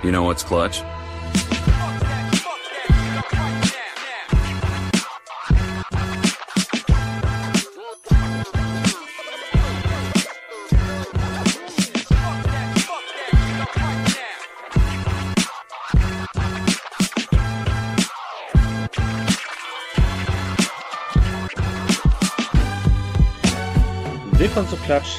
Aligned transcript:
You 0.00 0.12
know 0.12 0.22
what's 0.22 0.44
clutch? 0.44 0.80
Willkommen 24.38 24.68
zu 24.68 24.76
Klatsch, 24.76 25.18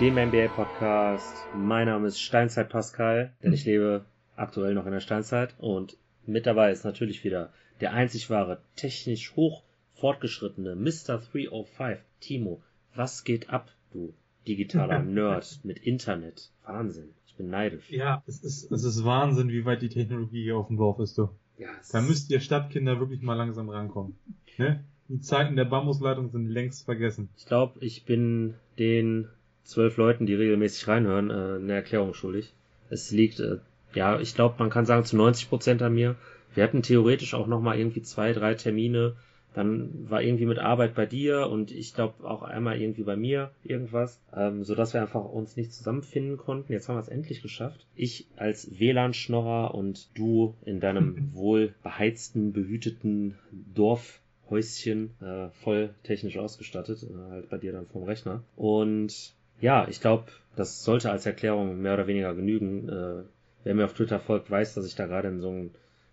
dem 0.00 0.14
NBA-Podcast. 0.14 1.34
Mein 1.52 1.86
Name 1.86 2.06
ist 2.06 2.20
Steinzeit 2.20 2.68
Pascal, 2.68 3.32
denn 3.42 3.52
ich 3.52 3.64
lebe 3.64 4.04
aktuell 4.36 4.74
noch 4.74 4.86
in 4.86 4.92
der 4.92 5.00
Steinzeit 5.00 5.54
und 5.58 5.96
mit 6.26 6.46
dabei 6.46 6.70
ist 6.70 6.84
natürlich 6.84 7.24
wieder 7.24 7.52
der 7.80 7.92
einzig 7.92 8.30
wahre, 8.30 8.60
technisch 8.76 9.34
hoch 9.36 9.62
fortgeschrittene 9.94 10.76
Mr. 10.76 11.18
305, 11.18 11.98
Timo. 12.20 12.62
Was 12.94 13.24
geht 13.24 13.50
ab, 13.50 13.70
du 13.92 14.14
digitaler 14.46 14.98
Nerd 15.02 15.60
mit 15.62 15.78
Internet? 15.78 16.50
Wahnsinn. 16.64 17.10
Ich 17.26 17.34
bin 17.36 17.50
neidisch. 17.50 17.90
Ja, 17.90 18.22
es 18.26 18.42
ist, 18.42 18.70
es 18.70 18.84
ist 18.84 19.04
Wahnsinn, 19.04 19.48
wie 19.48 19.64
weit 19.64 19.82
die 19.82 19.88
Technologie 19.88 20.42
hier 20.42 20.56
auf 20.56 20.68
dem 20.68 20.76
Dorf 20.76 20.98
ist, 20.98 21.16
du. 21.18 21.30
Ja, 21.58 21.68
Da 21.92 22.00
müsst 22.00 22.30
ihr 22.30 22.40
Stadtkinder 22.40 22.98
wirklich 23.00 23.20
mal 23.20 23.34
langsam 23.34 23.68
rankommen. 23.68 24.16
Ne? 24.56 24.82
Die 25.08 25.20
Zeiten 25.20 25.56
der 25.56 25.64
Bambusleitung 25.64 26.30
sind 26.30 26.46
längst 26.46 26.84
vergessen. 26.84 27.28
Ich 27.36 27.44
glaube, 27.46 27.84
ich 27.84 28.04
bin 28.04 28.54
den 28.78 29.28
zwölf 29.64 29.96
Leuten, 29.96 30.24
die 30.26 30.34
regelmäßig 30.34 30.88
reinhören, 30.88 31.30
äh, 31.30 31.62
eine 31.62 31.72
Erklärung 31.74 32.14
schuldig. 32.14 32.54
Es 32.88 33.10
liegt, 33.10 33.40
äh, 33.40 33.58
ja, 33.94 34.20
ich 34.20 34.34
glaube, 34.34 34.56
man 34.58 34.70
kann 34.70 34.86
sagen, 34.86 35.04
zu 35.04 35.16
90 35.16 35.48
Prozent 35.48 35.82
an 35.82 35.94
mir. 35.94 36.16
Wir 36.54 36.64
hatten 36.64 36.82
theoretisch 36.82 37.34
auch 37.34 37.46
nochmal 37.46 37.78
irgendwie 37.78 38.02
zwei, 38.02 38.32
drei 38.32 38.54
Termine. 38.54 39.14
Dann 39.54 40.08
war 40.08 40.22
irgendwie 40.22 40.46
mit 40.46 40.60
Arbeit 40.60 40.94
bei 40.94 41.06
dir 41.06 41.48
und 41.48 41.72
ich 41.72 41.94
glaube 41.94 42.28
auch 42.28 42.42
einmal 42.42 42.80
irgendwie 42.80 43.02
bei 43.02 43.16
mir 43.16 43.50
irgendwas, 43.64 44.20
ähm, 44.32 44.62
so 44.62 44.76
dass 44.76 44.94
wir 44.94 45.00
einfach 45.00 45.24
uns 45.24 45.56
nicht 45.56 45.72
zusammenfinden 45.72 46.36
konnten. 46.36 46.72
Jetzt 46.72 46.88
haben 46.88 46.94
wir 46.94 47.00
es 47.00 47.08
endlich 47.08 47.42
geschafft. 47.42 47.84
Ich 47.96 48.28
als 48.36 48.78
WLAN-Schnorrer 48.78 49.74
und 49.74 50.08
du 50.14 50.54
in 50.64 50.78
deinem 50.78 51.30
wohl 51.34 51.74
beheizten, 51.82 52.52
behüteten 52.52 53.38
Dorfhäuschen, 53.74 55.10
äh, 55.20 55.48
voll 55.64 55.90
technisch 56.04 56.38
ausgestattet, 56.38 57.02
äh, 57.02 57.30
halt 57.32 57.50
bei 57.50 57.58
dir 57.58 57.72
dann 57.72 57.86
vom 57.86 58.04
Rechner. 58.04 58.44
Und 58.54 59.34
ja, 59.60 59.88
ich 59.88 60.00
glaube, 60.00 60.26
das 60.54 60.84
sollte 60.84 61.10
als 61.10 61.26
Erklärung 61.26 61.80
mehr 61.82 61.94
oder 61.94 62.06
weniger 62.06 62.34
genügen. 62.34 62.88
Äh, 62.88 63.22
wer 63.64 63.74
mir 63.74 63.84
auf 63.84 63.94
Twitter 63.94 64.20
folgt, 64.20 64.50
weiß, 64.50 64.74
dass 64.74 64.86
ich 64.86 64.94
da 64.94 65.06
gerade 65.06 65.28
in 65.28 65.40
so 65.40 65.48
einem 65.48 65.70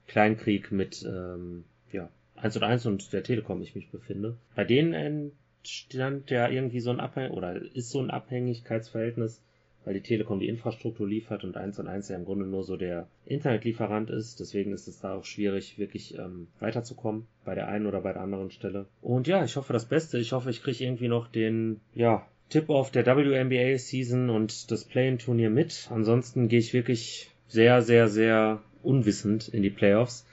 Kleinkrieg 0.08 0.72
mit 0.72 1.04
ähm, 1.04 1.64
ja, 1.92 2.10
1 2.36 2.58
und 2.58 2.64
1 2.64 2.86
und 2.86 3.14
der 3.14 3.24
Telekom 3.24 3.62
ich 3.62 3.76
mich 3.76 3.90
befinde. 3.90 4.38
Bei 4.56 4.64
denen 4.64 4.94
entstand 4.94 6.30
ja 6.30 6.50
irgendwie 6.50 6.80
so 6.80 6.92
ein 6.92 7.00
Abhäng 7.00 7.32
oder 7.32 7.56
ist 7.56 7.90
so 7.90 8.00
ein 8.00 8.12
Abhängigkeitsverhältnis, 8.12 9.42
weil 9.84 9.94
die 9.94 10.02
Telekom 10.02 10.40
die 10.40 10.50
Infrastruktur 10.50 11.08
liefert 11.08 11.44
und 11.44 11.56
1 11.56 11.80
und 11.80 11.88
1 11.88 12.10
ja 12.10 12.16
im 12.16 12.26
Grunde 12.26 12.46
nur 12.46 12.64
so 12.64 12.78
der 12.78 13.08
Internetlieferant 13.26 14.10
ist. 14.10 14.40
Deswegen 14.40 14.74
ist 14.74 14.88
es 14.88 15.00
da 15.00 15.16
auch 15.16 15.26
schwierig, 15.26 15.78
wirklich 15.78 16.18
ähm, 16.18 16.48
weiterzukommen 16.60 17.28
bei 17.46 17.56
der 17.56 17.68
einen 17.68 17.86
oder 17.86 18.02
bei 18.02 18.14
der 18.14 18.22
anderen 18.22 18.52
Stelle. 18.52 18.88
Und 19.02 19.28
ja, 19.28 19.44
ich 19.44 19.56
hoffe 19.56 19.74
das 19.74 19.86
Beste. 19.86 20.18
Ich 20.18 20.34
hoffe, 20.34 20.50
ich 20.50 20.62
kriege 20.62 20.84
irgendwie 20.84 21.08
noch 21.08 21.28
den, 21.28 21.80
ja, 21.94 22.28
Tip-Off 22.50 22.92
der 22.92 23.06
WNBA 23.06 23.78
Season 23.78 24.30
und 24.30 24.72
das 24.72 24.86
Play-In-Turnier 24.86 25.50
mit. 25.50 25.90
Ansonsten 25.92 26.48
gehe 26.48 26.60
ich 26.60 26.74
wirklich 26.74 27.30
sehr, 27.48 27.82
sehr, 27.82 28.08
sehr 28.08 28.62
unwissend 28.84 29.48
in 29.48 29.64
die 29.64 29.70
Playoffs. 29.70 30.26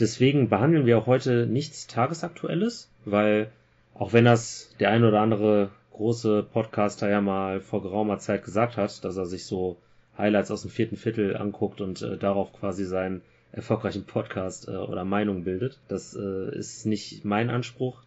Deswegen 0.00 0.48
behandeln 0.48 0.86
wir 0.86 0.98
auch 0.98 1.06
heute 1.06 1.46
nichts 1.46 1.86
Tagesaktuelles, 1.86 2.90
weil 3.04 3.50
auch 3.94 4.12
wenn 4.12 4.24
das 4.24 4.74
der 4.78 4.90
ein 4.90 5.04
oder 5.04 5.20
andere 5.20 5.70
große 5.92 6.44
Podcaster 6.44 7.10
ja 7.10 7.20
mal 7.20 7.60
vor 7.60 7.82
geraumer 7.82 8.18
Zeit 8.18 8.44
gesagt 8.44 8.76
hat, 8.76 9.04
dass 9.04 9.16
er 9.16 9.26
sich 9.26 9.44
so 9.44 9.76
Highlights 10.16 10.50
aus 10.50 10.62
dem 10.62 10.70
vierten 10.70 10.96
Viertel 10.96 11.36
anguckt 11.36 11.80
und 11.80 12.02
äh, 12.02 12.16
darauf 12.16 12.52
quasi 12.52 12.84
seinen 12.84 13.22
erfolgreichen 13.50 14.04
Podcast 14.04 14.68
äh, 14.68 14.76
oder 14.76 15.04
Meinung 15.04 15.44
bildet. 15.44 15.80
Das 15.88 16.14
äh, 16.14 16.56
ist 16.56 16.86
nicht 16.86 17.24
mein 17.24 17.50
Anspruch. 17.50 18.02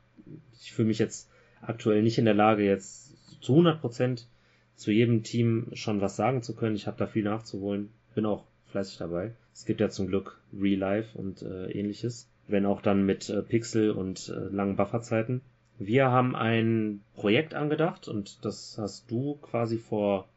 Ich 0.62 0.72
fühle 0.72 0.88
mich 0.88 1.00
jetzt 1.00 1.30
aktuell 1.62 2.02
nicht 2.04 2.18
in 2.18 2.26
der 2.26 2.34
Lage, 2.34 2.64
jetzt 2.64 3.42
zu 3.42 3.54
100 3.54 3.82
Prozent 3.82 4.28
zu 4.76 4.92
jedem 4.92 5.24
Team 5.24 5.68
schon 5.74 6.02
was 6.02 6.16
sagen 6.16 6.42
zu 6.42 6.56
können. 6.56 6.76
Ich 6.76 6.88
habe 6.88 6.98
da 6.98 7.08
viel 7.08 7.24
nachzuholen. 7.24 7.90
Bin 8.16 8.26
auch 8.26 8.46
fleißig 8.72 8.98
dabei. 8.98 9.34
Es 9.54 9.66
gibt 9.66 9.80
ja 9.82 9.90
zum 9.90 10.08
Glück 10.08 10.40
Real 10.54 10.80
Life 10.80 11.18
und 11.18 11.42
äh, 11.42 11.72
ähnliches. 11.72 12.30
Wenn 12.48 12.66
auch 12.66 12.82
dann 12.82 13.06
mit 13.06 13.30
äh, 13.30 13.42
Pixel 13.42 13.92
und 13.92 14.30
äh, 14.30 14.54
langen 14.54 14.76
Bufferzeiten. 14.76 15.42
Wir 15.78 16.12
haben 16.12 16.36
ein 16.36 17.02
Projekt 17.16 17.54
angedacht 17.54 18.08
und 18.08 18.46
das 18.46 18.78
hast 18.78 19.09
du 19.09 19.36
quasi 19.42 19.78
vor 19.78 20.28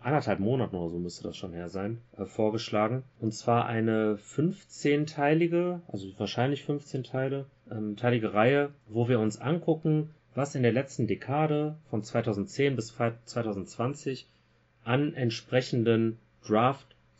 anderthalb 0.00 0.38
Monaten 0.38 0.76
oder 0.76 0.90
so 0.90 0.98
müsste 0.98 1.24
das 1.24 1.36
schon 1.36 1.52
her 1.52 1.68
sein, 1.68 2.00
äh, 2.16 2.24
vorgeschlagen. 2.24 3.02
Und 3.20 3.32
zwar 3.32 3.66
eine 3.66 4.16
15-teilige, 4.16 5.80
also 5.88 6.08
wahrscheinlich 6.18 6.64
15 6.64 7.04
Teile, 7.04 7.46
ähm, 7.70 7.96
teilige 7.96 8.32
Reihe, 8.32 8.70
wo 8.86 9.08
wir 9.08 9.18
uns 9.18 9.40
angucken, 9.40 10.10
was 10.34 10.54
in 10.54 10.62
der 10.62 10.72
letzten 10.72 11.06
Dekade 11.06 11.76
von 11.90 12.02
2010 12.02 12.76
bis 12.76 12.94
2020 13.24 14.26
an 14.84 15.14
entsprechenden 15.14 16.18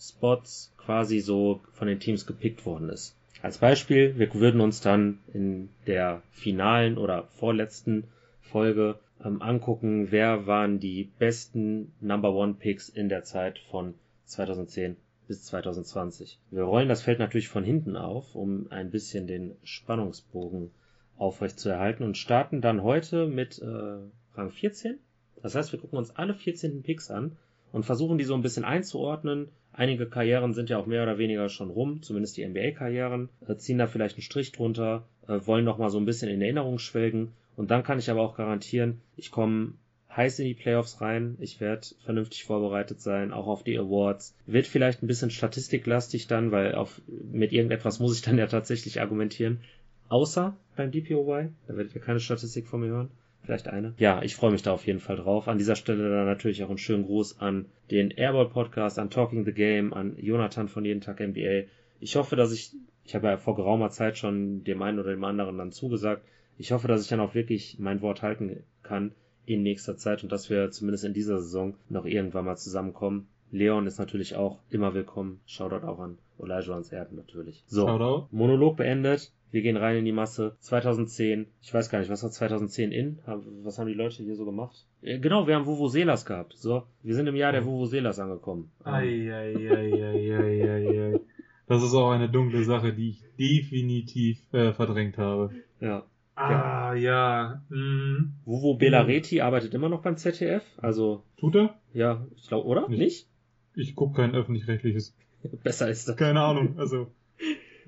Draft-Spots 0.03 0.73
quasi 0.79 1.21
so 1.21 1.61
von 1.73 1.87
den 1.87 2.01
Teams 2.01 2.27
gepickt 2.27 2.67
worden 2.67 2.89
ist. 2.89 3.15
Als 3.41 3.59
Beispiel, 3.59 4.19
wir 4.19 4.35
würden 4.35 4.61
uns 4.61 4.81
dann 4.81 5.21
in 5.33 5.69
der 5.87 6.23
finalen 6.31 6.99
oder 6.99 7.25
vorletzten 7.25 8.05
Folge 8.41 8.99
ähm, 9.25 9.43
angucken, 9.43 10.11
wer 10.11 10.47
waren 10.47 10.81
die 10.81 11.11
besten 11.19 11.93
Number 12.01 12.33
One 12.35 12.55
Picks 12.55 12.89
in 12.89 13.09
der 13.09 13.23
Zeit 13.23 13.59
von 13.71 13.95
2010 14.25 14.97
bis 15.29 15.45
2020. 15.45 16.39
Wir 16.51 16.65
rollen 16.65 16.89
das 16.89 17.03
Feld 17.03 17.21
natürlich 17.21 17.49
von 17.49 17.65
hinten 17.65 17.97
auf, 17.97 18.35
um 18.35 18.67
ein 18.71 18.91
bisschen 18.91 19.27
den 19.27 19.57
Spannungsbogen 19.63 20.71
aufrecht 21.17 21.61
zu 21.61 21.69
erhalten 21.69 22.03
und 22.03 22.17
starten 22.17 22.61
dann 22.61 22.83
heute 22.83 23.27
mit 23.27 23.61
äh, 23.61 23.99
Rang 24.35 24.51
14. 24.51 24.99
Das 25.43 25.55
heißt, 25.55 25.73
wir 25.73 25.81
gucken 25.81 25.99
uns 25.99 26.15
alle 26.17 26.35
14 26.35 26.83
Picks 26.83 27.11
an 27.11 27.37
und 27.73 27.85
versuchen 27.85 28.19
die 28.19 28.25
so 28.25 28.35
ein 28.35 28.43
bisschen 28.43 28.65
einzuordnen. 28.65 29.49
Einige 29.73 30.07
Karrieren 30.07 30.53
sind 30.53 30.71
ja 30.71 30.79
auch 30.79 30.87
mehr 30.87 31.03
oder 31.03 31.19
weniger 31.19 31.49
schon 31.49 31.71
rum, 31.71 32.03
zumindest 32.03 32.37
die 32.37 32.47
NBA-Karrieren, 32.47 33.31
äh, 33.49 33.57
ziehen 33.57 33.79
da 33.79 33.87
vielleicht 33.87 34.17
einen 34.17 34.23
Strich 34.23 34.53
drunter, 34.53 35.07
äh, 35.27 35.41
wollen 35.45 35.65
noch 35.65 35.79
mal 35.79 35.91
so 35.91 35.99
ein 35.99 36.05
bisschen 36.05 36.29
in 36.29 36.43
Erinnerung 36.43 36.79
schwelgen 36.79 37.33
und 37.57 37.71
dann 37.71 37.83
kann 37.83 37.99
ich 37.99 38.11
aber 38.11 38.21
auch 38.21 38.37
garantieren, 38.37 39.01
ich 39.17 39.31
komme 39.31 39.75
heiß 40.15 40.39
in 40.41 40.47
die 40.47 40.55
Playoffs 40.55 41.01
rein, 41.01 41.37
ich 41.41 41.61
werde 41.61 41.87
vernünftig 42.05 42.45
vorbereitet 42.45 43.01
sein, 43.01 43.33
auch 43.33 43.47
auf 43.47 43.65
die 43.65 43.79
Awards. 43.79 44.35
Wird 44.47 44.67
vielleicht 44.67 45.03
ein 45.03 45.07
bisschen 45.07 45.31
statistiklastig 45.31 46.27
dann, 46.27 46.53
weil 46.53 46.75
auf, 46.75 47.01
mit 47.07 47.53
irgendetwas 47.53 47.99
muss 47.99 48.17
ich 48.17 48.23
dann 48.23 48.39
ja 48.39 48.47
tatsächlich 48.47 49.01
argumentieren. 49.01 49.61
Außer 50.09 50.55
beim 50.77 50.91
DPOY, 50.91 51.49
da 51.67 51.77
werdet 51.77 51.95
ihr 51.95 52.03
keine 52.03 52.21
Statistik 52.21 52.67
von 52.67 52.81
mir 52.81 52.89
hören. 52.89 53.11
Vielleicht 53.43 53.69
eine. 53.69 53.95
Ja, 53.99 54.23
ich 54.23 54.37
freue 54.37 54.53
mich 54.53 54.63
da 54.63 54.73
auf 54.73 54.87
jeden 54.87 55.01
Fall 55.01 55.17
drauf. 55.17 55.49
An 55.49 55.59
dieser 55.59 55.75
Stelle 55.77 56.09
dann 56.09 56.27
natürlich 56.27 56.63
auch 56.63 56.69
einen 56.69 56.79
schönen 56.79 57.05
Gruß 57.05 57.41
an 57.41 57.67
den 57.91 58.11
Airball 58.11 58.49
Podcast, 58.49 58.99
an 58.99 59.11
Talking 59.11 59.45
the 59.45 59.53
Game, 59.53 59.93
an 59.93 60.17
Jonathan 60.17 60.69
von 60.69 60.85
Jeden 60.85 61.01
Tag 61.01 61.21
NBA. 61.21 61.65
Ich 62.01 62.17
hoffe, 62.17 62.37
dass 62.37 62.53
ich, 62.53 62.73
ich 63.05 63.15
habe 63.15 63.27
ja 63.27 63.37
vor 63.37 63.57
geraumer 63.57 63.91
Zeit 63.91 64.17
schon 64.17 64.63
dem 64.65 64.81
einen 64.83 64.99
oder 64.99 65.11
dem 65.11 65.25
anderen 65.25 65.59
dann 65.59 65.73
zugesagt. 65.73 66.23
Ich 66.59 66.71
hoffe, 66.73 66.87
dass 66.87 67.03
ich 67.03 67.09
dann 67.09 67.21
auch 67.21 67.35
wirklich 67.35 67.79
mein 67.79 68.01
Wort 68.01 68.23
halten 68.23 68.63
kann 68.83 69.13
in 69.45 69.63
nächster 69.63 69.97
Zeit 69.97 70.23
und 70.23 70.31
dass 70.31 70.49
wir 70.49 70.71
zumindest 70.71 71.05
in 71.05 71.15
dieser 71.15 71.39
Saison 71.41 71.75
noch 71.89 72.05
irgendwann 72.05 72.45
mal 72.45 72.57
zusammenkommen. 72.57 73.27
Leon 73.51 73.87
ist 73.87 73.99
natürlich 73.99 74.37
auch 74.37 74.61
immer 74.71 74.95
willkommen. 74.95 75.41
Shoutout 75.47 75.87
auch 75.87 75.99
an 75.99 76.19
ans 76.39 76.93
Erden 76.93 77.17
natürlich. 77.17 77.63
So, 77.67 77.87
Shoutout. 77.87 78.29
Monolog 78.31 78.77
beendet. 78.77 79.33
Wir 79.53 79.63
gehen 79.63 79.77
rein 79.77 79.97
in 79.99 80.05
die 80.05 80.13
Masse. 80.13 80.57
2010. 80.61 81.47
Ich 81.61 81.73
weiß 81.73 81.91
gar 81.91 81.99
nicht, 82.01 82.11
was 82.11 82.23
war 82.23 82.31
2010 82.31 82.91
in? 82.91 83.19
Was 83.63 83.79
haben 83.79 83.87
die 83.87 83.95
Leute 83.95 84.23
hier 84.23 84.35
so 84.35 84.45
gemacht? 84.45 84.87
Äh, 85.03 85.19
Genau, 85.19 85.47
wir 85.47 85.55
haben 85.55 85.67
Vuvuzelas 85.67 86.25
gehabt. 86.25 86.55
So, 86.57 86.85
wir 87.03 87.15
sind 87.15 87.27
im 87.29 87.37
Jahr 87.37 87.53
der 87.53 87.65
Vuvuzelas 87.65 88.19
angekommen. 88.19 88.71
Ähm, 88.87 88.93
Eieieiei. 88.95 91.21
Das 91.67 91.83
ist 91.83 91.95
auch 91.95 92.11
eine 92.11 92.29
dunkle 92.29 92.65
Sache, 92.65 92.93
die 92.93 93.11
ich 93.11 93.25
definitiv 93.39 94.39
äh, 94.53 94.73
verdrängt 94.73 95.19
habe. 95.19 95.51
ja. 95.81 96.05
Ah, 96.35 96.95
ja. 96.95 97.63
Mm. 97.69 98.33
Vuvo 98.47 98.75
Belareti 98.79 99.43
arbeitet 99.43 99.75
immer 99.75 99.91
noch 99.91 100.01
beim 100.01 100.17
ZDF. 100.17 100.63
Also, 100.79 101.25
Tut 101.37 101.55
er? 101.57 101.79
ja, 101.93 102.27
ich 102.37 102.49
glaube, 102.49 102.67
oder? 102.67 102.89
Nicht. 102.89 102.99
Nicht? 103.01 103.27
Ich 103.75 103.95
gucke 103.95 104.17
kein 104.23 104.35
öffentlich-rechtliches. 104.35 105.15
Besser 105.63 105.91
ist 105.91 106.09
das. 106.09 106.17
Keine 106.17 106.41
Ahnung, 106.41 106.79
also. 106.79 107.09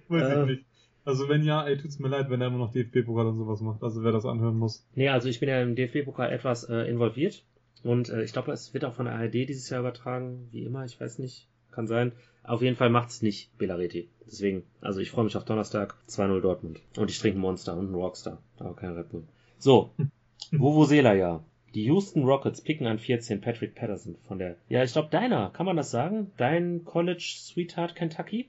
Weiß 0.08 0.22
Äh. 0.22 0.42
ich 0.42 0.46
nicht. 0.58 0.64
Also 1.04 1.28
wenn 1.28 1.42
ja, 1.42 1.66
ey, 1.66 1.76
tut's 1.76 1.98
mir 1.98 2.08
leid, 2.08 2.30
wenn 2.30 2.40
er 2.40 2.48
immer 2.48 2.58
noch 2.58 2.72
DFB-Pokal 2.72 3.26
und 3.26 3.38
sowas 3.38 3.60
macht. 3.60 3.82
Also 3.82 4.02
wer 4.02 4.12
das 4.12 4.24
anhören 4.24 4.56
muss. 4.56 4.86
Nee, 4.94 5.08
also 5.08 5.28
ich 5.28 5.40
bin 5.40 5.48
ja 5.48 5.60
im 5.60 5.74
DFB-Pokal 5.74 6.32
etwas 6.32 6.64
äh, 6.64 6.88
involviert. 6.88 7.44
Und 7.82 8.08
äh, 8.08 8.22
ich 8.22 8.32
glaube, 8.32 8.52
es 8.52 8.72
wird 8.72 8.84
auch 8.84 8.94
von 8.94 9.04
der 9.04 9.14
ARD 9.14 9.34
dieses 9.34 9.68
Jahr 9.68 9.80
übertragen, 9.80 10.48
wie 10.50 10.64
immer, 10.64 10.84
ich 10.84 10.98
weiß 10.98 11.18
nicht. 11.18 11.48
kann 11.70 11.86
sein. 11.86 12.12
Auf 12.42 12.62
jeden 12.62 12.76
Fall 12.76 12.90
macht's 12.90 13.22
nicht 13.22 13.56
Belareti. 13.58 14.08
Deswegen, 14.26 14.64
also 14.80 15.00
ich 15.00 15.10
freue 15.10 15.24
mich 15.24 15.36
auf 15.36 15.44
Donnerstag 15.44 15.94
2-0 16.08 16.40
Dortmund. 16.40 16.80
Und 16.96 17.10
ich 17.10 17.18
trinke 17.18 17.38
Monster 17.38 17.74
und 17.74 17.86
einen 17.86 17.94
Rockstar, 17.94 18.38
aber 18.58 18.74
kein 18.74 18.92
Red 18.92 19.10
Bull. 19.10 19.24
So, 19.58 19.90
Vuvuzela 20.50 21.14
ja. 21.14 21.44
Die 21.74 21.84
Houston 21.84 22.24
Rockets 22.24 22.60
picken 22.60 22.86
an 22.86 22.98
14 22.98 23.40
Patrick 23.40 23.74
Patterson 23.74 24.16
von 24.28 24.38
der, 24.38 24.56
ja, 24.68 24.84
ich 24.84 24.92
glaube 24.92 25.08
deiner, 25.10 25.50
kann 25.50 25.66
man 25.66 25.76
das 25.76 25.90
sagen? 25.90 26.30
Dein 26.36 26.84
College 26.84 27.34
Sweetheart 27.36 27.96
Kentucky? 27.96 28.48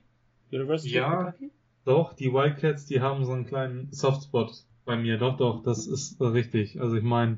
University 0.52 0.96
ja, 0.96 1.08
of 1.08 1.26
Kentucky? 1.26 1.52
Doch, 1.86 2.14
die 2.14 2.34
Wildcats, 2.34 2.88
die 2.88 3.00
haben 3.00 3.26
so 3.26 3.32
einen 3.32 3.46
kleinen 3.46 3.92
Softspot 3.92 4.66
bei 4.86 4.98
mir. 4.98 5.18
Doch, 5.18 5.38
doch, 5.38 5.64
das 5.64 5.88
ist 5.88 6.20
richtig. 6.20 6.82
Also 6.82 6.96
ich 6.96 7.04
meine, 7.04 7.38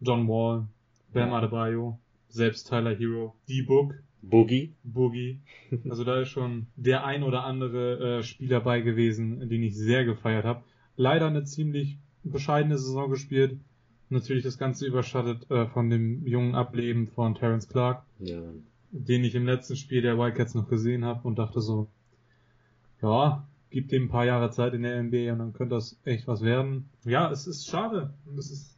John 0.00 0.28
Wall, 0.28 0.66
Bam 1.12 1.32
Adebayo, 1.32 1.98
selbst 2.28 2.68
Tyler 2.68 2.94
Hero, 2.94 3.34
D-Book, 3.48 3.94
Boogie. 4.22 4.74
Boogie. 4.84 5.40
Also 5.88 6.04
da 6.04 6.20
ist 6.20 6.28
schon 6.28 6.66
der 6.76 7.04
ein 7.04 7.22
oder 7.22 7.44
andere 7.44 8.18
äh, 8.18 8.22
Spieler 8.22 8.60
bei 8.60 8.80
gewesen, 8.80 9.48
den 9.48 9.62
ich 9.62 9.76
sehr 9.76 10.04
gefeiert 10.04 10.44
habe. 10.44 10.62
Leider 10.96 11.26
eine 11.26 11.44
ziemlich 11.44 11.98
bescheidene 12.22 12.78
Saison 12.78 13.10
gespielt. 13.10 13.58
Natürlich 14.08 14.42
das 14.42 14.58
Ganze 14.58 14.86
überschattet 14.86 15.50
äh, 15.50 15.66
von 15.66 15.88
dem 15.88 16.26
jungen 16.26 16.54
Ableben 16.54 17.06
von 17.06 17.34
Terence 17.34 17.68
Clark, 17.68 18.04
ja. 18.18 18.42
den 18.90 19.24
ich 19.24 19.34
im 19.34 19.46
letzten 19.46 19.76
Spiel 19.76 20.02
der 20.02 20.18
Wildcats 20.18 20.54
noch 20.54 20.68
gesehen 20.68 21.04
habe 21.04 21.26
und 21.26 21.38
dachte 21.38 21.60
so, 21.60 21.88
ja, 23.00 23.46
gib 23.70 23.88
dem 23.88 24.04
ein 24.04 24.08
paar 24.08 24.24
Jahre 24.24 24.50
Zeit 24.50 24.74
in 24.74 24.82
der 24.82 25.02
NBA 25.02 25.32
und 25.32 25.38
dann 25.38 25.52
könnte 25.52 25.74
das 25.74 25.98
echt 26.04 26.26
was 26.26 26.42
werden. 26.42 26.88
Ja, 27.04 27.30
es 27.30 27.46
ist 27.46 27.68
schade. 27.68 28.12
Es 28.36 28.50
ist, 28.50 28.76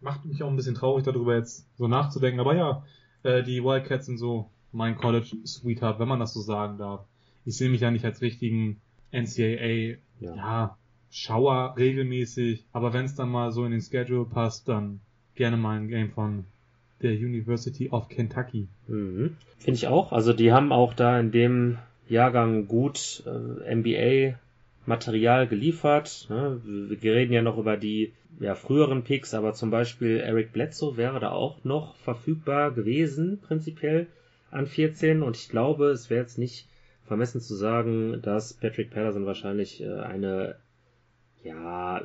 macht 0.00 0.24
mich 0.24 0.42
auch 0.42 0.48
ein 0.48 0.56
bisschen 0.56 0.74
traurig 0.74 1.04
darüber 1.04 1.34
jetzt 1.34 1.66
so 1.76 1.88
nachzudenken. 1.88 2.40
Aber 2.40 2.54
ja, 2.54 2.84
äh, 3.22 3.42
die 3.42 3.62
Wildcats 3.64 4.06
sind 4.06 4.18
so 4.18 4.50
mein 4.72 4.96
College 4.96 5.36
Sweetheart, 5.46 5.98
wenn 5.98 6.08
man 6.08 6.20
das 6.20 6.34
so 6.34 6.40
sagen 6.40 6.78
darf. 6.78 7.04
Ich 7.44 7.56
sehe 7.56 7.70
mich 7.70 7.80
ja 7.80 7.90
nicht 7.90 8.04
als 8.04 8.20
richtigen 8.20 8.80
NCAA, 9.12 9.98
ja, 10.20 10.36
ja 10.36 10.76
Schauer 11.10 11.74
regelmäßig, 11.78 12.64
aber 12.72 12.92
wenn 12.92 13.04
es 13.04 13.14
dann 13.14 13.28
mal 13.28 13.52
so 13.52 13.64
in 13.64 13.70
den 13.70 13.80
Schedule 13.80 14.24
passt, 14.24 14.68
dann 14.68 15.00
gerne 15.36 15.56
mal 15.56 15.76
ein 15.76 15.88
Game 15.88 16.10
von 16.10 16.44
der 17.02 17.12
University 17.12 17.90
of 17.90 18.08
Kentucky. 18.08 18.66
Mhm. 18.88 19.36
Finde 19.58 19.76
ich 19.76 19.86
auch. 19.86 20.10
Also 20.12 20.32
die 20.32 20.52
haben 20.52 20.72
auch 20.72 20.92
da 20.92 21.20
in 21.20 21.30
dem 21.30 21.78
Jahrgang 22.08 22.66
gut 22.66 23.22
äh, 23.26 23.74
NBA 23.74 24.38
Material 24.86 25.46
geliefert. 25.46 26.26
Ne? 26.28 26.60
Wir 26.64 27.14
reden 27.14 27.32
ja 27.32 27.42
noch 27.42 27.58
über 27.58 27.76
die 27.76 28.12
ja, 28.40 28.54
früheren 28.54 29.04
Picks, 29.04 29.34
aber 29.34 29.54
zum 29.54 29.70
Beispiel 29.70 30.18
Eric 30.18 30.52
Bledsoe 30.52 30.96
wäre 30.96 31.20
da 31.20 31.30
auch 31.30 31.64
noch 31.64 31.96
verfügbar 31.96 32.72
gewesen, 32.72 33.40
prinzipiell 33.40 34.08
an 34.50 34.66
14. 34.66 35.22
Und 35.22 35.36
ich 35.36 35.48
glaube, 35.48 35.86
es 35.86 36.10
wäre 36.10 36.20
jetzt 36.20 36.38
nicht 36.38 36.68
vermessen 37.06 37.40
zu 37.40 37.54
sagen, 37.54 38.20
dass 38.22 38.54
Patrick 38.54 38.90
Patterson 38.90 39.26
wahrscheinlich 39.26 39.82
äh, 39.82 40.00
eine 40.00 40.56
ja 41.42 42.02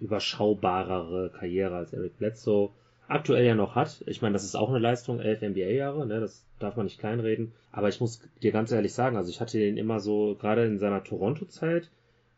überschaubarere 0.00 1.30
Karriere 1.30 1.76
als 1.76 1.92
Eric 1.92 2.18
Bledsoe 2.18 2.70
aktuell 3.08 3.44
ja 3.44 3.54
noch 3.54 3.74
hat. 3.74 4.02
Ich 4.06 4.22
meine, 4.22 4.34
das 4.34 4.44
ist 4.44 4.54
auch 4.54 4.68
eine 4.68 4.78
Leistung, 4.78 5.18
elf 5.18 5.42
NBA-Jahre, 5.42 6.06
ne, 6.06 6.20
das 6.20 6.44
darf 6.58 6.76
man 6.76 6.84
nicht 6.86 7.00
kleinreden. 7.00 7.52
Aber 7.72 7.88
ich 7.88 8.00
muss 8.00 8.20
dir 8.42 8.52
ganz 8.52 8.70
ehrlich 8.70 8.92
sagen, 8.92 9.16
also 9.16 9.30
ich 9.30 9.40
hatte 9.40 9.60
ihn 9.60 9.76
immer 9.76 9.98
so, 9.98 10.36
gerade 10.38 10.64
in 10.66 10.78
seiner 10.78 11.02
Toronto-Zeit, 11.02 11.90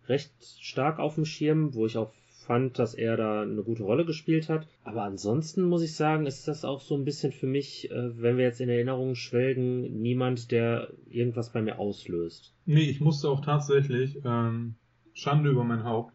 recht 0.08 0.32
stark 0.60 0.98
auf 0.98 1.16
dem 1.16 1.24
Schirm, 1.24 1.74
wo 1.74 1.86
ich 1.86 1.96
auch 1.96 2.12
fand, 2.46 2.78
dass 2.78 2.94
er 2.94 3.16
da 3.16 3.42
eine 3.42 3.62
gute 3.62 3.82
Rolle 3.82 4.04
gespielt 4.04 4.48
hat. 4.48 4.66
Aber 4.82 5.02
ansonsten 5.02 5.62
muss 5.62 5.82
ich 5.82 5.94
sagen, 5.94 6.26
ist 6.26 6.48
das 6.48 6.64
auch 6.64 6.80
so 6.80 6.96
ein 6.96 7.04
bisschen 7.04 7.32
für 7.32 7.46
mich, 7.46 7.90
äh, 7.90 8.20
wenn 8.20 8.38
wir 8.38 8.44
jetzt 8.44 8.60
in 8.60 8.68
Erinnerungen 8.68 9.14
schwelgen, 9.14 10.00
niemand, 10.00 10.50
der 10.50 10.88
irgendwas 11.08 11.50
bei 11.50 11.62
mir 11.62 11.78
auslöst. 11.78 12.54
Nee, 12.64 12.90
ich 12.90 13.00
musste 13.00 13.28
auch 13.28 13.40
tatsächlich, 13.40 14.18
ähm, 14.24 14.74
Schande 15.12 15.50
über 15.50 15.64
mein 15.64 15.84
Haupt, 15.84 16.14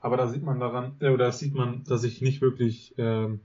aber 0.00 0.16
da 0.16 0.28
sieht 0.28 0.42
man 0.42 0.60
daran, 0.60 0.96
äh, 1.00 1.08
oder 1.08 1.26
das 1.26 1.38
sieht 1.38 1.54
man, 1.54 1.82
dass 1.84 2.04
ich 2.04 2.22
nicht 2.22 2.40
wirklich 2.40 2.94
ähm, 2.98 3.40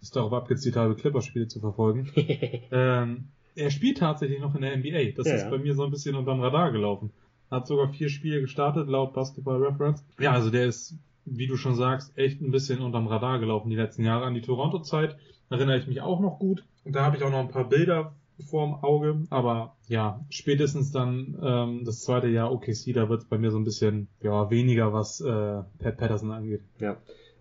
es 0.00 0.10
darauf 0.10 0.32
abgezielt 0.32 0.76
habe, 0.76 0.94
Clipperspiele 0.94 1.48
zu 1.48 1.60
verfolgen. 1.60 2.10
ähm, 2.70 3.28
er 3.54 3.70
spielt 3.70 3.98
tatsächlich 3.98 4.40
noch 4.40 4.54
in 4.54 4.62
der 4.62 4.76
NBA. 4.76 5.16
Das 5.16 5.26
ja, 5.26 5.34
ist 5.34 5.50
bei 5.50 5.58
mir 5.58 5.74
so 5.74 5.84
ein 5.84 5.90
bisschen 5.90 6.14
unterm 6.14 6.40
Radar 6.40 6.72
gelaufen. 6.72 7.10
Hat 7.50 7.66
sogar 7.66 7.88
vier 7.88 8.08
Spiele 8.08 8.40
gestartet, 8.40 8.88
laut 8.88 9.14
Basketball 9.14 9.62
Reference. 9.62 10.04
Ja, 10.18 10.32
also 10.32 10.50
der 10.50 10.66
ist, 10.66 10.98
wie 11.24 11.46
du 11.46 11.56
schon 11.56 11.74
sagst, 11.74 12.16
echt 12.18 12.40
ein 12.40 12.50
bisschen 12.50 12.80
unterm 12.80 13.06
Radar 13.06 13.38
gelaufen 13.38 13.70
die 13.70 13.76
letzten 13.76 14.04
Jahre. 14.04 14.24
An 14.24 14.34
die 14.34 14.42
Toronto-Zeit 14.42 15.16
erinnere 15.48 15.78
ich 15.78 15.86
mich 15.86 16.00
auch 16.00 16.20
noch 16.20 16.38
gut. 16.38 16.64
Und 16.84 16.94
da 16.94 17.04
habe 17.04 17.16
ich 17.16 17.22
auch 17.22 17.30
noch 17.30 17.38
ein 17.40 17.50
paar 17.50 17.68
Bilder 17.68 18.14
vorm 18.44 18.74
Auge. 18.74 19.26
Aber 19.30 19.76
ja, 19.88 20.24
spätestens 20.28 20.92
dann 20.92 21.38
ähm, 21.42 21.84
das 21.84 22.02
zweite 22.02 22.28
Jahr 22.28 22.52
OKC, 22.52 22.92
da 22.92 23.08
wird 23.08 23.22
es 23.22 23.28
bei 23.28 23.38
mir 23.38 23.50
so 23.50 23.58
ein 23.58 23.64
bisschen 23.64 24.08
ja 24.22 24.50
weniger, 24.50 24.92
was 24.92 25.20
äh, 25.20 25.62
Pat 25.78 25.96
Patterson 25.96 26.30
angeht. 26.32 26.62
Ja. 26.78 26.96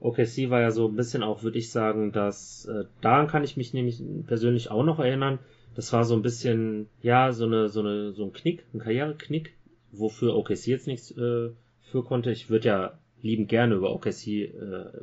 OKC 0.05 0.51
war 0.51 0.61
ja 0.61 0.71
so 0.71 0.87
ein 0.87 0.95
bisschen 0.95 1.23
auch, 1.23 1.41
würde 1.41 1.57
ich 1.57 1.71
sagen, 1.71 2.11
dass 2.11 2.65
äh, 2.65 2.85
daran 3.01 3.27
kann 3.27 3.43
ich 3.43 3.57
mich 3.57 3.73
nämlich 3.73 4.01
persönlich 4.27 4.69
auch 4.69 4.83
noch 4.83 4.99
erinnern. 4.99 5.39
Das 5.75 5.91
war 5.93 6.05
so 6.05 6.15
ein 6.15 6.21
bisschen, 6.21 6.87
ja, 7.01 7.31
so 7.31 7.45
eine, 7.45 7.69
so 7.69 7.79
eine, 7.79 8.13
so 8.13 8.23
ein 8.23 8.31
Knick, 8.31 8.63
ein 8.73 8.79
Karriereknick, 8.79 9.53
wofür 9.91 10.35
OKC 10.35 10.67
jetzt 10.67 10.87
nichts 10.87 11.11
äh, 11.11 11.49
für 11.81 12.03
konnte. 12.03 12.31
Ich 12.31 12.49
würde 12.49 12.67
ja 12.67 12.99
liebend 13.21 13.49
gerne 13.49 13.75
über 13.75 13.93
OKC 13.93 14.27
äh, 14.27 14.51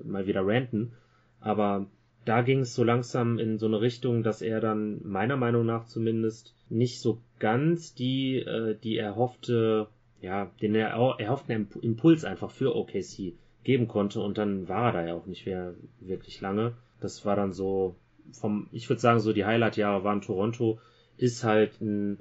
mal 0.04 0.26
wieder 0.28 0.46
ranten, 0.46 0.93
aber 1.40 1.87
da 2.25 2.43
ging 2.43 2.60
es 2.60 2.75
so 2.75 2.84
langsam 2.84 3.40
in 3.40 3.58
so 3.58 3.66
eine 3.66 3.81
Richtung, 3.81 4.22
dass 4.22 4.40
er 4.40 4.60
dann 4.60 5.00
meiner 5.02 5.37
Meinung 5.37 5.66
nach 5.66 5.87
zumindest 5.87 6.54
nicht 6.69 7.00
so 7.00 7.19
ganz 7.40 7.94
die 7.94 8.37
äh, 8.37 8.76
die 8.81 8.96
erhoffte 8.96 9.88
ja 10.20 10.52
den 10.62 10.76
er 10.76 10.90
erhofften 11.19 11.69
Impuls 11.82 12.25
einfach 12.25 12.52
für 12.52 12.76
OKC 12.76 13.34
geben 13.64 13.88
konnte 13.88 14.20
und 14.20 14.38
dann 14.38 14.69
war 14.69 14.87
er 14.87 14.93
da 14.93 15.06
ja 15.06 15.14
auch 15.14 15.26
nicht 15.26 15.47
mehr 15.47 15.75
wirklich 16.00 16.41
lange. 16.41 16.73
Das 17.00 17.25
war 17.25 17.37
dann 17.37 17.53
so 17.53 17.97
vom 18.32 18.69
ich 18.73 18.88
würde 18.88 19.00
sagen 19.00 19.20
so 19.20 19.32
die 19.32 19.44
Highlight 19.44 19.76
Jahre 19.76 20.05
waren 20.05 20.20
Toronto 20.20 20.79
ist 21.17 21.44
halt 21.44 21.81
ein 21.81 22.19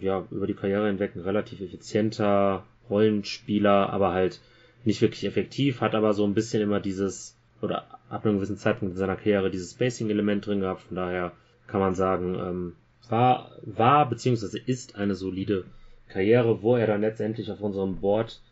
ja 0.00 0.26
über 0.30 0.46
die 0.46 0.54
Karriere 0.54 0.86
hinweg 0.88 1.14
ein 1.14 1.22
relativ 1.22 1.60
effizienter 1.60 2.64
Rollenspieler, 2.90 3.90
aber 3.90 4.12
halt 4.12 4.40
nicht 4.84 5.00
wirklich 5.00 5.24
effektiv, 5.24 5.80
hat 5.80 5.94
aber 5.94 6.12
so 6.12 6.24
ein 6.24 6.34
bisschen 6.34 6.62
immer 6.62 6.80
dieses 6.80 7.36
oder 7.62 7.86
ab 8.10 8.26
einem 8.26 8.36
gewissen 8.36 8.56
Zeitpunkt 8.56 8.92
in 8.92 8.98
seiner 8.98 9.16
Karriere 9.16 9.50
dieses 9.50 9.72
Spacing-Element 9.72 10.46
drin 10.46 10.60
gehabt. 10.60 10.82
Von 10.82 10.96
daher 10.96 11.32
kann 11.66 11.80
man 11.80 11.94
sagen, 11.94 12.34
ähm, 12.34 12.76
war, 13.08 13.52
war 13.62 14.08
beziehungsweise 14.08 14.58
ist 14.58 14.96
eine 14.96 15.14
solide 15.14 15.64
Karriere, 16.08 16.62
wo 16.62 16.76
er 16.76 16.86
dann 16.86 17.00
letztendlich 17.00 17.50
auf 17.50 17.60
unserem 17.60 18.00
Board 18.00 18.42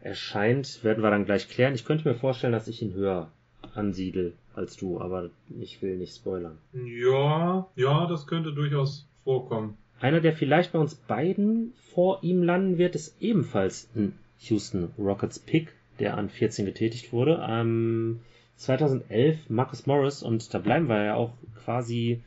erscheint, 0.00 0.82
werden 0.84 1.02
wir 1.02 1.10
dann 1.10 1.24
gleich 1.24 1.48
klären. 1.48 1.74
Ich 1.74 1.84
könnte 1.84 2.08
mir 2.08 2.14
vorstellen, 2.14 2.52
dass 2.52 2.68
ich 2.68 2.82
ihn 2.82 2.94
höher 2.94 3.30
ansiedel 3.74 4.34
als 4.54 4.76
du, 4.76 5.00
aber 5.00 5.30
ich 5.60 5.82
will 5.82 5.96
nicht 5.96 6.14
spoilern. 6.14 6.58
Ja, 6.72 7.68
ja, 7.76 8.06
das 8.06 8.26
könnte 8.26 8.52
durchaus 8.52 9.08
vorkommen. 9.24 9.76
Einer, 10.00 10.20
der 10.20 10.32
vielleicht 10.32 10.72
bei 10.72 10.78
uns 10.78 10.94
beiden 10.94 11.72
vor 11.92 12.20
ihm 12.22 12.42
landen 12.42 12.78
wird, 12.78 12.94
ist 12.94 13.20
ebenfalls 13.20 13.88
ein 13.96 14.16
Houston 14.38 14.92
Rockets 14.98 15.38
Pick, 15.38 15.74
der 15.98 16.16
an 16.16 16.28
14 16.28 16.64
getätigt 16.64 17.12
wurde. 17.12 17.44
Ähm, 17.48 18.20
2011 18.56 19.50
Marcus 19.50 19.86
Morris 19.86 20.22
und 20.22 20.52
da 20.52 20.58
bleiben 20.58 20.88
wir 20.88 21.04
ja 21.04 21.14
auch 21.14 21.32
quasi 21.64 22.22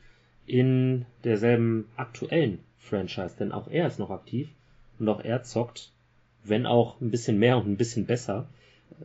in 0.45 1.05
derselben 1.23 1.87
aktuellen 1.95 2.59
Franchise, 2.77 3.35
denn 3.37 3.51
auch 3.51 3.67
er 3.69 3.87
ist 3.87 3.99
noch 3.99 4.09
aktiv 4.09 4.49
und 4.99 5.07
auch 5.09 5.21
er 5.21 5.43
zockt, 5.43 5.91
wenn 6.43 6.65
auch 6.65 6.99
ein 7.01 7.11
bisschen 7.11 7.37
mehr 7.37 7.57
und 7.57 7.67
ein 7.67 7.77
bisschen 7.77 8.05
besser 8.05 8.47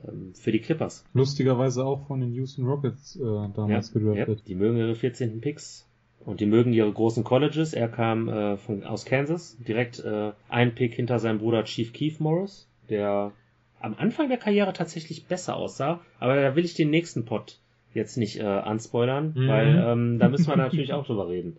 ähm, 0.06 0.32
für 0.34 0.52
die 0.52 0.60
Clippers. 0.60 1.04
Lustigerweise 1.14 1.84
auch 1.84 2.06
von 2.06 2.20
den 2.20 2.32
Houston 2.32 2.66
Rockets 2.66 3.16
äh, 3.16 3.20
damals 3.54 3.92
ja, 3.92 4.00
gedraftet. 4.00 4.38
Ja, 4.40 4.44
die 4.46 4.54
mögen 4.54 4.78
ihre 4.78 4.94
14. 4.94 5.40
Picks 5.40 5.86
und 6.24 6.40
die 6.40 6.46
mögen 6.46 6.72
ihre 6.72 6.92
großen 6.92 7.24
Colleges. 7.24 7.72
Er 7.72 7.88
kam 7.88 8.28
äh, 8.28 8.56
von, 8.56 8.84
aus 8.84 9.04
Kansas, 9.04 9.56
direkt 9.66 10.00
äh, 10.00 10.32
ein 10.48 10.74
Pick 10.74 10.94
hinter 10.94 11.18
seinem 11.18 11.38
Bruder 11.38 11.64
Chief 11.64 11.92
Keith 11.92 12.20
Morris, 12.20 12.68
der 12.88 13.32
am 13.80 13.94
Anfang 13.98 14.28
der 14.28 14.38
Karriere 14.38 14.72
tatsächlich 14.72 15.26
besser 15.26 15.56
aussah, 15.56 16.00
aber 16.18 16.40
da 16.40 16.56
will 16.56 16.64
ich 16.64 16.74
den 16.74 16.90
nächsten 16.90 17.24
Pod 17.24 17.60
jetzt 17.94 18.16
nicht 18.16 18.38
äh, 18.38 18.42
anspoilern, 18.44 19.34
mhm. 19.34 19.48
weil 19.48 19.84
ähm, 19.86 20.18
da 20.18 20.28
müssen 20.28 20.48
wir 20.48 20.56
natürlich 20.56 20.92
auch 20.92 21.06
drüber 21.06 21.28
reden. 21.28 21.56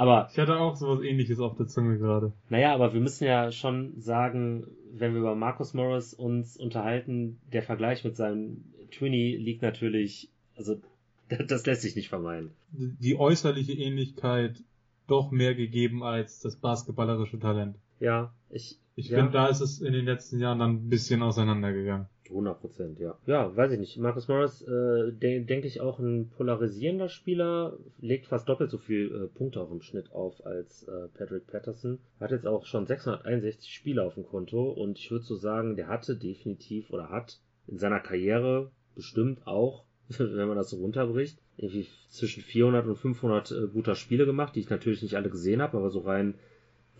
Aber 0.00 0.30
ich 0.32 0.38
hatte 0.38 0.58
auch 0.58 0.76
sowas 0.76 1.04
ähnliches 1.04 1.40
auf 1.40 1.58
der 1.58 1.66
Zunge 1.66 1.98
gerade. 1.98 2.32
Naja, 2.48 2.72
aber 2.72 2.94
wir 2.94 3.02
müssen 3.02 3.24
ja 3.24 3.52
schon 3.52 4.00
sagen, 4.00 4.66
wenn 4.94 5.12
wir 5.12 5.20
über 5.20 5.34
Marcus 5.34 5.74
Morris 5.74 6.14
uns 6.14 6.56
unterhalten, 6.56 7.38
der 7.52 7.62
Vergleich 7.62 8.02
mit 8.02 8.16
seinem 8.16 8.64
Twinny 8.92 9.36
liegt 9.36 9.60
natürlich, 9.60 10.30
also 10.56 10.80
das 11.48 11.66
lässt 11.66 11.82
sich 11.82 11.96
nicht 11.96 12.08
vermeiden. 12.08 12.50
Die 12.72 13.18
äußerliche 13.18 13.74
Ähnlichkeit 13.74 14.64
doch 15.06 15.32
mehr 15.32 15.54
gegeben 15.54 16.02
als 16.02 16.40
das 16.40 16.56
basketballerische 16.56 17.38
Talent. 17.38 17.76
Ja, 17.98 18.32
ich 18.48 18.78
ich 18.96 19.10
ja. 19.10 19.18
finde, 19.18 19.32
da 19.32 19.48
ist 19.48 19.60
es 19.60 19.82
in 19.82 19.92
den 19.92 20.06
letzten 20.06 20.38
Jahren 20.40 20.60
dann 20.60 20.76
ein 20.76 20.88
bisschen 20.88 21.22
auseinandergegangen. 21.22 22.06
100 22.30 22.60
Prozent, 22.60 22.98
ja. 22.98 23.16
Ja, 23.26 23.54
weiß 23.54 23.72
ich 23.72 23.78
nicht. 23.78 23.98
Marcus 23.98 24.28
Morris, 24.28 24.62
äh, 24.62 25.12
de 25.12 25.44
denke 25.44 25.66
ich 25.66 25.80
auch 25.80 25.98
ein 25.98 26.30
polarisierender 26.30 27.08
Spieler, 27.08 27.76
legt 28.00 28.26
fast 28.26 28.48
doppelt 28.48 28.70
so 28.70 28.78
viel 28.78 29.14
äh, 29.14 29.26
Punkte 29.26 29.60
auch 29.60 29.70
im 29.70 29.82
Schnitt 29.82 30.12
auf 30.12 30.44
als 30.44 30.84
äh, 30.88 31.08
Patrick 31.16 31.46
Patterson. 31.46 31.98
Hat 32.18 32.30
jetzt 32.30 32.46
auch 32.46 32.66
schon 32.66 32.86
661 32.86 33.72
Spiele 33.72 34.02
auf 34.02 34.14
dem 34.14 34.26
Konto 34.26 34.70
und 34.70 34.98
ich 34.98 35.10
würde 35.10 35.24
so 35.24 35.34
sagen, 35.34 35.76
der 35.76 35.88
hatte 35.88 36.16
definitiv 36.16 36.90
oder 36.90 37.10
hat 37.10 37.40
in 37.66 37.78
seiner 37.78 38.00
Karriere 38.00 38.70
bestimmt 38.94 39.46
auch, 39.46 39.84
wenn 40.08 40.48
man 40.48 40.56
das 40.56 40.70
so 40.70 40.78
runterbricht, 40.78 41.38
irgendwie 41.56 41.86
zwischen 42.08 42.42
400 42.42 42.86
und 42.86 42.96
500 42.96 43.50
äh, 43.50 43.66
guter 43.68 43.94
Spiele 43.94 44.26
gemacht, 44.26 44.56
die 44.56 44.60
ich 44.60 44.70
natürlich 44.70 45.02
nicht 45.02 45.16
alle 45.16 45.30
gesehen 45.30 45.62
habe, 45.62 45.76
aber 45.76 45.90
so 45.90 46.00
rein 46.00 46.34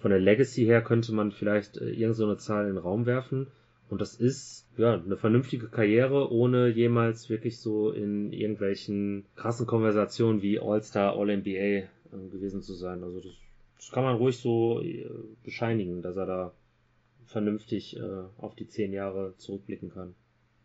von 0.01 0.11
der 0.11 0.21
Legacy 0.21 0.65
her 0.65 0.83
könnte 0.83 1.13
man 1.13 1.31
vielleicht 1.31 1.77
äh, 1.77 1.91
irgendeine 1.91 2.15
so 2.15 2.35
Zahl 2.37 2.67
in 2.67 2.75
den 2.75 2.83
Raum 2.83 3.07
werfen. 3.07 3.49
Und 3.91 4.01
das 4.01 4.15
ist 4.15 4.69
ja 4.77 4.95
eine 4.95 5.17
vernünftige 5.17 5.69
Karriere, 5.69 6.33
ohne 6.33 6.69
jemals 6.69 7.29
wirklich 7.29 7.59
so 7.59 7.91
in 7.91 8.33
irgendwelchen 8.33 9.25
krassen 9.35 9.67
Konversationen 9.67 10.43
wie 10.43 10.61
All-Star, 10.61 11.17
All-NBA 11.17 11.51
äh, 11.51 11.89
gewesen 12.31 12.63
zu 12.63 12.75
sein. 12.75 13.03
Also 13.03 13.21
das, 13.21 13.33
das 13.77 13.91
kann 13.91 14.05
man 14.05 14.17
ruhig 14.17 14.39
so 14.39 14.81
äh, 14.81 15.11
bescheinigen, 15.43 16.03
dass 16.03 16.17
er 16.17 16.27
da 16.27 16.53
vernünftig 17.25 17.97
äh, 17.97 18.03
auf 18.39 18.55
die 18.55 18.69
zehn 18.69 18.93
Jahre 18.93 19.35
zurückblicken 19.39 19.91
kann, 19.91 20.15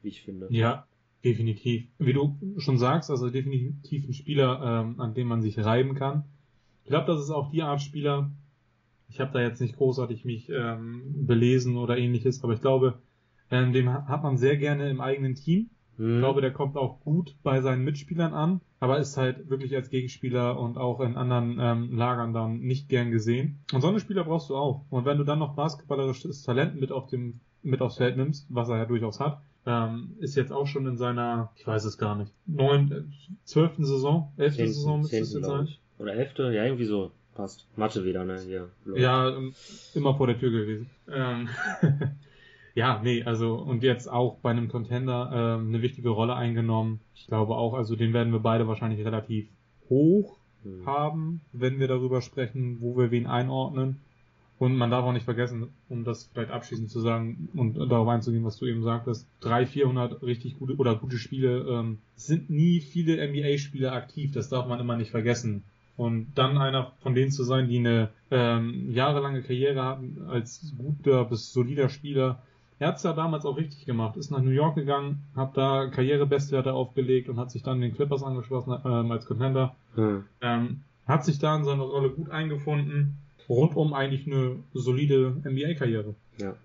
wie 0.04 0.10
ich 0.10 0.22
finde. 0.22 0.48
Ja, 0.52 0.86
definitiv. 1.24 1.88
Wie 1.98 2.14
du 2.14 2.38
schon 2.58 2.78
sagst, 2.78 3.10
also 3.10 3.32
definitiv 3.32 4.08
ein 4.08 4.14
Spieler, 4.14 4.84
ähm, 4.86 5.00
an 5.00 5.16
dem 5.16 5.28
man 5.28 5.42
sich 5.42 5.58
reiben 5.58 5.96
kann. 5.96 6.26
Ich 6.84 6.90
glaube, 6.90 7.08
das 7.08 7.24
ist 7.24 7.32
auch 7.32 7.50
die 7.50 7.64
Art 7.64 7.82
Spieler, 7.82 8.30
ich 9.10 9.20
habe 9.20 9.32
da 9.34 9.42
jetzt 9.42 9.62
nicht 9.62 9.78
großartig 9.78 10.26
mich 10.26 10.50
ähm, 10.50 11.26
belesen 11.26 11.78
oder 11.78 11.98
ähnliches, 11.98 12.44
aber 12.44 12.54
ich 12.54 12.62
glaube, 12.62 13.00
ähm, 13.64 13.74
dem 13.74 13.92
hat 13.92 14.24
man 14.24 14.38
sehr 14.38 14.58
gerne 14.58 14.90
im 14.90 15.02
eigenen 15.02 15.36
Team. 15.36 15.70
Mhm. 15.98 16.16
Ich 16.16 16.20
glaube, 16.20 16.42
der 16.42 16.52
kommt 16.52 16.78
auch 16.78 17.00
gut 17.02 17.36
bei 17.44 17.62
seinen 17.62 17.84
Mitspielern 17.84 18.34
an, 18.34 18.62
aber 18.80 19.00
ist 19.00 19.18
halt 19.18 19.50
wirklich 19.50 19.76
als 19.76 19.90
Gegenspieler 19.90 20.60
und 20.60 20.78
auch 20.78 21.00
in 21.00 21.16
anderen 21.16 21.58
ähm, 21.60 21.98
Lagern 21.98 22.34
dann 22.34 22.60
nicht 22.60 22.90
gern 22.90 23.12
gesehen. 23.12 23.60
Und 23.74 23.82
so 23.82 23.88
eine 23.88 24.00
Spieler 24.00 24.24
brauchst 24.24 24.50
du 24.50 24.56
auch. 24.56 24.86
Und 24.90 25.06
wenn 25.06 25.18
du 25.18 25.24
dann 25.24 25.40
noch 25.40 25.56
basketballerisches 25.56 26.44
Talent 26.44 26.80
mit 26.80 26.92
auf 26.92 27.08
dem 27.08 27.40
mit 27.64 27.82
aufs 27.82 27.98
Feld 27.98 28.16
nimmst, 28.16 28.46
was 28.50 28.70
er 28.70 28.78
ja 28.78 28.86
durchaus 28.86 29.20
hat, 29.20 29.42
ähm, 29.66 30.16
ist 30.20 30.36
jetzt 30.36 30.52
auch 30.52 30.68
schon 30.68 30.86
in 30.86 30.98
seiner, 30.98 31.52
ich 31.56 31.66
weiß 31.66 31.86
es 31.86 31.98
gar 31.98 32.16
nicht, 32.16 32.32
neun, 32.46 32.92
äh, 32.92 33.02
zwölften 33.44 33.86
Saison, 33.86 34.32
elfte 34.38 34.68
Saison 34.68 35.02
müsste 35.02 35.18
es 35.18 35.34
jetzt 35.34 35.46
sein. 35.46 35.68
Oder 35.98 36.14
elfte, 36.14 36.44
ja, 36.54 36.64
irgendwie 36.64 36.86
so. 36.86 37.12
Passt. 37.34 37.68
Mathe 37.76 38.06
wieder, 38.06 38.24
ne? 38.24 38.40
Hier. 38.40 38.70
Ja, 38.96 39.36
immer 39.94 40.16
vor 40.16 40.28
der 40.28 40.40
Tür 40.40 40.52
gewesen. 40.52 40.90
Ähm, 41.12 41.50
ja, 42.76 43.02
nee, 43.02 43.24
also 43.24 43.56
und 43.56 43.84
jetzt 43.84 44.08
auch 44.12 44.38
bei 44.40 44.52
einem 44.52 44.68
Contender 44.68 45.32
ähm, 45.34 45.70
eine 45.70 45.82
wichtige 45.82 46.10
Rolle 46.10 46.36
eingenommen. 46.36 47.00
Ich 47.16 47.26
glaube 47.26 47.56
auch, 47.56 47.74
also 47.74 47.96
den 47.96 48.14
werden 48.14 48.34
wir 48.34 48.40
beide 48.40 48.68
wahrscheinlich 48.68 49.04
relativ 49.06 49.48
hoch 49.90 50.38
hm. 50.64 50.86
haben, 50.86 51.42
wenn 51.54 51.80
wir 51.80 51.88
darüber 51.88 52.22
sprechen, 52.22 52.82
wo 52.82 52.98
wir 52.98 53.12
wen 53.12 53.28
einordnen. 53.28 54.02
Und 54.58 54.76
man 54.76 54.90
darf 54.90 55.06
auch 55.06 55.12
nicht 55.12 55.26
vergessen, 55.26 55.68
um 55.90 56.06
das 56.06 56.30
vielleicht 56.34 56.52
abschließend 56.52 56.90
zu 56.90 57.02
sagen 57.02 57.50
und 57.56 57.76
darauf 57.76 58.08
einzugehen, 58.08 58.46
was 58.46 58.58
du 58.58 58.66
eben 58.66 58.84
sagtest, 58.84 59.28
300, 59.42 59.70
400 59.70 60.24
richtig 60.24 60.58
gute 60.58 60.76
oder 60.78 60.96
gute 60.96 61.18
Spiele 61.18 61.66
ähm, 61.68 61.98
sind 62.16 62.50
nie 62.50 62.80
viele 62.80 63.26
NBA-Spieler 63.28 63.92
aktiv. 63.92 64.32
Das 64.32 64.48
darf 64.48 64.68
man 64.68 64.80
immer 64.80 64.96
nicht 64.96 65.12
vergessen. 65.12 65.64
Und 65.98 66.34
dann 66.36 66.58
einer 66.58 66.94
von 67.02 67.16
denen 67.16 67.32
zu 67.32 67.44
sein, 67.44 67.68
die 67.68 67.80
eine 67.80 68.10
ähm, 68.32 68.92
jahrelange 68.92 69.44
Karriere 69.44 69.84
hatten 69.84 70.24
als 70.28 70.74
guter 70.78 71.26
bis 71.26 71.54
solider 71.54 71.90
Spieler. 71.90 72.42
Er 72.80 72.90
hat 72.90 72.98
es 72.98 73.04
ja 73.04 73.14
damals 73.14 73.46
auch 73.46 73.58
richtig 73.58 73.86
gemacht, 73.86 74.18
ist 74.18 74.32
nach 74.32 74.42
New 74.42 74.52
York 74.52 74.76
gegangen, 74.76 75.24
hat 75.36 75.56
da 75.56 75.88
Karrierebestwerte 75.88 76.74
aufgelegt 76.74 77.30
und 77.30 77.38
hat 77.38 77.52
sich 77.52 77.64
dann 77.64 77.80
den 77.80 77.96
Clippers 77.96 78.22
angeschlossen 78.22 78.76
ähm, 78.84 79.12
als 79.12 79.26
Contender. 79.26 79.76
Hm. 79.96 80.26
Ähm, 80.42 80.82
hat 81.08 81.24
sich 81.24 81.40
da 81.40 81.56
in 81.56 81.64
seine 81.64 81.84
Rolle 81.84 82.10
gut 82.10 82.30
eingefunden. 82.30 83.18
Rundum 83.48 83.94
eigentlich 83.94 84.26
eine 84.28 84.58
solide 84.74 85.36
NBA-Karriere. 85.46 86.16
Ja. 86.38 86.56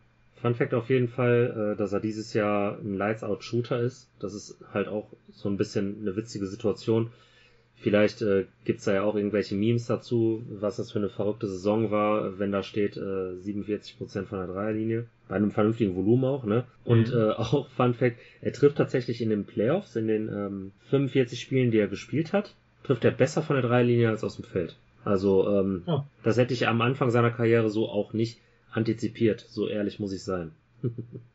Fun 0.41 0.55
Fact 0.55 0.73
auf 0.73 0.89
jeden 0.89 1.09
Fall, 1.09 1.75
äh, 1.75 1.79
dass 1.79 1.93
er 1.93 2.01
dieses 2.01 2.33
Jahr 2.33 2.79
ein 2.79 2.95
Lights-Out-Shooter 2.97 3.79
ist. 3.81 4.09
Das 4.19 4.33
ist 4.33 4.57
halt 4.73 4.89
auch 4.89 5.07
so 5.33 5.49
ein 5.49 5.59
bisschen 5.59 5.99
eine 6.01 6.17
witzige 6.17 6.47
Situation 6.47 7.11
Vielleicht 7.83 8.21
äh, 8.21 8.45
gibt's 8.67 8.85
da 8.85 8.93
ja 8.93 9.03
auch 9.05 9.15
irgendwelche 9.15 9.55
Memes 9.55 9.87
dazu, 9.87 10.45
was 10.51 10.77
das 10.77 10.93
für 10.93 10.99
eine 10.99 11.09
verrückte 11.09 11.49
Saison 11.49 11.91
war, 11.91 12.39
wenn 12.39 12.53
da 12.53 12.63
steht 12.63 12.99
äh, 12.99 13.01
47% 13.01 14.27
von 14.27 14.39
der 14.39 14.49
Dreierlinie. 14.49 15.07
Bei 15.29 15.37
einem 15.37 15.51
vernünftigen 15.51 15.97
Volumen 15.97 16.25
auch, 16.25 16.45
ne? 16.45 16.65
Und 16.85 17.11
mhm. 17.11 17.19
äh, 17.19 17.31
auch 17.37 17.69
Fun 17.71 17.95
Fact, 17.95 18.19
er 18.43 18.53
trifft 18.53 18.77
tatsächlich 18.77 19.23
in 19.23 19.31
den 19.31 19.45
Playoffs, 19.45 19.97
in 19.97 20.09
den 20.09 20.29
ähm, 20.29 20.73
45 20.91 21.41
Spielen, 21.41 21.71
die 21.71 21.79
er 21.79 21.89
gespielt 21.89 22.35
hat, 22.35 22.55
trifft 22.83 23.05
er 23.05 23.13
besser 23.13 23.43
von 23.43 23.57
der 23.57 23.65
Dreierlinie 23.65 24.11
als 24.11 24.25
aus 24.25 24.37
dem 24.37 24.45
Feld. 24.45 24.77
Also 25.05 25.49
ähm, 25.49 25.83
ja. 25.87 26.07
das 26.23 26.37
hätte 26.37 26.53
ich 26.53 26.69
am 26.69 26.83
Anfang 26.83 27.11
seiner 27.11 27.31
Karriere 27.31 27.71
so 27.71 27.89
auch 27.89 28.13
nicht 28.13 28.39
antizipiert, 28.73 29.41
so 29.41 29.69
ehrlich 29.69 29.99
muss 29.99 30.13
ich 30.13 30.23
sein. 30.23 30.53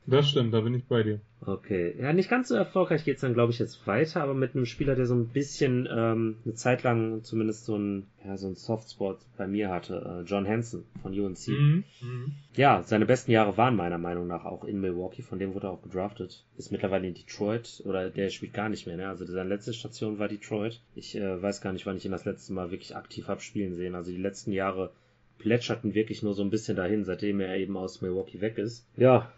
Das 0.07 0.29
stimmt, 0.29 0.53
da 0.53 0.61
bin 0.61 0.75
ich 0.75 0.85
bei 0.85 1.01
dir. 1.01 1.19
Okay. 1.41 1.95
Ja, 1.99 2.13
nicht 2.13 2.29
ganz 2.29 2.49
so 2.49 2.55
erfolgreich 2.55 3.03
geht's 3.05 3.21
dann, 3.21 3.33
glaube 3.33 3.51
ich, 3.51 3.59
jetzt 3.59 3.85
weiter, 3.87 4.21
aber 4.21 4.33
mit 4.33 4.55
einem 4.55 4.65
Spieler, 4.65 4.95
der 4.95 5.05
so 5.05 5.15
ein 5.15 5.29
bisschen 5.29 5.87
ähm, 5.91 6.37
eine 6.45 6.53
Zeit 6.53 6.83
lang 6.83 7.23
zumindest 7.23 7.65
so 7.65 7.75
ein, 7.75 8.05
ja, 8.23 8.37
so 8.37 8.47
ein 8.47 8.55
Softspot 8.55 9.17
bei 9.37 9.47
mir 9.47 9.69
hatte, 9.69 10.23
äh, 10.23 10.29
John 10.29 10.47
Hansen 10.47 10.85
von 11.01 11.19
UNC. 11.19 11.47
Mhm. 11.47 11.83
Mhm. 12.01 12.31
Ja, 12.55 12.83
seine 12.83 13.05
besten 13.05 13.31
Jahre 13.31 13.57
waren 13.57 13.75
meiner 13.75 13.97
Meinung 13.97 14.27
nach 14.27 14.45
auch 14.45 14.63
in 14.63 14.79
Milwaukee, 14.79 15.23
von 15.23 15.39
dem 15.39 15.53
wurde 15.53 15.67
er 15.67 15.71
auch 15.71 15.81
gedraftet. 15.81 16.43
Ist 16.57 16.71
mittlerweile 16.71 17.07
in 17.07 17.15
Detroit 17.15 17.81
oder 17.85 18.09
der 18.09 18.29
spielt 18.29 18.53
gar 18.53 18.69
nicht 18.69 18.85
mehr, 18.85 18.97
ne? 18.97 19.07
Also 19.07 19.25
seine 19.25 19.49
letzte 19.49 19.73
Station 19.73 20.19
war 20.19 20.27
Detroit. 20.27 20.81
Ich 20.93 21.15
äh, 21.15 21.41
weiß 21.41 21.61
gar 21.61 21.73
nicht, 21.73 21.85
wann 21.85 21.97
ich 21.97 22.05
ihn 22.05 22.11
das 22.11 22.25
letzte 22.25 22.53
Mal 22.53 22.71
wirklich 22.71 22.95
aktiv 22.95 23.27
hab 23.27 23.41
spielen 23.41 23.73
sehen. 23.73 23.95
Also 23.95 24.11
die 24.11 24.17
letzten 24.17 24.51
Jahre 24.51 24.91
plätscherten 25.37 25.93
wirklich 25.93 26.23
nur 26.23 26.33
so 26.33 26.43
ein 26.43 26.49
bisschen 26.49 26.75
dahin, 26.75 27.03
seitdem 27.03 27.39
er 27.39 27.55
eben 27.57 27.77
aus 27.77 28.01
Milwaukee 28.01 28.41
weg 28.41 28.57
ist. 28.57 28.87
Ja, 28.97 29.31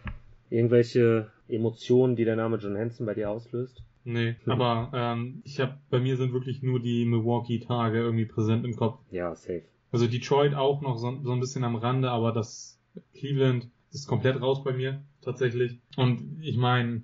irgendwelche 0.50 1.30
Emotionen, 1.48 2.16
die 2.16 2.24
der 2.24 2.36
Name 2.36 2.56
John 2.56 2.76
Hansen 2.76 3.06
bei 3.06 3.14
dir 3.14 3.30
auslöst? 3.30 3.82
Nee, 4.04 4.36
hm. 4.44 4.52
aber 4.52 4.90
ähm, 4.94 5.42
ich 5.44 5.60
habe 5.60 5.78
bei 5.90 6.00
mir 6.00 6.16
sind 6.16 6.32
wirklich 6.32 6.62
nur 6.62 6.80
die 6.80 7.04
Milwaukee-Tage 7.04 7.98
irgendwie 7.98 8.26
präsent 8.26 8.64
im 8.64 8.76
Kopf. 8.76 9.00
Ja, 9.10 9.34
safe. 9.34 9.64
Also 9.90 10.06
Detroit 10.06 10.54
auch 10.54 10.80
noch 10.80 10.98
so, 10.98 11.20
so 11.22 11.32
ein 11.32 11.40
bisschen 11.40 11.64
am 11.64 11.76
Rande, 11.76 12.10
aber 12.10 12.32
das 12.32 12.78
Cleveland 13.14 13.68
ist 13.92 14.06
komplett 14.06 14.40
raus 14.40 14.62
bei 14.64 14.72
mir 14.72 15.02
tatsächlich. 15.22 15.78
Und 15.96 16.40
ich 16.42 16.56
meine, 16.56 17.02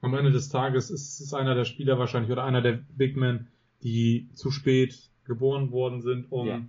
am 0.00 0.14
Ende 0.14 0.30
des 0.30 0.48
Tages 0.48 0.90
ist 0.90 1.20
es 1.20 1.34
einer 1.34 1.54
der 1.54 1.64
Spieler 1.64 1.98
wahrscheinlich 1.98 2.30
oder 2.30 2.44
einer 2.44 2.62
der 2.62 2.80
Big 2.96 3.16
Men, 3.16 3.48
die 3.82 4.28
zu 4.34 4.50
spät 4.50 5.10
geboren 5.24 5.70
worden 5.70 6.00
sind, 6.00 6.30
um 6.30 6.46
ja 6.46 6.62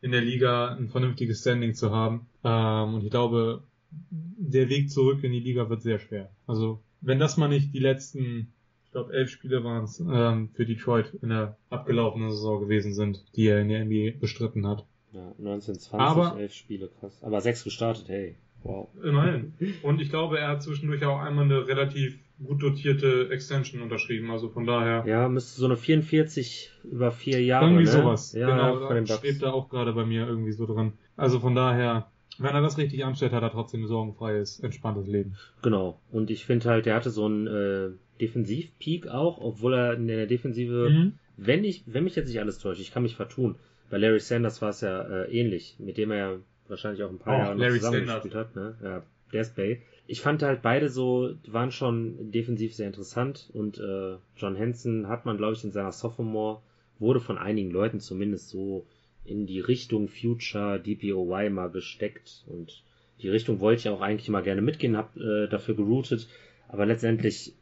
in 0.00 0.12
der 0.12 0.20
Liga 0.20 0.74
ein 0.74 0.88
vernünftiges 0.88 1.40
Standing 1.40 1.74
zu 1.74 1.90
haben. 1.90 2.26
Ähm, 2.44 2.94
und 2.94 3.04
ich 3.04 3.10
glaube, 3.10 3.62
der 3.90 4.68
Weg 4.68 4.90
zurück 4.90 5.24
in 5.24 5.32
die 5.32 5.40
Liga 5.40 5.68
wird 5.68 5.82
sehr 5.82 5.98
schwer. 5.98 6.30
Also 6.46 6.80
wenn 7.00 7.18
das 7.18 7.36
mal 7.36 7.48
nicht 7.48 7.72
die 7.72 7.78
letzten, 7.78 8.52
ich 8.84 8.92
glaube 8.92 9.12
elf 9.12 9.30
Spiele 9.30 9.64
waren 9.64 9.84
es, 9.84 10.00
ähm, 10.00 10.50
für 10.54 10.66
Detroit 10.66 11.12
in 11.22 11.30
der 11.30 11.56
abgelaufenen 11.70 12.30
Saison 12.30 12.60
gewesen 12.60 12.94
sind, 12.94 13.24
die 13.36 13.46
er 13.46 13.60
in 13.60 13.68
der 13.68 13.84
NBA 13.84 14.18
bestritten 14.18 14.66
hat. 14.66 14.86
Ja, 15.12 15.28
1920, 15.38 15.90
Aber, 15.92 16.38
elf 16.38 16.52
Spiele, 16.52 16.90
krass. 17.00 17.18
Aber 17.22 17.40
sechs 17.40 17.64
gestartet, 17.64 18.08
hey. 18.08 18.36
Wow. 18.62 18.88
Immerhin. 19.02 19.54
Und 19.82 20.00
ich 20.00 20.10
glaube, 20.10 20.38
er 20.38 20.48
hat 20.48 20.62
zwischendurch 20.62 21.04
auch 21.04 21.20
einmal 21.20 21.44
eine 21.44 21.66
relativ 21.68 22.18
gut 22.44 22.62
dotierte 22.62 23.30
Extension 23.30 23.82
unterschrieben, 23.82 24.30
also 24.30 24.48
von 24.48 24.66
daher. 24.66 25.04
Ja, 25.06 25.28
müsste 25.28 25.58
so 25.58 25.66
eine 25.66 25.76
44 25.76 26.70
über 26.84 27.10
vier 27.10 27.42
Jahre. 27.42 27.66
Irgendwie 27.66 27.84
ne? 27.84 27.90
sowas. 27.90 28.32
Ja, 28.32 28.48
genau, 28.48 28.90
ja, 28.90 29.00
da 29.00 29.18
schwebt 29.18 29.42
er 29.42 29.54
auch 29.54 29.68
gerade 29.68 29.92
bei 29.92 30.04
mir 30.04 30.26
irgendwie 30.26 30.52
so 30.52 30.66
dran. 30.66 30.92
Also 31.16 31.40
von 31.40 31.54
daher, 31.54 32.10
wenn 32.38 32.54
er 32.54 32.60
das 32.60 32.78
richtig 32.78 33.04
anstellt, 33.04 33.32
hat 33.32 33.42
er 33.42 33.50
trotzdem 33.50 33.82
ein 33.84 33.88
sorgenfreies, 33.88 34.60
entspanntes 34.60 35.06
Leben. 35.06 35.36
Genau. 35.62 36.00
Und 36.10 36.30
ich 36.30 36.44
finde 36.44 36.68
halt, 36.68 36.86
der 36.86 36.94
hatte 36.94 37.10
so 37.10 37.24
einen 37.24 37.46
äh, 37.46 37.88
Defensivpeak 38.20 39.08
auch, 39.08 39.38
obwohl 39.38 39.74
er 39.74 39.94
in 39.94 40.06
der 40.06 40.26
Defensive, 40.26 40.90
mhm. 40.90 41.12
wenn 41.36 41.64
ich, 41.64 41.84
wenn 41.86 42.04
mich 42.04 42.16
jetzt 42.16 42.28
nicht 42.28 42.40
alles 42.40 42.58
täuscht, 42.58 42.80
ich 42.80 42.92
kann 42.92 43.02
mich 43.02 43.16
vertun. 43.16 43.56
Bei 43.88 43.98
Larry 43.98 44.20
Sanders 44.20 44.60
war 44.60 44.70
es 44.70 44.80
ja 44.80 45.00
äh, 45.02 45.30
ähnlich, 45.30 45.76
mit 45.78 45.96
dem 45.96 46.10
er 46.10 46.16
ja 46.16 46.36
wahrscheinlich 46.68 47.02
auch 47.02 47.10
ein 47.10 47.18
paar 47.18 47.36
oh, 47.36 47.38
Jahre 47.38 47.56
noch 47.56 47.68
zusammengespielt 47.68 48.34
hat. 48.34 48.56
Ne? 48.56 48.74
Ja, 48.82 49.02
Bay. 49.30 49.80
Ich 50.06 50.20
fand 50.20 50.42
halt 50.42 50.62
beide 50.62 50.88
so, 50.88 51.34
waren 51.46 51.72
schon 51.72 52.30
defensiv 52.30 52.74
sehr 52.74 52.86
interessant 52.86 53.50
und 53.52 53.78
äh, 53.78 54.16
John 54.36 54.58
Hansen 54.58 55.08
hat 55.08 55.26
man, 55.26 55.36
glaube 55.36 55.54
ich, 55.54 55.64
in 55.64 55.72
seiner 55.72 55.92
Sophomore, 55.92 56.60
wurde 56.98 57.20
von 57.20 57.38
einigen 57.38 57.70
Leuten 57.70 58.00
zumindest 58.00 58.48
so 58.48 58.86
in 59.24 59.46
die 59.46 59.60
Richtung 59.60 60.08
Future 60.08 60.78
DPOY 60.78 61.50
mal 61.50 61.70
gesteckt 61.70 62.44
und 62.46 62.82
die 63.20 63.28
Richtung 63.28 63.60
wollte 63.60 63.80
ich 63.80 63.88
auch 63.88 64.00
eigentlich 64.00 64.28
mal 64.28 64.42
gerne 64.42 64.62
mitgehen, 64.62 64.96
hab 64.96 65.16
äh, 65.16 65.48
dafür 65.48 65.74
geroutet, 65.74 66.28
aber 66.68 66.86
letztendlich, 66.86 67.52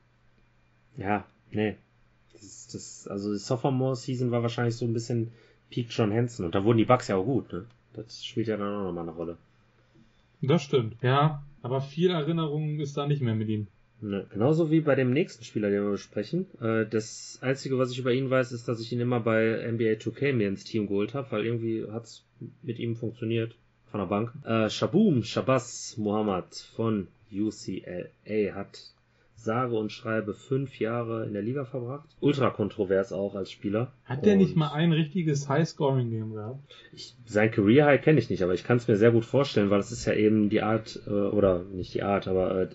ja, 0.97 1.25
nee. 1.50 1.76
Das, 2.33 2.68
das, 2.73 3.09
also 3.09 3.33
die 3.33 3.38
Sophomore 3.38 3.97
Season 3.97 4.30
war 4.30 4.42
wahrscheinlich 4.42 4.76
so 4.76 4.85
ein 4.85 4.92
bisschen 4.92 5.33
Peak 5.71 5.87
John 5.90 6.12
Hansen 6.12 6.44
und 6.44 6.54
da 6.54 6.64
wurden 6.64 6.78
die 6.78 6.85
Bugs 6.85 7.09
ja 7.09 7.16
auch 7.16 7.25
gut, 7.25 7.52
ne? 7.52 7.64
Das 7.94 8.25
spielt 8.25 8.49
ja 8.49 8.56
dann 8.56 8.75
auch 8.75 8.85
nochmal 8.85 9.04
eine 9.04 9.16
Rolle. 9.16 9.37
Das 10.42 10.62
stimmt, 10.62 10.97
ja. 11.00 11.42
Aber 11.64 11.80
viel 11.80 12.11
Erinnerung 12.11 12.78
ist 12.78 12.94
da 12.99 13.06
nicht 13.06 13.23
mehr 13.23 13.35
mit 13.35 13.49
ihm. 13.49 13.68
Ne, 14.02 14.26
genauso 14.30 14.71
wie 14.71 14.80
bei 14.80 14.94
dem 14.97 15.14
nächsten 15.14 15.44
Spieler, 15.44 15.71
den 15.71 15.83
wir 15.85 15.92
besprechen. 15.92 16.47
Äh, 16.61 16.85
das 16.85 17.38
Einzige, 17.40 17.78
was 17.78 17.90
ich 17.90 17.99
über 17.99 18.12
ihn 18.12 18.28
weiß, 18.28 18.52
ist, 18.52 18.68
dass 18.68 18.80
ich 18.80 18.92
ihn 18.92 19.00
immer 19.00 19.21
bei 19.21 19.66
NBA 19.73 19.94
2K 19.94 20.35
mir 20.35 20.47
ins 20.47 20.64
Team 20.64 20.87
geholt 20.88 21.14
habe, 21.14 21.33
weil 21.33 21.47
irgendwie 21.47 21.87
hat's 21.90 22.23
mit 22.61 22.78
ihm 22.78 22.97
funktioniert. 22.97 23.56
Von 23.90 24.00
der 24.00 24.09
Bank. 24.09 24.33
Äh, 24.44 24.68
Shaboom 24.68 25.23
Shabazz 25.23 25.97
Muhammad 25.97 26.54
von 26.76 27.09
UCLA 27.33 28.54
hat 28.54 28.92
sage 29.45 29.77
und 29.77 29.93
schreibe 29.93 30.35
fünf 30.35 30.79
Jahre 30.79 31.27
in 31.27 31.33
der 31.33 31.43
Liga 31.43 31.65
verbracht. 31.65 32.09
Ultra 32.21 32.51
kontrovers 32.51 33.13
auch 33.13 33.35
als 33.35 33.51
Spieler. 33.51 33.93
Hat 34.05 34.25
der 34.25 34.37
nicht 34.37 34.57
mal 34.57 34.73
ein 34.73 34.93
richtiges 34.93 35.49
High-Scoring-Game 35.49 36.35
gehabt? 36.35 36.59
Ich, 36.93 37.15
sein 37.27 37.51
Career 37.51 37.87
High 37.87 38.03
kenne 38.03 38.19
ich 38.19 38.31
nicht, 38.31 38.43
aber 38.43 38.55
ich 38.55 38.65
kann 38.65 38.79
es 38.79 38.89
mir 38.89 38.97
sehr 38.97 39.13
gut 39.13 39.25
vorstellen, 39.25 39.71
weil 39.71 39.81
es 39.81 39.93
ist 39.93 40.05
ja 40.07 40.15
eben 40.15 40.49
die 40.51 40.63
Art, 40.63 41.01
äh, 41.07 41.11
oder 41.11 41.63
nicht 41.73 41.95
die 41.95 42.03
Art, 42.03 42.27
aber 42.27 42.63
äh, 42.63 42.69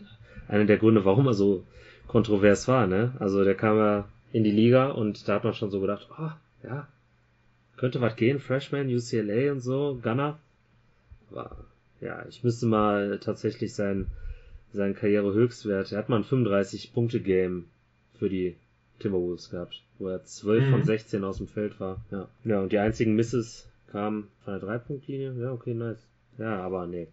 einer 0.48 0.66
der 0.66 0.78
Gründe, 0.78 1.06
warum 1.06 1.28
er 1.28 1.34
so 1.34 1.64
kontrovers 2.08 2.68
war, 2.68 2.88
ne? 2.88 3.14
Also 3.20 3.44
der 3.44 3.56
kam 3.56 3.78
ja 3.78 4.08
in 4.32 4.44
die 4.44 4.52
Liga 4.52 4.90
und 4.90 5.28
da 5.28 5.36
hat 5.36 5.44
man 5.44 5.54
schon 5.54 5.72
so 5.72 5.82
gedacht, 5.82 6.08
ah, 6.12 6.38
oh, 6.64 6.68
ja, 6.68 6.88
könnte 7.78 8.02
was 8.02 8.16
gehen, 8.16 8.40
Freshman, 8.40 8.94
UCLA 8.94 9.52
und 9.52 9.62
so, 9.62 10.00
Gunner. 10.02 10.38
Aber, 11.32 11.56
ja, 12.02 12.26
ich 12.28 12.44
müsste 12.44 12.66
mal 12.66 13.20
tatsächlich 13.20 13.74
sein, 13.74 14.08
seinen 14.74 14.96
Karrierehöchstwert. 14.96 15.92
Er 15.92 15.98
hat 15.98 16.10
mal 16.10 16.18
ein 16.18 16.24
35-Punkte-Game 16.24 17.66
für 18.18 18.30
die 18.30 18.56
Timberwolves 19.00 19.50
gehabt, 19.50 19.84
wo 19.98 20.08
er 20.08 20.24
12 20.24 20.66
mhm. 20.66 20.72
von 20.72 20.84
16 20.84 21.24
aus 21.24 21.38
dem 21.38 21.48
Feld 21.48 21.80
war. 21.80 22.04
Ja. 22.12 22.28
ja, 22.44 22.62
und 22.62 22.72
die 22.72 22.80
einzigen 22.80 23.16
Misses 23.16 23.70
kamen 23.88 24.28
von 24.44 24.54
der 24.54 24.62
Dreipunktlinie. 24.62 25.34
Ja, 25.40 25.52
okay, 25.52 25.74
nice. 25.74 26.06
Ja, 26.38 26.62
aber 26.62 26.86
nee. 26.88 27.08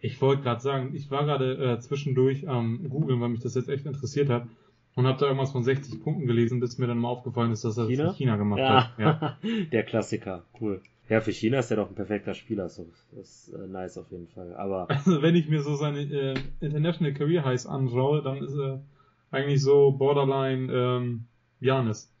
Ich 0.00 0.20
wollte 0.20 0.42
gerade 0.42 0.60
sagen, 0.60 0.94
ich 0.94 1.10
war 1.10 1.24
gerade 1.24 1.54
äh, 1.54 1.80
zwischendurch 1.80 2.48
am 2.48 2.80
ähm, 2.84 2.90
googeln, 2.90 3.20
weil 3.20 3.30
mich 3.30 3.40
das 3.40 3.54
jetzt 3.54 3.68
echt 3.68 3.86
interessiert 3.86 4.28
hat 4.28 4.46
und 4.94 5.06
habe 5.06 5.18
da 5.18 5.26
irgendwas 5.26 5.52
von 5.52 5.64
60 5.64 6.02
Punkten 6.02 6.26
gelesen, 6.26 6.60
bis 6.60 6.78
mir 6.78 6.86
dann 6.86 6.98
mal 6.98 7.08
aufgefallen 7.08 7.52
ist, 7.52 7.64
dass 7.64 7.78
er 7.78 7.86
China? 7.86 8.04
das 8.04 8.12
in 8.12 8.18
China 8.18 8.36
gemacht 8.36 8.60
ja. 8.60 8.96
hat. 8.96 8.98
Ja, 8.98 9.38
der 9.72 9.82
Klassiker, 9.84 10.44
cool. 10.60 10.80
Ja, 11.08 11.20
für 11.22 11.32
China 11.32 11.58
ist 11.60 11.70
er 11.70 11.78
doch 11.78 11.88
ein 11.88 11.94
perfekter 11.94 12.34
Spieler, 12.34 12.68
so 12.68 12.86
das 13.12 13.48
ist 13.48 13.54
äh, 13.54 13.66
nice 13.66 13.96
auf 13.96 14.10
jeden 14.10 14.28
Fall. 14.28 14.54
Aber 14.54 14.90
also 14.90 15.22
wenn 15.22 15.34
ich 15.34 15.48
mir 15.48 15.62
so 15.62 15.74
seine 15.74 16.00
äh, 16.00 16.34
International 16.60 17.14
Career 17.14 17.44
Highs 17.44 17.66
anschaue, 17.66 18.22
dann 18.22 18.38
ist 18.38 18.54
er 18.54 18.82
eigentlich 19.30 19.62
so 19.62 19.92
Borderline 19.92 20.72
ähm, 20.72 21.24
Janis. 21.60 22.12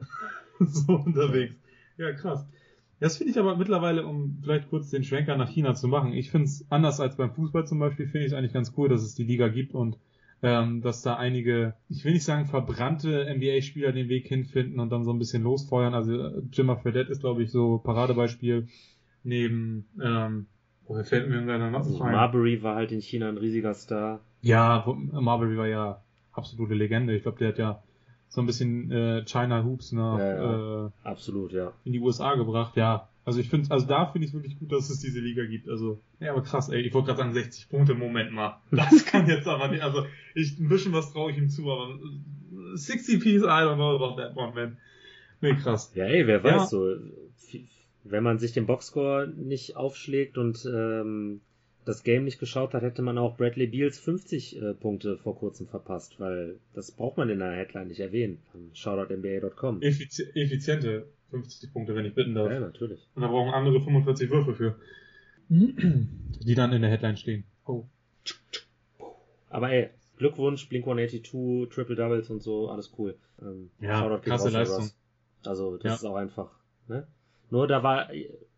so 0.60 0.92
unterwegs. 0.94 1.54
Ja, 1.96 2.12
krass. 2.12 2.46
Das 3.00 3.16
finde 3.16 3.32
ich 3.32 3.38
aber 3.38 3.56
mittlerweile, 3.56 4.06
um 4.06 4.38
vielleicht 4.42 4.68
kurz 4.68 4.90
den 4.90 5.04
Schwenker 5.04 5.36
nach 5.36 5.48
China 5.48 5.74
zu 5.74 5.88
machen, 5.88 6.12
ich 6.12 6.30
finde 6.30 6.46
es 6.46 6.66
anders 6.70 7.00
als 7.00 7.16
beim 7.16 7.32
Fußball 7.32 7.66
zum 7.66 7.78
Beispiel, 7.78 8.06
finde 8.06 8.26
ich 8.26 8.36
eigentlich 8.36 8.52
ganz 8.52 8.74
cool, 8.76 8.88
dass 8.88 9.02
es 9.02 9.14
die 9.14 9.24
Liga 9.24 9.48
gibt 9.48 9.74
und 9.74 9.96
ähm, 10.42 10.80
dass 10.80 11.02
da 11.02 11.16
einige, 11.16 11.74
ich 11.88 12.04
will 12.04 12.12
nicht 12.12 12.24
sagen 12.24 12.46
verbrannte 12.46 13.26
NBA-Spieler 13.34 13.92
den 13.92 14.08
Weg 14.08 14.26
hinfinden 14.26 14.80
und 14.80 14.90
dann 14.90 15.04
so 15.04 15.12
ein 15.12 15.18
bisschen 15.18 15.42
losfeuern. 15.42 15.94
Also 15.94 16.42
Jimmer 16.52 16.76
Fredette 16.76 17.12
ist, 17.12 17.20
glaube 17.20 17.42
ich, 17.42 17.50
so 17.50 17.78
Paradebeispiel 17.78 18.68
neben, 19.22 19.86
ähm, 20.02 20.46
woher 20.86 21.04
fällt 21.04 21.28
mir 21.28 21.34
irgendeiner 21.34 21.70
noch 21.70 21.80
also 21.80 22.02
ein? 22.02 22.12
Marbury 22.12 22.62
war 22.62 22.76
halt 22.76 22.92
in 22.92 23.00
China 23.00 23.28
ein 23.28 23.38
riesiger 23.38 23.74
Star. 23.74 24.20
Ja, 24.40 24.84
Marbury 25.12 25.58
war 25.58 25.68
ja 25.68 26.02
absolute 26.32 26.74
Legende. 26.74 27.14
Ich 27.14 27.22
glaube, 27.22 27.38
der 27.38 27.48
hat 27.48 27.58
ja 27.58 27.82
so 28.30 28.40
ein 28.40 28.46
bisschen 28.46 28.90
äh, 28.90 29.24
China 29.26 29.64
Hoops 29.64 29.92
nach 29.92 30.18
ja, 30.18 30.34
ja. 30.36 30.86
Äh, 30.86 30.90
absolut 31.02 31.52
ja 31.52 31.72
in 31.84 31.92
die 31.92 32.00
USA 32.00 32.36
gebracht 32.36 32.76
ja 32.76 33.08
also 33.30 33.38
ich 33.38 33.48
finde 33.48 33.70
also 33.70 33.86
da 33.86 34.06
finde 34.06 34.24
ich 34.26 34.32
es 34.32 34.34
wirklich 34.34 34.58
gut 34.58 34.72
dass 34.72 34.90
es 34.90 34.98
diese 34.98 35.20
Liga 35.20 35.44
gibt 35.44 35.68
also 35.68 36.00
ja 36.18 36.32
aber 36.32 36.42
krass 36.42 36.68
ey 36.68 36.80
ich 36.80 36.92
wollte 36.92 37.06
gerade 37.06 37.18
sagen 37.18 37.32
60 37.32 37.68
Punkte 37.68 37.94
Moment 37.94 38.32
mal 38.32 38.60
das 38.72 39.06
kann 39.06 39.28
jetzt 39.28 39.46
aber 39.46 39.68
nicht 39.68 39.82
also 39.82 40.04
ich 40.34 40.58
ein 40.58 40.68
bisschen 40.68 40.92
was 40.92 41.12
traue 41.12 41.30
ich 41.30 41.38
ihm 41.38 41.48
zu 41.48 41.70
aber 41.70 41.96
60 42.74 43.20
Piece 43.20 43.42
I 43.42 43.62
don't 43.62 43.76
know 43.76 43.94
about 43.94 44.20
that 44.20 44.36
one 44.36 44.52
man 44.52 44.78
nee 45.40 45.54
krass 45.54 45.92
ja 45.94 46.06
ey 46.06 46.26
wer 46.26 46.42
weiß 46.42 46.52
ja. 46.52 46.66
so 46.66 46.96
wenn 48.02 48.24
man 48.24 48.40
sich 48.40 48.52
den 48.52 48.66
Boxscore 48.66 49.32
nicht 49.36 49.76
aufschlägt 49.76 50.38
und 50.38 50.66
ähm, 50.66 51.40
das 51.84 52.02
Game 52.02 52.24
nicht 52.24 52.40
geschaut 52.40 52.74
hat, 52.74 52.82
hätte 52.82 53.02
man 53.02 53.16
auch 53.18 53.36
Bradley 53.36 53.66
Beals 53.66 53.98
50 53.98 54.60
äh, 54.60 54.74
Punkte 54.74 55.18
vor 55.18 55.36
kurzem 55.36 55.68
verpasst, 55.68 56.18
weil 56.18 56.58
das 56.74 56.90
braucht 56.90 57.16
man 57.16 57.28
in 57.28 57.38
der 57.38 57.52
Headline 57.52 57.88
nicht 57.88 58.00
erwähnen. 58.00 58.38
ShoutoutNBA.com. 58.74 59.82
Effizi 59.82 60.24
effiziente 60.34 61.06
50 61.30 61.72
Punkte, 61.72 61.94
wenn 61.94 62.04
ich 62.04 62.14
bitten 62.14 62.34
darf. 62.34 62.50
Ja, 62.50 62.60
natürlich. 62.60 63.00
Und 63.14 63.22
da 63.22 63.28
brauchen 63.28 63.52
andere 63.52 63.80
45 63.80 64.30
Würfe 64.30 64.54
für. 64.54 64.76
Die 65.48 66.54
dann 66.54 66.72
in 66.72 66.82
der 66.82 66.90
Headline 66.90 67.16
stehen. 67.16 67.44
Oh. 67.66 67.84
Aber 69.48 69.70
ey, 69.70 69.90
Glückwunsch, 70.16 70.68
Blink 70.68 70.84
182, 70.84 71.70
Triple 71.70 71.96
Doubles 71.96 72.30
und 72.30 72.42
so, 72.42 72.68
alles 72.68 72.92
cool. 72.98 73.16
Ähm, 73.42 73.70
ja, 73.80 74.18
krasse 74.18 74.50
Leistung. 74.50 74.90
Also, 75.44 75.76
das 75.76 75.84
ja. 75.84 75.94
ist 75.94 76.04
auch 76.04 76.16
einfach, 76.16 76.50
ne? 76.86 77.06
Nur 77.50 77.66
da 77.66 77.82
war, 77.82 78.10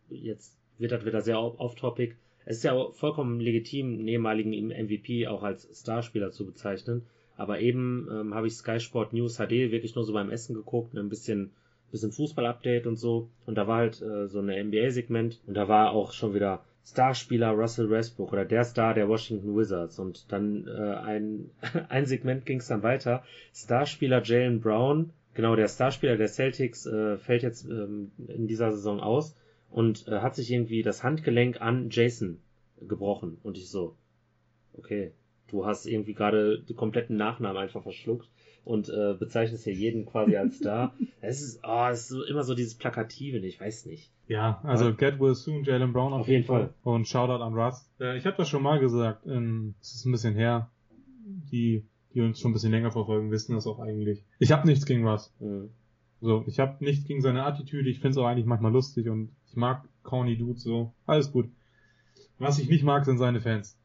jetzt 0.09 0.57
wird 0.77 0.91
das 0.91 1.05
wieder 1.05 1.21
sehr 1.21 1.39
off-topic, 1.39 2.15
es 2.45 2.57
ist 2.57 2.63
ja 2.63 2.91
vollkommen 2.91 3.39
legitim, 3.39 3.93
einen 3.93 4.07
ehemaligen 4.07 4.51
MVP 4.67 5.27
auch 5.27 5.43
als 5.43 5.67
Starspieler 5.79 6.31
zu 6.31 6.45
bezeichnen. 6.45 7.03
Aber 7.35 7.59
eben 7.59 8.07
ähm, 8.11 8.35
habe 8.35 8.47
ich 8.47 8.55
Sky 8.55 8.79
Sport 8.79 9.13
News 9.13 9.37
HD 9.37 9.71
wirklich 9.71 9.95
nur 9.95 10.03
so 10.03 10.13
beim 10.13 10.29
Essen 10.29 10.53
geguckt, 10.53 10.95
ein 10.95 11.09
bisschen, 11.09 11.51
bisschen 11.93 12.11
Fußball-Update 12.11 12.87
und 12.87 12.97
so. 12.97 13.29
Und 13.45 13.55
da 13.55 13.67
war 13.67 13.77
halt 13.77 14.01
äh, 14.01 14.27
so 14.27 14.39
eine 14.39 14.61
NBA-Segment 14.61 15.39
und 15.45 15.53
da 15.53 15.67
war 15.67 15.91
auch 15.91 16.11
schon 16.11 16.33
wieder 16.33 16.65
Starspieler 16.85 17.51
Russell 17.51 17.89
Westbrook 17.89 18.33
oder 18.33 18.43
der 18.43 18.65
Star 18.65 18.93
der 18.93 19.07
Washington 19.07 19.55
Wizards. 19.55 19.99
Und 19.99 20.31
dann 20.31 20.67
äh, 20.67 20.95
ein, 20.95 21.51
ein 21.89 22.05
Segment 22.05 22.45
ging 22.45 22.59
es 22.59 22.67
dann 22.67 22.83
weiter. 22.83 23.23
Starspieler 23.53 24.23
Jalen 24.23 24.59
Brown, 24.59 25.11
genau 25.35 25.55
der 25.55 25.67
Starspieler 25.67 26.17
der 26.17 26.27
Celtics, 26.27 26.85
äh, 26.87 27.17
fällt 27.17 27.43
jetzt 27.43 27.65
ähm, 27.69 28.11
in 28.27 28.47
dieser 28.47 28.71
Saison 28.71 28.99
aus 28.99 29.37
und 29.69 30.07
äh, 30.07 30.19
hat 30.19 30.35
sich 30.35 30.51
irgendwie 30.51 30.81
das 30.81 31.03
Handgelenk 31.03 31.61
an 31.61 31.89
Jason 31.91 32.41
gebrochen. 32.81 33.37
Und 33.43 33.57
ich 33.57 33.69
so, 33.69 33.95
okay, 34.73 35.11
du 35.47 35.67
hast 35.67 35.85
irgendwie 35.85 36.15
gerade 36.15 36.59
den 36.59 36.75
kompletten 36.75 37.17
Nachnamen 37.17 37.61
einfach 37.61 37.83
verschluckt 37.83 38.27
und 38.65 38.89
äh, 38.89 39.13
bezeichnest 39.17 39.65
hier 39.65 39.73
jeden 39.73 40.05
quasi 40.05 40.35
als 40.35 40.57
Star. 40.57 40.93
es 41.21 41.41
ist, 41.41 41.59
oh, 41.63 41.87
es 41.91 42.01
ist 42.01 42.07
so, 42.09 42.23
immer 42.23 42.43
so 42.43 42.55
dieses 42.55 42.75
Plakative, 42.75 43.37
ich 43.37 43.59
weiß 43.59 43.85
nicht. 43.85 44.11
Ja, 44.27 44.61
also 44.63 44.85
Aber, 44.85 44.95
Get 44.95 45.19
Will 45.19 45.35
Soon, 45.35 45.63
Jalen 45.63 45.91
Brown 45.91 46.13
auf, 46.13 46.21
auf 46.21 46.27
jeden 46.27 46.45
Fall. 46.45 46.73
Fall. 46.83 46.93
Und 46.93 47.07
Shoutout 47.07 47.43
an 47.43 47.53
Russ. 47.53 47.89
Äh, 47.99 48.17
ich 48.17 48.25
habe 48.25 48.37
das 48.37 48.47
schon 48.47 48.63
mal 48.63 48.79
gesagt, 48.79 49.25
ähm, 49.27 49.75
es 49.81 49.95
ist 49.95 50.05
ein 50.05 50.11
bisschen 50.11 50.35
her. 50.35 50.69
Die, 51.51 51.85
die 52.13 52.21
uns 52.21 52.39
schon 52.39 52.51
ein 52.51 52.53
bisschen 52.53 52.71
länger 52.71 52.91
verfolgen, 52.91 53.31
wissen 53.31 53.55
das 53.55 53.67
auch 53.67 53.79
eigentlich. 53.79 54.23
Ich 54.39 54.51
habe 54.51 54.67
nichts 54.67 54.85
gegen 54.85 55.07
Russ. 55.07 55.33
Mhm. 55.39 55.69
So, 56.21 56.45
ich 56.47 56.59
habe 56.59 56.83
nichts 56.83 57.05
gegen 57.05 57.21
seine 57.21 57.43
Attitüde, 57.43 57.89
ich 57.89 57.99
finde 57.99 58.11
es 58.11 58.17
auch 58.17 58.25
eigentlich 58.25 58.45
manchmal 58.45 58.71
lustig 58.71 59.09
und 59.09 59.29
ich 59.47 59.57
mag 59.57 59.83
corny 60.03 60.37
Dudes 60.37 60.63
so. 60.63 60.93
Alles 61.05 61.31
gut. 61.31 61.49
Was 62.39 62.59
ich 62.59 62.69
nicht 62.69 62.83
mag, 62.83 63.03
sind 63.05 63.17
seine 63.17 63.41
Fans. 63.41 63.77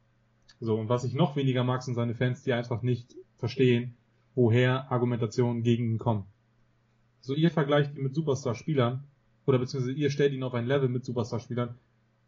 So, 0.61 0.75
und 0.75 0.89
was 0.89 1.03
ich 1.03 1.13
noch 1.13 1.35
weniger 1.35 1.63
mag, 1.63 1.83
sind 1.83 1.95
seine 1.95 2.15
Fans, 2.15 2.43
die 2.43 2.53
einfach 2.53 2.81
nicht 2.81 3.15
verstehen, 3.37 3.95
woher 4.39 4.89
Argumentationen 4.89 5.63
gegen 5.63 5.91
ihn 5.91 5.97
kommen. 5.97 6.23
So, 7.19 7.35
ihr 7.35 7.51
vergleicht 7.51 7.97
ihn 7.97 8.03
mit 8.03 8.15
Superstar-Spielern, 8.15 9.03
oder 9.45 9.59
beziehungsweise 9.59 9.91
ihr 9.91 10.09
stellt 10.09 10.31
ihn 10.31 10.43
auf 10.43 10.53
ein 10.53 10.65
Level 10.65 10.87
mit 10.87 11.03
Superstar-Spielern, 11.03 11.75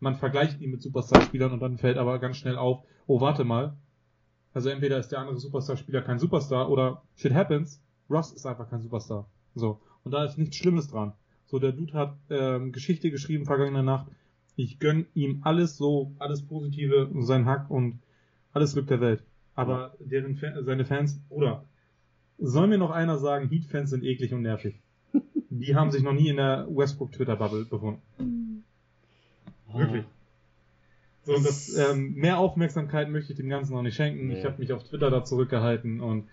man 0.01 0.15
vergleicht 0.17 0.59
ihn 0.59 0.71
mit 0.71 0.81
Superstar-Spielern 0.81 1.53
und 1.53 1.61
dann 1.61 1.77
fällt 1.77 1.97
aber 1.97 2.19
ganz 2.19 2.35
schnell 2.35 2.57
auf, 2.57 2.83
oh, 3.07 3.21
warte 3.21 3.45
mal. 3.45 3.77
Also 4.53 4.67
entweder 4.67 4.97
ist 4.97 5.13
der 5.13 5.19
andere 5.19 5.39
Superstar-Spieler 5.39 6.01
kein 6.01 6.19
Superstar 6.19 6.69
oder 6.69 7.01
shit 7.15 7.33
happens, 7.33 7.81
Ross 8.09 8.33
ist 8.33 8.45
einfach 8.45 8.69
kein 8.69 8.81
Superstar. 8.81 9.29
So. 9.55 9.79
Und 10.03 10.11
da 10.11 10.25
ist 10.25 10.37
nichts 10.37 10.57
Schlimmes 10.57 10.89
dran. 10.89 11.13
So, 11.45 11.59
der 11.59 11.71
Dude 11.71 11.93
hat 11.93 12.17
ähm, 12.29 12.73
Geschichte 12.73 13.09
geschrieben 13.09 13.45
vergangene 13.45 13.83
Nacht. 13.83 14.07
Ich 14.57 14.79
gönn 14.79 15.05
ihm 15.13 15.39
alles 15.43 15.77
so, 15.77 16.11
alles 16.19 16.41
Positive, 16.45 17.09
sein 17.19 17.45
Hack 17.45 17.69
und 17.69 17.99
alles 18.51 18.73
Glück 18.73 18.87
der 18.87 18.99
Welt. 18.99 19.23
Aber 19.55 19.95
deren 19.99 20.35
Fan, 20.35 20.65
seine 20.65 20.83
Fans, 20.83 21.21
oder 21.29 21.63
soll 22.41 22.67
mir 22.67 22.77
noch 22.77 22.91
einer 22.91 23.17
sagen, 23.17 23.47
Heat-Fans 23.49 23.91
sind 23.91 24.03
eklig 24.03 24.33
und 24.33 24.41
nervig. 24.41 24.75
Die 25.49 25.75
haben 25.75 25.91
sich 25.91 26.03
noch 26.03 26.13
nie 26.13 26.29
in 26.29 26.37
der 26.37 26.67
Westbrook 26.69 27.11
Twitter-Bubble 27.11 27.65
befunden. 27.65 28.63
Oh. 29.71 29.79
Wirklich. 29.79 30.03
So, 31.23 31.35
und 31.35 31.45
das, 31.45 31.75
ähm, 31.75 32.15
mehr 32.15 32.39
Aufmerksamkeit 32.39 33.09
möchte 33.09 33.33
ich 33.33 33.37
dem 33.37 33.49
Ganzen 33.49 33.73
noch 33.73 33.83
nicht 33.83 33.95
schenken. 33.95 34.27
Nee. 34.27 34.39
Ich 34.39 34.45
habe 34.45 34.57
mich 34.57 34.73
auf 34.73 34.83
Twitter 34.83 35.11
da 35.11 35.23
zurückgehalten 35.23 36.01
und 36.01 36.27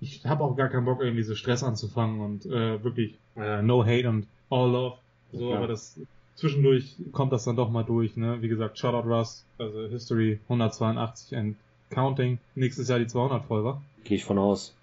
ich 0.00 0.24
habe 0.24 0.42
auch 0.44 0.56
gar 0.56 0.70
keinen 0.70 0.86
Bock, 0.86 1.02
irgendwie 1.02 1.24
so 1.24 1.34
Stress 1.34 1.62
anzufangen 1.62 2.20
und 2.20 2.46
äh, 2.46 2.82
wirklich 2.82 3.18
äh, 3.36 3.60
no 3.60 3.84
hate 3.84 4.08
und 4.08 4.26
all 4.48 4.70
love. 4.70 4.96
So, 5.32 5.50
ja. 5.50 5.58
aber 5.58 5.66
das 5.66 6.00
zwischendurch 6.36 6.96
kommt 7.12 7.32
das 7.32 7.44
dann 7.44 7.56
doch 7.56 7.70
mal 7.70 7.84
durch, 7.84 8.16
ne? 8.16 8.40
Wie 8.40 8.48
gesagt, 8.48 8.78
Shoutout 8.78 9.06
Russ, 9.06 9.44
also 9.58 9.86
History 9.88 10.40
182 10.44 11.36
and 11.36 11.56
counting. 11.90 12.38
Nächstes 12.54 12.88
Jahr 12.88 12.98
die 12.98 13.06
200 13.06 13.44
voll, 13.44 13.62
wa? 13.62 13.82
Gehe 14.04 14.16
ich 14.16 14.24
von 14.24 14.38
aus. 14.38 14.74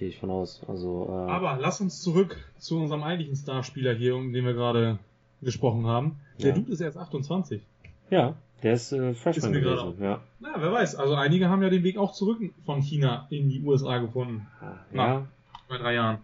Gehe 0.00 0.08
ich 0.08 0.18
von 0.18 0.30
aus. 0.30 0.62
Also, 0.66 1.08
äh... 1.10 1.30
Aber 1.30 1.58
lass 1.60 1.82
uns 1.82 2.00
zurück 2.00 2.38
zu 2.58 2.78
unserem 2.80 3.02
eigentlichen 3.02 3.36
Starspieler 3.36 3.92
hier, 3.92 4.16
um 4.16 4.32
den 4.32 4.46
wir 4.46 4.54
gerade 4.54 4.98
gesprochen 5.42 5.86
haben. 5.86 6.16
Der 6.40 6.48
ja. 6.48 6.54
Dude 6.54 6.72
ist 6.72 6.80
erst 6.80 6.96
28. 6.96 7.60
Ja, 8.08 8.34
Der 8.62 8.72
ist 8.72 8.92
äh, 8.92 9.12
Freshman 9.12 9.52
Ist 9.54 9.60
gewesen, 9.62 10.02
ja. 10.02 10.22
Na, 10.40 10.54
wer 10.56 10.72
weiß. 10.72 10.94
Also 10.96 11.16
einige 11.16 11.50
haben 11.50 11.62
ja 11.62 11.68
den 11.68 11.82
Weg 11.82 11.98
auch 11.98 12.12
zurück 12.14 12.38
von 12.64 12.80
China 12.80 13.26
in 13.28 13.50
die 13.50 13.60
USA 13.62 13.98
gefunden. 13.98 14.46
Ah, 14.62 14.72
Na. 14.90 15.06
Ja, 15.06 15.26
Bei 15.68 15.76
drei 15.76 15.92
Jahren. 15.94 16.18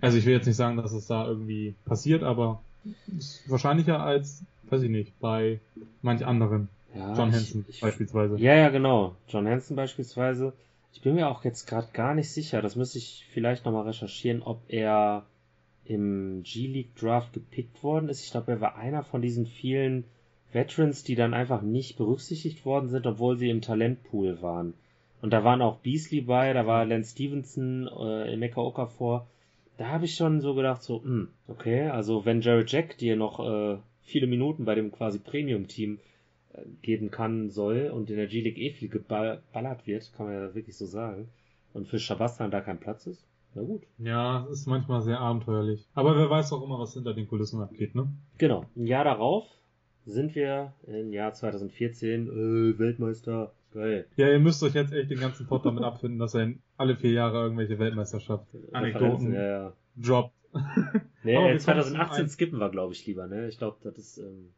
Also 0.00 0.18
ich 0.18 0.26
will 0.26 0.32
jetzt 0.34 0.46
nicht 0.46 0.56
sagen, 0.56 0.76
dass 0.76 0.90
es 0.92 1.06
da 1.06 1.24
irgendwie 1.28 1.76
passiert, 1.84 2.24
aber 2.24 2.60
ist 3.16 3.48
wahrscheinlicher 3.48 4.00
als, 4.02 4.42
weiß 4.70 4.82
ich 4.82 4.90
nicht, 4.90 5.16
bei 5.20 5.60
manch 6.02 6.26
anderen. 6.26 6.68
ja. 6.96 7.14
John 7.16 7.28
ich- 7.28 7.36
Hanson 7.36 7.64
ich, 7.68 7.80
beispielsweise. 7.80 8.36
Ja, 8.38 8.54
ja, 8.56 8.70
genau. 8.70 9.14
John 9.28 9.46
Hanson 9.46 9.76
beispielsweise. 9.76 10.52
Ich 10.92 11.00
bin 11.02 11.14
mir 11.14 11.28
auch 11.28 11.44
jetzt 11.44 11.66
gerade 11.66 11.88
gar 11.92 12.14
nicht 12.14 12.30
sicher, 12.30 12.62
das 12.62 12.76
müsste 12.76 12.98
ich 12.98 13.26
vielleicht 13.32 13.64
nochmal 13.64 13.86
recherchieren, 13.86 14.42
ob 14.42 14.62
er 14.68 15.26
im 15.84 16.42
G-League 16.42 16.94
Draft 16.96 17.32
gepickt 17.32 17.82
worden 17.82 18.08
ist. 18.08 18.24
Ich 18.24 18.30
glaube, 18.30 18.52
er 18.52 18.60
war 18.60 18.76
einer 18.76 19.02
von 19.02 19.22
diesen 19.22 19.46
vielen 19.46 20.04
Veterans, 20.52 21.04
die 21.04 21.14
dann 21.14 21.34
einfach 21.34 21.62
nicht 21.62 21.96
berücksichtigt 21.96 22.64
worden 22.64 22.88
sind, 22.88 23.06
obwohl 23.06 23.36
sie 23.38 23.50
im 23.50 23.60
Talentpool 23.60 24.42
waren. 24.42 24.74
Und 25.22 25.32
da 25.32 25.44
waren 25.44 25.62
auch 25.62 25.78
Beasley 25.78 26.22
bei, 26.22 26.52
da 26.52 26.66
war 26.66 26.84
Lance 26.84 27.12
Stevenson, 27.12 27.88
äh, 27.88 28.32
Emeka 28.32 28.60
Okafor. 28.60 29.26
Da 29.76 29.88
habe 29.88 30.04
ich 30.06 30.14
schon 30.14 30.40
so 30.40 30.54
gedacht, 30.54 30.82
so, 30.82 31.02
hm, 31.02 31.28
okay, 31.48 31.88
also 31.88 32.24
wenn 32.24 32.40
Jared 32.40 32.70
Jack 32.70 32.98
dir 32.98 33.16
noch 33.16 33.40
äh, 33.40 33.78
viele 34.02 34.26
Minuten 34.26 34.64
bei 34.64 34.74
dem 34.74 34.92
quasi 34.92 35.18
Premium-Team 35.18 35.98
geben 36.82 37.10
kann, 37.10 37.48
soll 37.50 37.90
und 37.94 38.10
in 38.10 38.16
der 38.16 38.26
G-League 38.26 38.58
eh 38.58 38.70
viel 38.72 38.88
geballert 38.88 39.86
wird, 39.86 40.12
kann 40.16 40.26
man 40.26 40.34
ja 40.34 40.54
wirklich 40.54 40.76
so 40.76 40.86
sagen, 40.86 41.28
und 41.72 41.86
für 41.86 41.98
Shabastan 41.98 42.50
da 42.50 42.60
kein 42.60 42.80
Platz 42.80 43.06
ist, 43.06 43.24
na 43.54 43.62
gut. 43.62 43.82
Ja, 43.98 44.44
es 44.50 44.60
ist 44.60 44.66
manchmal 44.66 45.02
sehr 45.02 45.20
abenteuerlich. 45.20 45.86
Aber 45.94 46.16
wer 46.16 46.28
weiß 46.30 46.52
auch 46.52 46.62
immer, 46.64 46.78
was 46.78 46.94
hinter 46.94 47.14
den 47.14 47.28
Kulissen 47.28 47.60
abgeht, 47.60 47.94
ne? 47.94 48.08
Genau, 48.38 48.64
ein 48.76 48.86
Jahr 48.86 49.04
darauf 49.04 49.44
sind 50.06 50.34
wir 50.34 50.72
im 50.86 51.12
Jahr 51.12 51.32
2014 51.32 52.26
äh, 52.28 52.78
Weltmeister. 52.78 53.52
Geil. 53.72 54.06
Ja, 54.16 54.28
ihr 54.28 54.40
müsst 54.40 54.62
euch 54.64 54.74
jetzt 54.74 54.92
echt 54.92 55.10
den 55.12 55.20
ganzen 55.20 55.46
Pod 55.46 55.64
damit 55.64 55.84
abfinden, 55.84 56.18
dass 56.18 56.34
er 56.34 56.42
in 56.42 56.62
alle 56.76 56.96
vier 56.96 57.12
Jahre 57.12 57.42
irgendwelche 57.42 57.78
Weltmeisterschaften 57.78 58.64
Anekdoten 58.72 59.32
ja, 59.32 59.42
ja. 59.42 59.72
droppt. 59.96 60.34
Nee, 61.22 61.36
Aber 61.36 61.50
äh, 61.50 61.52
wir 61.52 61.58
kommen 61.58 61.60
2018 61.60 62.16
zum 62.16 62.24
ein- 62.24 62.28
skippen 62.30 62.58
wir, 62.58 62.70
glaube 62.70 62.94
ich, 62.94 63.06
lieber, 63.06 63.26
ne? 63.28 63.46
Ich 63.48 63.58
glaube, 63.58 63.76
das 63.84 63.96
ist, 63.98 64.18
ähm, 64.18 64.48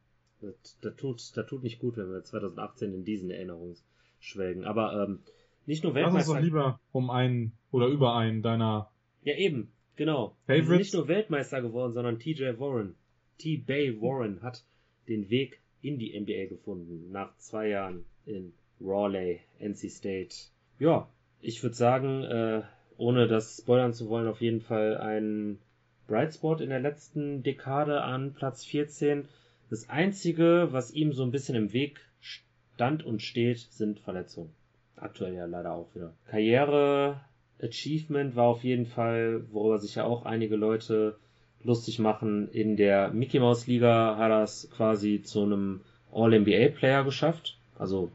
das, 0.43 0.79
das 0.81 0.97
tut, 0.97 1.37
das 1.37 1.47
tut 1.47 1.63
nicht 1.63 1.79
gut, 1.79 1.97
wenn 1.97 2.11
wir 2.11 2.23
2018 2.23 2.93
in 2.93 3.05
diesen 3.05 3.31
Erinnerungen 3.31 3.77
schwelgen. 4.21 4.65
Aber 4.65 5.05
ähm, 5.05 5.21
nicht 5.67 5.85
nur 5.85 5.95
Lass 5.95 6.05
uns 6.05 6.15
Weltmeister. 6.15 6.35
doch 6.35 6.41
lieber 6.43 6.81
um 6.93 7.11
einen 7.11 7.53
oder 7.71 7.87
über 7.87 8.15
einen 8.17 8.43
deiner 8.43 8.91
Ja, 9.23 9.35
eben, 9.37 9.73
genau. 9.97 10.37
Wir 10.47 10.57
sind 10.57 10.65
Favorites? 10.65 10.87
nicht 10.87 10.95
nur 10.95 11.09
Weltmeister 11.09 11.63
geworden, 11.63 11.93
sondern 11.93 12.19
TJ 12.19 12.59
Warren, 12.59 12.95
T-Bay 13.39 14.01
Warren 14.01 14.43
hat 14.43 14.65
den 15.09 15.31
Weg 15.31 15.61
in 15.81 15.99
die 15.99 16.19
NBA 16.19 16.47
gefunden, 16.49 17.11
nach 17.11 17.37
zwei 17.39 17.69
Jahren 17.69 18.05
in 18.27 18.53
Raleigh, 18.81 19.41
NC 19.59 19.91
State. 19.91 20.35
Ja, 20.79 21.09
ich 21.41 21.63
würde 21.63 21.75
sagen, 21.75 22.23
äh, 22.23 22.63
ohne 22.99 23.27
das 23.27 23.59
spoilern 23.59 23.93
zu 23.93 24.09
wollen, 24.09 24.29
auf 24.29 24.41
jeden 24.41 24.61
Fall 24.61 24.97
ein 24.99 25.59
Bright 26.07 26.35
Spot 26.35 26.57
in 26.57 26.69
der 26.71 26.81
letzten 26.81 27.43
Dekade 27.43 28.03
an 28.03 28.33
Platz 28.35 28.65
14. 28.65 29.29
Das 29.73 29.89
Einzige, 29.89 30.69
was 30.73 30.93
ihm 30.93 31.15
so 31.15 31.23
ein 31.23 31.31
bisschen 31.31 31.55
im 31.55 31.73
Weg 31.73 31.99
stand 32.21 33.07
und 33.07 33.23
steht, 33.23 33.59
sind 33.71 34.01
Verletzungen. 34.01 34.51
Aktuell 34.97 35.33
ja 35.33 35.47
leider 35.47 35.73
auch 35.73 35.87
wieder. 35.95 36.13
Karriere, 36.27 37.23
Achievement 37.59 38.37
war 38.37 38.49
auf 38.49 38.65
jeden 38.65 38.85
Fall, 38.85 39.47
worüber 39.51 39.79
sich 39.79 39.95
ja 39.95 40.05
auch 40.05 40.27
einige 40.27 40.57
Leute 40.57 41.17
lustig 41.65 41.99
machen. 41.99 42.51
In 42.53 42.77
der 42.77 43.13
Mickey 43.13 43.39
Mouse 43.39 43.67
Liga 43.67 44.19
hat 44.19 44.31
er 44.31 44.43
es 44.43 44.69
quasi 44.77 45.23
zu 45.23 45.45
einem 45.45 45.81
All-NBA-Player 46.13 47.03
geschafft. 47.05 47.57
Also, 47.79 48.11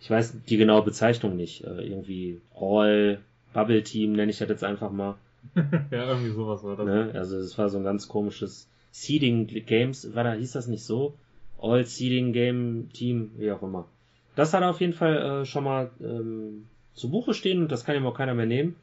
ich 0.00 0.08
weiß 0.08 0.40
die 0.48 0.56
genaue 0.56 0.84
Bezeichnung 0.86 1.36
nicht. 1.36 1.64
Äh, 1.64 1.82
irgendwie 1.82 2.40
All-Bubble-Team 2.54 4.12
nenne 4.12 4.30
ich 4.30 4.38
das 4.38 4.48
jetzt 4.48 4.64
einfach 4.64 4.90
mal. 4.90 5.16
ja, 5.54 6.08
irgendwie 6.08 6.30
sowas 6.30 6.64
war 6.64 6.76
das. 6.76 6.86
Ne? 6.86 7.10
Also 7.12 7.36
es 7.36 7.58
war 7.58 7.68
so 7.68 7.76
ein 7.76 7.84
ganz 7.84 8.08
komisches 8.08 8.70
Seeding 8.94 9.48
Games, 9.48 10.14
war 10.14 10.22
da, 10.22 10.34
hieß 10.34 10.52
das 10.52 10.68
nicht 10.68 10.84
so? 10.84 11.14
All 11.60 11.84
Seeding 11.84 12.32
Game 12.32 12.90
Team, 12.92 13.32
wie 13.36 13.50
auch 13.50 13.60
immer. 13.60 13.88
Das 14.36 14.54
hat 14.54 14.62
er 14.62 14.70
auf 14.70 14.80
jeden 14.80 14.92
Fall 14.92 15.16
äh, 15.16 15.44
schon 15.44 15.64
mal 15.64 15.90
ähm, 16.00 16.66
zu 16.94 17.10
Buche 17.10 17.34
stehen 17.34 17.60
und 17.60 17.72
das 17.72 17.84
kann 17.84 17.96
ihm 17.96 18.06
auch 18.06 18.16
keiner 18.16 18.34
mehr 18.34 18.46
nehmen. 18.46 18.76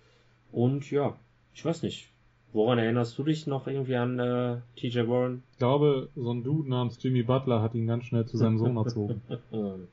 Und 0.52 0.92
ja, 0.92 1.16
ich 1.54 1.64
weiß 1.64 1.82
nicht. 1.84 2.10
Woran 2.52 2.78
erinnerst 2.78 3.18
du 3.18 3.24
dich 3.24 3.48
noch 3.48 3.68
irgendwie 3.68 3.96
an 3.96 4.20
äh, 4.20 4.58
TJ 4.76 5.08
Warren? 5.08 5.44
Ich 5.54 5.60
glaube, 5.60 6.10
so 6.18 6.34
ein 6.34 6.44
Dude 6.44 6.70
namens 6.70 7.02
Jimmy 7.02 7.24
Butler 7.24 7.62
hat 7.62 7.74
ihn 7.74 7.88
ganz 7.88 8.04
schnell 8.04 8.26
zu 8.26 8.36
seinem 8.36 8.58
Sohn 8.58 8.76
erzogen. 8.76 9.22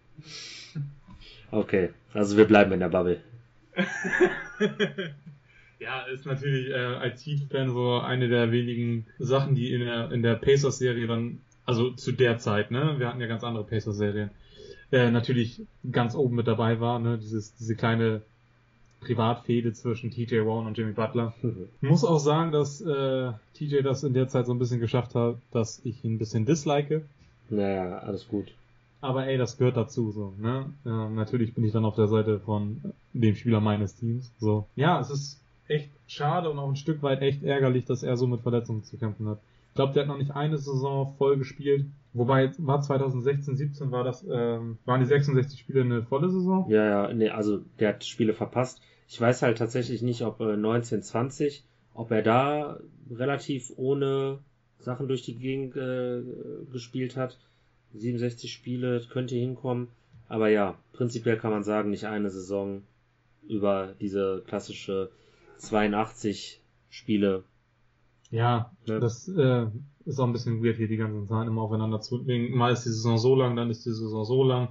Okay, 1.50 1.90
also 2.12 2.36
wir 2.36 2.44
bleiben 2.44 2.72
in 2.72 2.80
der 2.80 2.90
Bubble. 2.90 3.22
ja, 5.80 6.02
ist 6.02 6.26
natürlich 6.26 6.70
äh, 6.70 6.74
als 6.74 7.24
Heat-Fan 7.24 7.72
so 7.72 7.98
eine 7.98 8.28
der 8.28 8.50
wenigen 8.50 9.06
Sachen, 9.18 9.54
die 9.54 9.72
in 9.72 9.80
der, 9.80 10.10
in 10.10 10.22
der 10.22 10.34
Pacers-Serie 10.34 11.06
dann, 11.06 11.40
also 11.64 11.90
zu 11.90 12.12
der 12.12 12.38
Zeit, 12.38 12.70
ne, 12.70 12.96
wir 12.98 13.08
hatten 13.08 13.20
ja 13.20 13.26
ganz 13.26 13.44
andere 13.44 13.64
Pacers-Serien, 13.64 14.30
äh, 14.90 15.10
natürlich 15.10 15.62
ganz 15.90 16.14
oben 16.14 16.36
mit 16.36 16.46
dabei 16.46 16.80
war, 16.80 16.98
ne, 16.98 17.18
dieses, 17.18 17.54
diese 17.54 17.76
kleine 17.76 18.22
Privatfehde 19.00 19.72
zwischen 19.72 20.10
TJ 20.10 20.40
Warren 20.40 20.66
und 20.66 20.76
Jimmy 20.76 20.92
Butler. 20.92 21.34
Ich 21.80 21.88
muss 21.88 22.04
auch 22.04 22.18
sagen, 22.18 22.50
dass 22.50 22.80
äh, 22.80 23.32
TJ 23.54 23.82
das 23.82 24.02
in 24.02 24.14
der 24.14 24.28
Zeit 24.28 24.46
so 24.46 24.52
ein 24.52 24.58
bisschen 24.58 24.80
geschafft 24.80 25.14
hat, 25.14 25.36
dass 25.52 25.80
ich 25.84 26.04
ihn 26.04 26.14
ein 26.14 26.18
bisschen 26.18 26.46
dislike. 26.46 27.02
naja, 27.50 27.98
alles 27.98 28.26
gut. 28.26 28.52
Aber 29.00 29.28
ey, 29.28 29.38
das 29.38 29.56
gehört 29.56 29.76
dazu, 29.76 30.10
so, 30.10 30.34
ne? 30.38 30.72
Ähm, 30.84 31.14
natürlich 31.14 31.54
bin 31.54 31.62
ich 31.62 31.70
dann 31.70 31.84
auf 31.84 31.94
der 31.94 32.08
Seite 32.08 32.40
von 32.40 32.80
dem 33.12 33.36
Spieler 33.36 33.60
meines 33.60 33.94
Teams. 33.94 34.32
So. 34.40 34.66
Ja, 34.74 34.98
es 34.98 35.10
ist 35.10 35.40
echt 35.68 35.90
schade 36.06 36.50
und 36.50 36.58
auch 36.58 36.68
ein 36.68 36.76
Stück 36.76 37.02
weit 37.02 37.22
echt 37.22 37.42
ärgerlich, 37.42 37.84
dass 37.84 38.02
er 38.02 38.16
so 38.16 38.26
mit 38.26 38.40
Verletzungen 38.40 38.82
zu 38.84 38.96
kämpfen 38.96 39.28
hat. 39.28 39.38
Ich 39.70 39.74
glaube, 39.74 39.92
der 39.92 40.02
hat 40.02 40.08
noch 40.08 40.18
nicht 40.18 40.32
eine 40.32 40.58
Saison 40.58 41.14
voll 41.18 41.36
gespielt. 41.36 41.86
Wobei, 42.12 42.50
war 42.58 42.80
2016, 42.80 43.56
17 43.56 43.90
war 43.92 44.02
das, 44.02 44.26
ähm, 44.28 44.78
waren 44.84 45.00
die 45.00 45.06
66 45.06 45.60
Spiele 45.60 45.82
eine 45.82 46.02
volle 46.02 46.30
Saison? 46.30 46.68
Ja, 46.68 46.84
ja, 46.84 47.14
nee, 47.14 47.28
also 47.28 47.60
der 47.78 47.90
hat 47.90 48.04
Spiele 48.04 48.34
verpasst. 48.34 48.80
Ich 49.08 49.20
weiß 49.20 49.42
halt 49.42 49.58
tatsächlich 49.58 50.02
nicht, 50.02 50.22
ob 50.22 50.40
äh, 50.40 50.54
1920, 50.54 51.64
ob 51.94 52.10
er 52.10 52.22
da 52.22 52.80
relativ 53.10 53.72
ohne 53.76 54.38
Sachen 54.80 55.06
durch 55.06 55.22
die 55.22 55.36
Gegend 55.36 55.76
äh, 55.76 56.22
gespielt 56.72 57.16
hat. 57.16 57.38
67 57.94 58.52
Spiele 58.52 59.02
könnte 59.10 59.36
hinkommen. 59.36 59.88
Aber 60.28 60.48
ja, 60.48 60.76
prinzipiell 60.92 61.36
kann 61.36 61.52
man 61.52 61.62
sagen, 61.62 61.90
nicht 61.90 62.04
eine 62.04 62.30
Saison 62.30 62.82
über 63.48 63.94
diese 64.00 64.42
klassische 64.46 65.10
82 65.58 66.62
Spiele. 66.88 67.44
Ja, 68.30 68.72
Ja. 68.84 68.98
das 69.00 69.28
äh, 69.28 69.66
ist 70.04 70.18
auch 70.20 70.26
ein 70.26 70.32
bisschen 70.32 70.62
weird 70.62 70.76
hier 70.76 70.88
die 70.88 70.96
ganzen 70.96 71.26
Zahlen 71.28 71.48
immer 71.48 71.62
aufeinander 71.62 72.00
zu 72.00 72.18
legen. 72.18 72.56
Mal 72.56 72.72
ist 72.72 72.84
die 72.84 72.90
Saison 72.90 73.18
so 73.18 73.34
lang, 73.34 73.56
dann 73.56 73.70
ist 73.70 73.84
die 73.86 73.90
Saison 73.92 74.24
so 74.24 74.44
lang. 74.44 74.68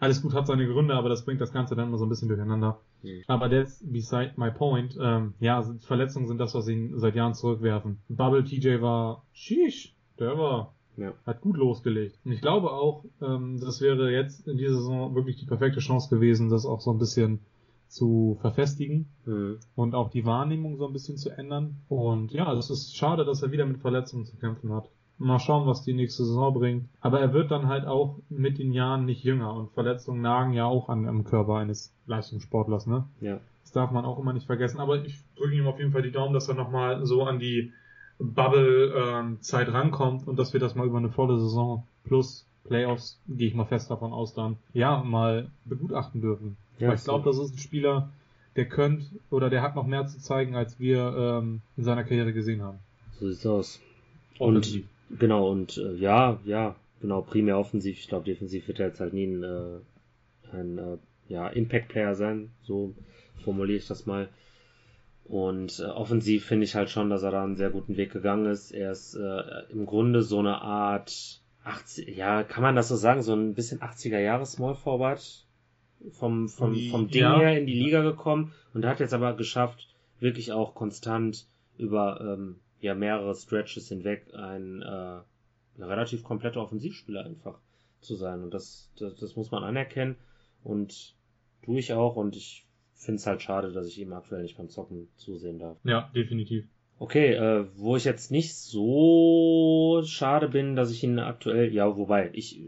Alles 0.00 0.20
gut 0.22 0.34
hat 0.34 0.46
seine 0.46 0.66
Gründe, 0.66 0.94
aber 0.94 1.08
das 1.08 1.24
bringt 1.24 1.40
das 1.40 1.52
Ganze 1.52 1.76
dann 1.76 1.88
immer 1.88 1.98
so 1.98 2.04
ein 2.04 2.08
bisschen 2.08 2.28
durcheinander. 2.28 2.80
Mhm. 3.02 3.22
Aber 3.26 3.48
that's 3.48 3.82
beside 3.86 4.32
my 4.36 4.50
point. 4.50 4.96
Ähm, 5.00 5.34
ja, 5.40 5.62
Verletzungen 5.80 6.26
sind 6.26 6.38
das, 6.38 6.54
was 6.54 6.68
ihn 6.68 6.98
seit 6.98 7.14
Jahren 7.14 7.34
zurückwerfen. 7.34 7.98
Bubble 8.08 8.44
TJ 8.44 8.80
war, 8.80 9.22
sheesh, 9.32 9.94
der 10.18 10.36
war, 10.38 10.74
Ja. 10.96 11.12
hat 11.26 11.40
gut 11.40 11.56
losgelegt. 11.56 12.18
Und 12.24 12.32
ich 12.32 12.40
glaube 12.40 12.70
auch, 12.72 13.04
ähm, 13.22 13.60
das 13.60 13.80
wäre 13.80 14.10
jetzt 14.10 14.46
in 14.48 14.56
dieser 14.58 14.74
Saison 14.74 15.14
wirklich 15.14 15.36
die 15.36 15.46
perfekte 15.46 15.80
Chance 15.80 16.08
gewesen, 16.14 16.50
das 16.50 16.66
auch 16.66 16.80
so 16.80 16.90
ein 16.90 16.98
bisschen 16.98 17.40
zu 17.94 18.36
verfestigen 18.40 19.06
Mhm. 19.24 19.58
und 19.76 19.94
auch 19.94 20.10
die 20.10 20.24
Wahrnehmung 20.26 20.76
so 20.76 20.86
ein 20.86 20.92
bisschen 20.92 21.16
zu 21.16 21.30
ändern. 21.30 21.76
Und 21.88 22.32
ja, 22.32 22.52
es 22.52 22.68
ist 22.70 22.96
schade, 22.96 23.24
dass 23.24 23.42
er 23.42 23.52
wieder 23.52 23.64
mit 23.66 23.78
Verletzungen 23.78 24.24
zu 24.26 24.36
kämpfen 24.36 24.72
hat. 24.72 24.88
Mal 25.16 25.38
schauen, 25.38 25.66
was 25.68 25.82
die 25.82 25.94
nächste 25.94 26.24
Saison 26.24 26.52
bringt. 26.52 26.88
Aber 27.00 27.20
er 27.20 27.32
wird 27.32 27.50
dann 27.52 27.68
halt 27.68 27.86
auch 27.86 28.18
mit 28.28 28.58
den 28.58 28.72
Jahren 28.72 29.04
nicht 29.04 29.22
jünger 29.22 29.54
und 29.54 29.70
Verletzungen 29.70 30.20
nagen 30.20 30.52
ja 30.54 30.66
auch 30.66 30.88
an 30.88 31.06
am 31.06 31.22
Körper 31.22 31.54
eines 31.54 31.94
Leistungssportlers, 32.06 32.86
ne? 32.88 33.04
Ja. 33.20 33.38
Das 33.62 33.70
darf 33.72 33.92
man 33.92 34.04
auch 34.04 34.18
immer 34.18 34.32
nicht 34.32 34.46
vergessen. 34.46 34.80
Aber 34.80 35.04
ich 35.04 35.22
drücke 35.36 35.54
ihm 35.54 35.68
auf 35.68 35.78
jeden 35.78 35.92
Fall 35.92 36.02
die 36.02 36.10
Daumen, 36.10 36.34
dass 36.34 36.48
er 36.48 36.54
nochmal 36.56 37.06
so 37.06 37.22
an 37.22 37.38
die 37.38 37.72
Bubble-Zeit 38.18 39.72
rankommt 39.72 40.26
und 40.26 40.38
dass 40.38 40.52
wir 40.52 40.60
das 40.60 40.74
mal 40.74 40.86
über 40.86 40.98
eine 40.98 41.10
volle 41.10 41.38
Saison 41.38 41.86
plus 42.04 42.46
Playoffs, 42.64 43.20
gehe 43.28 43.48
ich 43.48 43.54
mal 43.54 43.66
fest 43.66 43.90
davon 43.90 44.12
aus, 44.12 44.34
dann 44.34 44.56
ja 44.72 45.02
mal 45.04 45.50
begutachten 45.64 46.20
dürfen. 46.22 46.56
Ja, 46.78 46.92
ich 46.92 47.04
glaube, 47.04 47.24
das 47.24 47.38
ist 47.38 47.54
ein 47.54 47.58
Spieler, 47.58 48.10
der 48.56 48.68
könnte 48.68 49.06
oder 49.30 49.50
der 49.50 49.62
hat 49.62 49.74
noch 49.74 49.86
mehr 49.86 50.06
zu 50.06 50.18
zeigen, 50.18 50.54
als 50.54 50.78
wir 50.78 51.14
ähm, 51.16 51.60
in 51.76 51.84
seiner 51.84 52.04
Karriere 52.04 52.32
gesehen 52.32 52.62
haben. 52.62 52.78
So 53.18 53.30
sieht's 53.30 53.46
aus. 53.46 53.80
Und 54.38 54.58
Offensiv. 54.58 54.86
genau, 55.18 55.50
und 55.50 55.78
äh, 55.78 55.94
ja, 55.94 56.40
ja, 56.44 56.74
genau, 57.00 57.22
primär 57.22 57.58
offensiv. 57.58 57.98
Ich 57.98 58.08
glaube, 58.08 58.24
defensiv 58.24 58.66
wird 58.66 58.80
er 58.80 58.88
jetzt 58.88 59.00
halt 59.00 59.12
nie 59.12 59.26
ein, 59.26 59.42
äh, 59.42 60.56
ein 60.56 60.78
äh, 60.78 60.96
ja, 61.28 61.48
Impact-Player 61.48 62.14
sein, 62.14 62.50
so 62.62 62.94
formuliere 63.44 63.78
ich 63.78 63.86
das 63.86 64.06
mal. 64.06 64.28
Und 65.24 65.80
äh, 65.80 65.84
offensiv 65.84 66.44
finde 66.44 66.64
ich 66.64 66.74
halt 66.74 66.90
schon, 66.90 67.10
dass 67.10 67.22
er 67.22 67.30
da 67.30 67.42
einen 67.42 67.56
sehr 67.56 67.70
guten 67.70 67.96
Weg 67.96 68.12
gegangen 68.12 68.46
ist. 68.46 68.72
Er 68.72 68.92
ist 68.92 69.14
äh, 69.14 69.62
im 69.70 69.86
Grunde 69.86 70.22
so 70.22 70.38
eine 70.38 70.60
Art 70.60 71.40
80, 71.64 72.14
ja, 72.14 72.42
kann 72.42 72.62
man 72.62 72.76
das 72.76 72.88
so 72.88 72.96
sagen, 72.96 73.22
so 73.22 73.34
ein 73.34 73.54
bisschen 73.54 73.80
80er 73.80 74.18
Jahre 74.18 74.44
Small 74.44 74.74
Forward 74.74 75.44
vom, 76.10 76.48
vom, 76.48 76.74
vom 76.90 77.08
Ding 77.08 77.22
Ja. 77.22 77.38
her 77.38 77.58
in 77.58 77.66
die 77.66 77.74
Liga 77.80 78.02
gekommen 78.02 78.52
und 78.74 78.84
hat 78.84 79.00
jetzt 79.00 79.14
aber 79.14 79.34
geschafft, 79.34 79.88
wirklich 80.20 80.52
auch 80.52 80.74
konstant 80.74 81.46
über 81.78 82.20
ähm, 82.20 82.56
ja, 82.80 82.94
mehrere 82.94 83.34
Stretches 83.34 83.88
hinweg 83.88 84.26
ein 84.34 84.82
äh, 84.82 85.20
relativ 85.82 86.22
kompletter 86.22 86.60
Offensivspieler 86.62 87.24
einfach 87.24 87.58
zu 88.00 88.14
sein. 88.14 88.42
Und 88.42 88.52
das, 88.54 88.90
das, 88.98 89.16
das 89.16 89.36
muss 89.36 89.50
man 89.50 89.64
anerkennen 89.64 90.16
und 90.62 91.14
tue 91.62 91.78
ich 91.78 91.92
auch 91.94 92.16
und 92.16 92.36
ich 92.36 92.66
finde 92.94 93.16
es 93.16 93.26
halt 93.26 93.42
schade, 93.42 93.72
dass 93.72 93.88
ich 93.88 93.98
ihm 93.98 94.12
aktuell 94.12 94.42
nicht 94.42 94.56
beim 94.56 94.68
Zocken 94.68 95.08
zusehen 95.16 95.58
darf. 95.58 95.78
Ja, 95.84 96.10
definitiv. 96.14 96.64
Okay, 96.98 97.32
äh, 97.34 97.66
wo 97.76 97.96
ich 97.96 98.04
jetzt 98.04 98.30
nicht 98.30 98.54
so 98.54 100.02
schade 100.04 100.48
bin, 100.48 100.76
dass 100.76 100.90
ich 100.92 101.02
ihn 101.02 101.18
aktuell, 101.18 101.72
ja, 101.74 101.96
wobei, 101.96 102.30
ich 102.32 102.60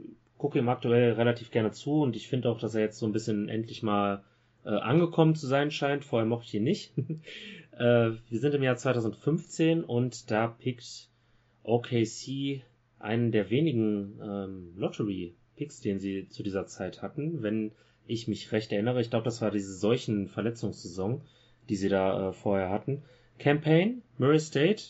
gucke 0.46 0.60
ihm 0.60 0.68
aktuell 0.68 1.14
relativ 1.14 1.50
gerne 1.50 1.72
zu 1.72 2.02
und 2.02 2.14
ich 2.14 2.28
finde 2.28 2.48
auch, 2.48 2.60
dass 2.60 2.76
er 2.76 2.80
jetzt 2.82 3.00
so 3.00 3.06
ein 3.06 3.12
bisschen 3.12 3.48
endlich 3.48 3.82
mal 3.82 4.22
äh, 4.64 4.68
angekommen 4.68 5.34
zu 5.34 5.48
sein 5.48 5.72
scheint. 5.72 6.04
Vorher 6.04 6.24
mochte 6.24 6.46
ich 6.46 6.54
ihn 6.54 6.62
nicht. 6.62 6.92
äh, 7.72 8.10
wir 8.30 8.38
sind 8.38 8.54
im 8.54 8.62
Jahr 8.62 8.76
2015 8.76 9.82
und 9.82 10.30
da 10.30 10.46
pickt 10.46 11.08
OKC 11.64 12.62
einen 13.00 13.32
der 13.32 13.50
wenigen 13.50 14.20
ähm, 14.22 14.72
Lottery-Picks, 14.76 15.80
den 15.80 15.98
sie 15.98 16.28
zu 16.28 16.44
dieser 16.44 16.66
Zeit 16.66 17.02
hatten, 17.02 17.42
wenn 17.42 17.72
ich 18.06 18.28
mich 18.28 18.52
recht 18.52 18.70
erinnere. 18.70 19.00
Ich 19.00 19.10
glaube, 19.10 19.24
das 19.24 19.42
war 19.42 19.50
diese 19.50 19.74
solchen 19.74 20.28
Verletzungssaison, 20.28 21.22
die 21.68 21.74
sie 21.76 21.88
da 21.88 22.28
äh, 22.28 22.32
vorher 22.32 22.70
hatten. 22.70 23.02
Campaign, 23.40 24.02
Murray 24.18 24.38
State. 24.38 24.82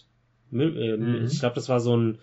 Mü- 0.52 0.76
äh, 0.78 0.98
Mhm. 0.98 1.24
Ich 1.24 1.40
glaube, 1.40 1.54
das 1.54 1.70
war 1.70 1.80
so 1.80 1.96
ein 1.96 2.18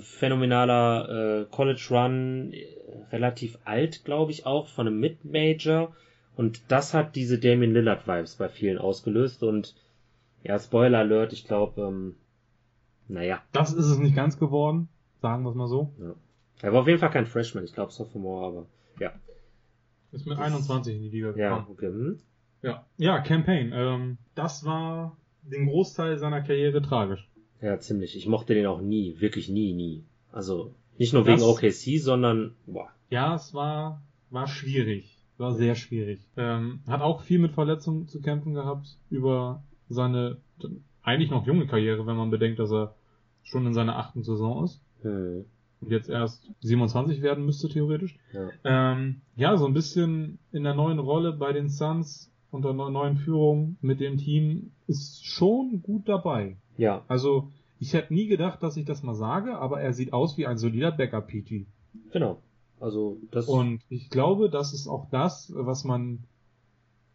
phänomenaler 0.00 1.40
äh, 1.42 1.44
College 1.50 1.86
Run, 1.90 2.52
äh, 2.52 2.66
relativ 3.12 3.58
alt, 3.64 4.04
glaube 4.04 4.30
ich, 4.32 4.46
auch 4.46 4.68
von 4.68 4.86
einem 4.86 5.00
Mid-Major. 5.00 5.94
Und 6.36 6.60
das 6.70 6.94
hat 6.94 7.16
diese 7.16 7.38
Damian 7.38 7.72
Lillard 7.72 8.06
Vibes 8.06 8.36
bei 8.36 8.48
vielen 8.48 8.78
ausgelöst. 8.78 9.42
Und 9.42 9.74
ja, 10.42 10.58
Spoiler 10.58 10.98
Alert, 10.98 11.32
ich 11.32 11.46
glaube, 11.46 11.80
ähm, 11.82 12.14
naja, 13.08 13.42
Das 13.52 13.72
ist 13.72 13.86
es 13.86 13.98
nicht 13.98 14.14
ganz 14.14 14.38
geworden, 14.38 14.88
sagen 15.20 15.42
wir 15.44 15.50
es 15.50 15.56
mal 15.56 15.66
so. 15.68 15.92
er 16.60 16.72
war 16.72 16.80
auf 16.82 16.86
jeden 16.86 16.98
Fall 17.00 17.10
kein 17.10 17.26
Freshman, 17.26 17.64
ich 17.64 17.72
glaube 17.72 17.90
Sophomore, 17.92 18.46
aber 18.46 18.66
ja. 19.00 19.12
Ist 20.12 20.26
mit 20.26 20.38
Das- 20.38 20.44
21 20.46 20.94
in 20.96 21.02
die 21.02 21.08
Liga 21.08 21.32
gekommen. 21.32 21.40
Ja, 21.40 21.66
okay. 21.70 21.86
Hm? 21.88 22.18
Ja, 22.62 22.86
ja 22.98 23.20
Campaign. 23.20 23.72
Ähm, 23.74 24.18
das 24.34 24.64
war 24.64 25.16
den 25.42 25.66
Großteil 25.66 26.18
seiner 26.18 26.42
Karriere 26.42 26.82
tragisch. 26.82 27.28
Ja, 27.60 27.78
ziemlich. 27.78 28.16
Ich 28.16 28.26
mochte 28.26 28.54
den 28.54 28.66
auch 28.66 28.80
nie, 28.80 29.16
wirklich 29.20 29.48
nie, 29.48 29.72
nie. 29.72 30.04
Also 30.32 30.74
nicht 30.98 31.12
nur 31.12 31.24
Das- 31.24 31.40
wegen 31.40 31.48
OKC, 31.50 31.98
sondern 32.00 32.54
boah. 32.66 32.88
Ja, 33.10 33.34
es 33.34 33.54
war, 33.54 34.02
war 34.30 34.46
schwierig. 34.46 35.16
War 35.38 35.54
sehr 35.54 35.74
schwierig. 35.76 36.20
Ähm, 36.36 36.80
hat 36.86 37.00
auch 37.00 37.22
viel 37.22 37.38
mit 37.38 37.52
Verletzungen 37.52 38.08
zu 38.08 38.20
kämpfen 38.20 38.54
gehabt 38.54 38.96
über 39.10 39.62
seine 39.88 40.38
eigentlich 41.02 41.30
noch 41.30 41.46
junge 41.46 41.66
Karriere, 41.66 42.06
wenn 42.06 42.16
man 42.16 42.30
bedenkt, 42.30 42.58
dass 42.58 42.70
er 42.72 42.94
schon 43.44 43.64
in 43.66 43.72
seiner 43.72 43.96
achten 43.96 44.22
Saison 44.24 44.64
ist 44.64 44.82
Hm, 45.02 45.44
und 45.80 45.90
jetzt 45.92 46.10
erst 46.10 46.50
27 46.60 47.22
werden 47.22 47.46
müsste 47.46 47.68
theoretisch. 47.68 48.18
ja. 48.34 48.50
Ähm, 48.92 49.20
ja, 49.36 49.56
so 49.56 49.64
ein 49.66 49.72
bisschen 49.74 50.38
in 50.52 50.64
der 50.64 50.74
neuen 50.74 50.98
Rolle 50.98 51.32
bei 51.32 51.52
den 51.52 51.70
Suns 51.70 52.30
unter 52.50 52.70
einer 52.70 52.90
neuen 52.90 53.16
Führung 53.16 53.76
mit 53.80 54.00
dem 54.00 54.18
Team 54.18 54.72
ist 54.88 55.24
schon 55.24 55.80
gut 55.82 56.08
dabei. 56.08 56.56
Ja, 56.78 57.04
Also 57.08 57.48
ich 57.80 57.92
hätte 57.92 58.14
nie 58.14 58.26
gedacht, 58.26 58.62
dass 58.62 58.76
ich 58.78 58.86
das 58.86 59.02
mal 59.02 59.14
sage, 59.14 59.58
aber 59.58 59.80
er 59.82 59.92
sieht 59.92 60.12
aus 60.14 60.36
wie 60.38 60.46
ein 60.46 60.56
solider 60.58 60.90
Backup-PT. 60.92 61.66
genau. 62.12 62.38
Also 62.80 63.18
das 63.32 63.46
Und 63.48 63.80
ich 63.88 64.08
glaube, 64.08 64.48
das 64.50 64.72
ist 64.72 64.86
auch 64.88 65.08
das, 65.10 65.52
was 65.54 65.82
man, 65.84 66.20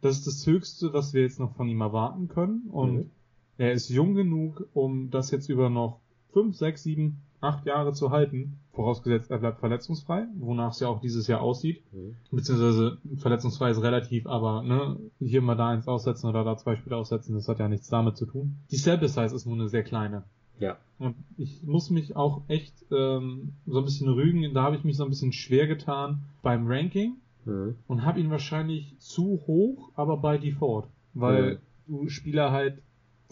das 0.02 0.18
ist 0.18 0.28
das 0.28 0.46
Höchste, 0.46 0.92
was 0.94 1.14
wir 1.14 1.22
jetzt 1.22 1.40
noch 1.40 1.56
von 1.56 1.70
ihm 1.70 1.80
erwarten 1.82 2.28
können. 2.28 2.70
Und 2.70 2.94
Mhm. 2.96 3.10
er 3.58 3.72
ist 3.72 3.90
jung 3.90 4.14
genug, 4.14 4.68
um 4.74 5.10
das 5.10 5.32
jetzt 5.32 5.48
über 5.50 5.70
noch 5.70 6.00
fünf, 6.34 6.58
sechs, 6.58 6.84
sieben, 6.84 7.22
acht 7.44 7.66
Jahre 7.66 7.94
zu 7.94 8.10
halten. 8.12 8.58
Vorausgesetzt, 8.74 9.30
er 9.30 9.38
bleibt 9.38 9.60
verletzungsfrei, 9.60 10.26
wonach 10.40 10.72
es 10.72 10.80
ja 10.80 10.88
auch 10.88 11.00
dieses 11.00 11.28
Jahr 11.28 11.42
aussieht. 11.42 11.84
Hm, 11.92 12.16
Beziehungsweise 12.32 12.98
verletzungsfrei 13.18 13.70
ist 13.72 13.82
relativ, 13.84 14.26
aber 14.26 14.64
ne, 14.64 14.98
hier 15.20 15.42
mal 15.42 15.56
da 15.56 15.70
eins 15.70 15.88
aussetzen 15.88 16.28
oder 16.28 16.44
da 16.44 16.58
zwei 16.58 16.76
Spiele 16.76 16.96
aussetzen, 16.98 17.36
das 17.36 17.48
hat 17.48 17.60
ja 17.60 17.68
nichts 17.68 17.88
damit 17.90 18.18
zu 18.18 18.26
tun. 18.26 18.56
Die 18.72 18.78
Sample 18.78 19.08
Size 19.10 19.36
ist 19.36 19.46
nur 19.46 19.56
eine 19.56 19.70
sehr 19.70 19.84
kleine. 19.84 20.24
ja. 20.60 20.78
Und 21.00 21.16
ich 21.38 21.62
muss 21.64 21.90
mich 21.90 22.16
auch 22.16 22.44
echt 22.48 22.74
ähm, 22.90 23.54
so 23.66 23.80
ein 23.80 23.84
bisschen 23.84 24.08
rügen. 24.08 24.54
Da 24.54 24.64
habe 24.64 24.78
ich 24.78 24.86
mich 24.86 24.96
so 24.96 25.04
ein 25.04 25.10
bisschen 25.10 25.34
schwer 25.34 25.68
getan 25.68 26.24
beim 26.42 26.66
Ranking 26.68 27.18
Hm, 27.46 27.76
und 27.88 28.06
habe 28.06 28.22
ihn 28.22 28.30
wahrscheinlich 28.32 28.96
zu 29.00 29.42
hoch, 29.48 29.92
aber 29.96 30.16
bei 30.16 30.38
Default. 30.38 30.86
Weil 31.14 31.60
du 31.88 32.08
Spieler 32.08 32.52
halt 32.52 32.82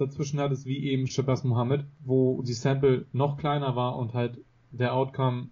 dazwischen 0.01 0.39
hattest, 0.39 0.65
wie 0.65 0.89
eben 0.89 1.07
Shabazz 1.07 1.43
Mohammed, 1.43 1.85
wo 2.03 2.41
die 2.41 2.53
Sample 2.53 3.05
noch 3.13 3.37
kleiner 3.37 3.75
war 3.75 3.97
und 3.97 4.13
halt 4.13 4.37
der 4.71 4.93
Outcome 4.93 5.49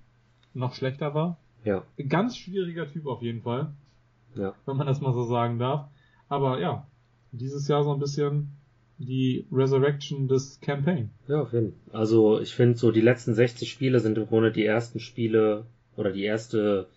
noch 0.53 0.73
schlechter 0.73 1.13
war. 1.13 1.37
ja, 1.63 1.83
Ganz 2.07 2.37
schwieriger 2.37 2.91
Typ 2.91 3.05
auf 3.05 3.21
jeden 3.21 3.41
Fall, 3.41 3.71
ja. 4.35 4.53
wenn 4.65 4.77
man 4.77 4.87
das 4.87 5.01
mal 5.01 5.13
so 5.13 5.25
sagen 5.25 5.59
darf. 5.59 5.87
Aber 6.27 6.59
ja, 6.59 6.87
dieses 7.31 7.67
Jahr 7.67 7.83
so 7.83 7.93
ein 7.93 7.99
bisschen 7.99 8.49
die 8.97 9.45
Resurrection 9.51 10.27
des 10.27 10.59
Campaign. 10.61 11.09
Ja, 11.27 11.41
auf 11.41 11.53
jeden 11.53 11.71
Fall. 11.71 11.99
Also 11.99 12.39
ich 12.39 12.53
finde 12.53 12.77
so 12.77 12.91
die 12.91 13.01
letzten 13.01 13.33
60 13.33 13.71
Spiele 13.71 13.99
sind 13.99 14.17
im 14.17 14.27
Grunde 14.27 14.51
die 14.51 14.65
ersten 14.65 14.99
Spiele 14.99 15.65
oder 15.95 16.11
die 16.11 16.23
erste, 16.23 16.87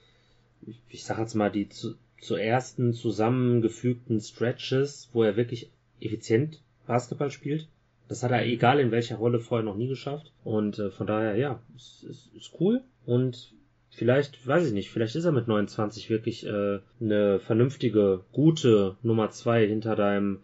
ich, 0.66 0.80
ich 0.88 1.04
sag 1.04 1.18
jetzt 1.18 1.34
mal 1.34 1.50
die 1.50 1.68
zu, 1.68 1.94
zu 2.20 2.34
ersten 2.34 2.92
zusammengefügten 2.92 4.20
Stretches, 4.20 5.10
wo 5.12 5.22
er 5.22 5.36
wirklich 5.36 5.70
effizient 6.00 6.60
Basketball 6.86 7.30
spielt. 7.30 7.68
Das 8.08 8.22
hat 8.22 8.30
er 8.30 8.44
egal 8.44 8.80
in 8.80 8.90
welcher 8.90 9.16
Rolle 9.16 9.40
vorher 9.40 9.64
noch 9.64 9.76
nie 9.76 9.88
geschafft. 9.88 10.32
Und 10.44 10.78
äh, 10.78 10.90
von 10.90 11.06
daher, 11.06 11.36
ja, 11.36 11.60
ist, 11.76 12.04
ist, 12.04 12.30
ist 12.34 12.52
cool. 12.60 12.82
Und 13.06 13.54
vielleicht, 13.90 14.46
weiß 14.46 14.66
ich 14.66 14.72
nicht, 14.72 14.90
vielleicht 14.90 15.16
ist 15.16 15.24
er 15.24 15.32
mit 15.32 15.48
29 15.48 16.10
wirklich 16.10 16.46
äh, 16.46 16.80
eine 17.00 17.40
vernünftige, 17.40 18.24
gute 18.32 18.96
Nummer 19.02 19.30
zwei 19.30 19.66
hinter 19.66 19.96
deinem 19.96 20.40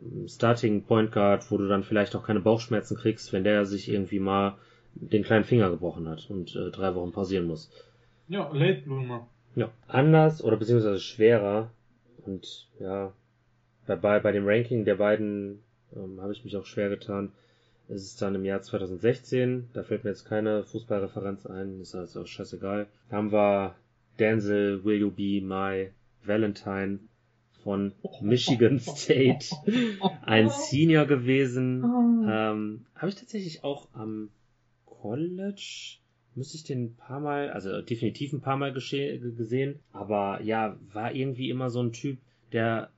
ähm, 0.00 0.28
Starting 0.28 0.84
Point 0.84 1.12
Guard, 1.12 1.50
wo 1.50 1.56
du 1.56 1.68
dann 1.68 1.84
vielleicht 1.84 2.14
auch 2.14 2.24
keine 2.24 2.40
Bauchschmerzen 2.40 2.96
kriegst, 2.96 3.32
wenn 3.32 3.44
der 3.44 3.64
sich 3.64 3.88
irgendwie 3.88 4.20
mal 4.20 4.56
den 4.94 5.22
kleinen 5.22 5.44
Finger 5.44 5.70
gebrochen 5.70 6.08
hat 6.08 6.28
und 6.28 6.54
äh, 6.56 6.70
drei 6.70 6.94
Wochen 6.94 7.12
pausieren 7.12 7.46
muss. 7.46 7.70
Ja, 8.28 8.50
Late 8.52 8.82
Bloomer. 8.82 9.28
Ja. 9.54 9.70
Anders 9.86 10.42
oder 10.42 10.56
beziehungsweise 10.56 11.00
schwerer 11.00 11.70
und 12.24 12.68
ja, 12.78 13.12
bei, 13.86 14.20
bei 14.20 14.32
dem 14.32 14.46
Ranking 14.46 14.84
der 14.84 14.96
beiden 14.96 15.62
ähm, 15.96 16.20
habe 16.20 16.32
ich 16.32 16.44
mich 16.44 16.56
auch 16.56 16.66
schwer 16.66 16.88
getan. 16.88 17.32
Es 17.88 18.02
ist 18.02 18.20
dann 18.20 18.34
im 18.34 18.44
Jahr 18.44 18.60
2016, 18.60 19.68
da 19.72 19.82
fällt 19.82 20.04
mir 20.04 20.10
jetzt 20.10 20.26
keine 20.26 20.62
Fußballreferenz 20.62 21.46
ein, 21.46 21.80
ist 21.80 21.94
also 21.94 22.22
auch 22.22 22.26
scheißegal. 22.26 22.86
Da 23.08 23.16
haben 23.16 23.32
wir 23.32 23.76
Denzel 24.18 24.84
Will 24.84 25.00
You 25.00 25.10
Be 25.10 25.40
My 25.40 25.90
Valentine 26.22 26.98
von 27.62 27.92
Michigan 28.20 28.78
State, 28.80 29.46
ein 30.22 30.50
Senior 30.50 31.06
gewesen. 31.06 31.82
Ähm, 32.28 32.86
habe 32.94 33.08
ich 33.08 33.14
tatsächlich 33.14 33.64
auch 33.64 33.88
am 33.94 34.30
College, 34.84 35.98
müsste 36.34 36.56
ich 36.56 36.64
den 36.64 36.84
ein 36.84 36.96
paar 36.96 37.20
Mal, 37.20 37.50
also 37.50 37.80
definitiv 37.80 38.32
ein 38.32 38.40
paar 38.40 38.56
Mal 38.56 38.72
gesehen, 38.72 39.78
aber 39.92 40.42
ja, 40.42 40.76
war 40.92 41.14
irgendwie 41.14 41.50
immer 41.50 41.70
so 41.70 41.82
ein 41.82 41.92
Typ, 41.92 42.18
der 42.52 42.90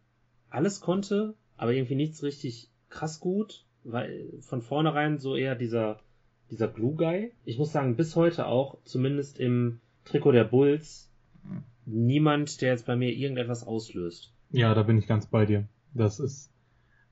alles 0.49 0.81
konnte, 0.81 1.35
aber 1.57 1.73
irgendwie 1.73 1.95
nichts 1.95 2.23
richtig 2.23 2.70
krass 2.91 3.21
gut, 3.21 3.65
weil 3.85 4.29
von 4.41 4.61
vornherein 4.61 5.19
so 5.19 5.37
eher 5.37 5.55
dieser, 5.55 6.01
dieser 6.51 6.69
Glue 6.69 6.97
Guy. 6.97 7.33
Ich 7.45 7.59
muss 7.59 7.73
sagen, 7.73 7.97
bis 7.97 8.17
heute 8.17 8.47
auch, 8.47 8.79
zumindest 8.85 9.39
im 9.39 9.81
Trikot 10.05 10.33
der 10.33 10.45
Bulls, 10.45 11.11
niemand, 11.87 12.61
der 12.61 12.71
jetzt 12.71 12.87
bei 12.87 12.97
mir 12.97 13.13
irgendetwas 13.13 13.67
auslöst. 13.67 14.33
Ja, 14.51 14.75
da 14.75 14.83
bin 14.83 14.99
ich 14.99 15.07
ganz 15.07 15.27
bei 15.27 15.47
dir. 15.47 15.69
Das 15.95 16.21
ist, 16.21 16.53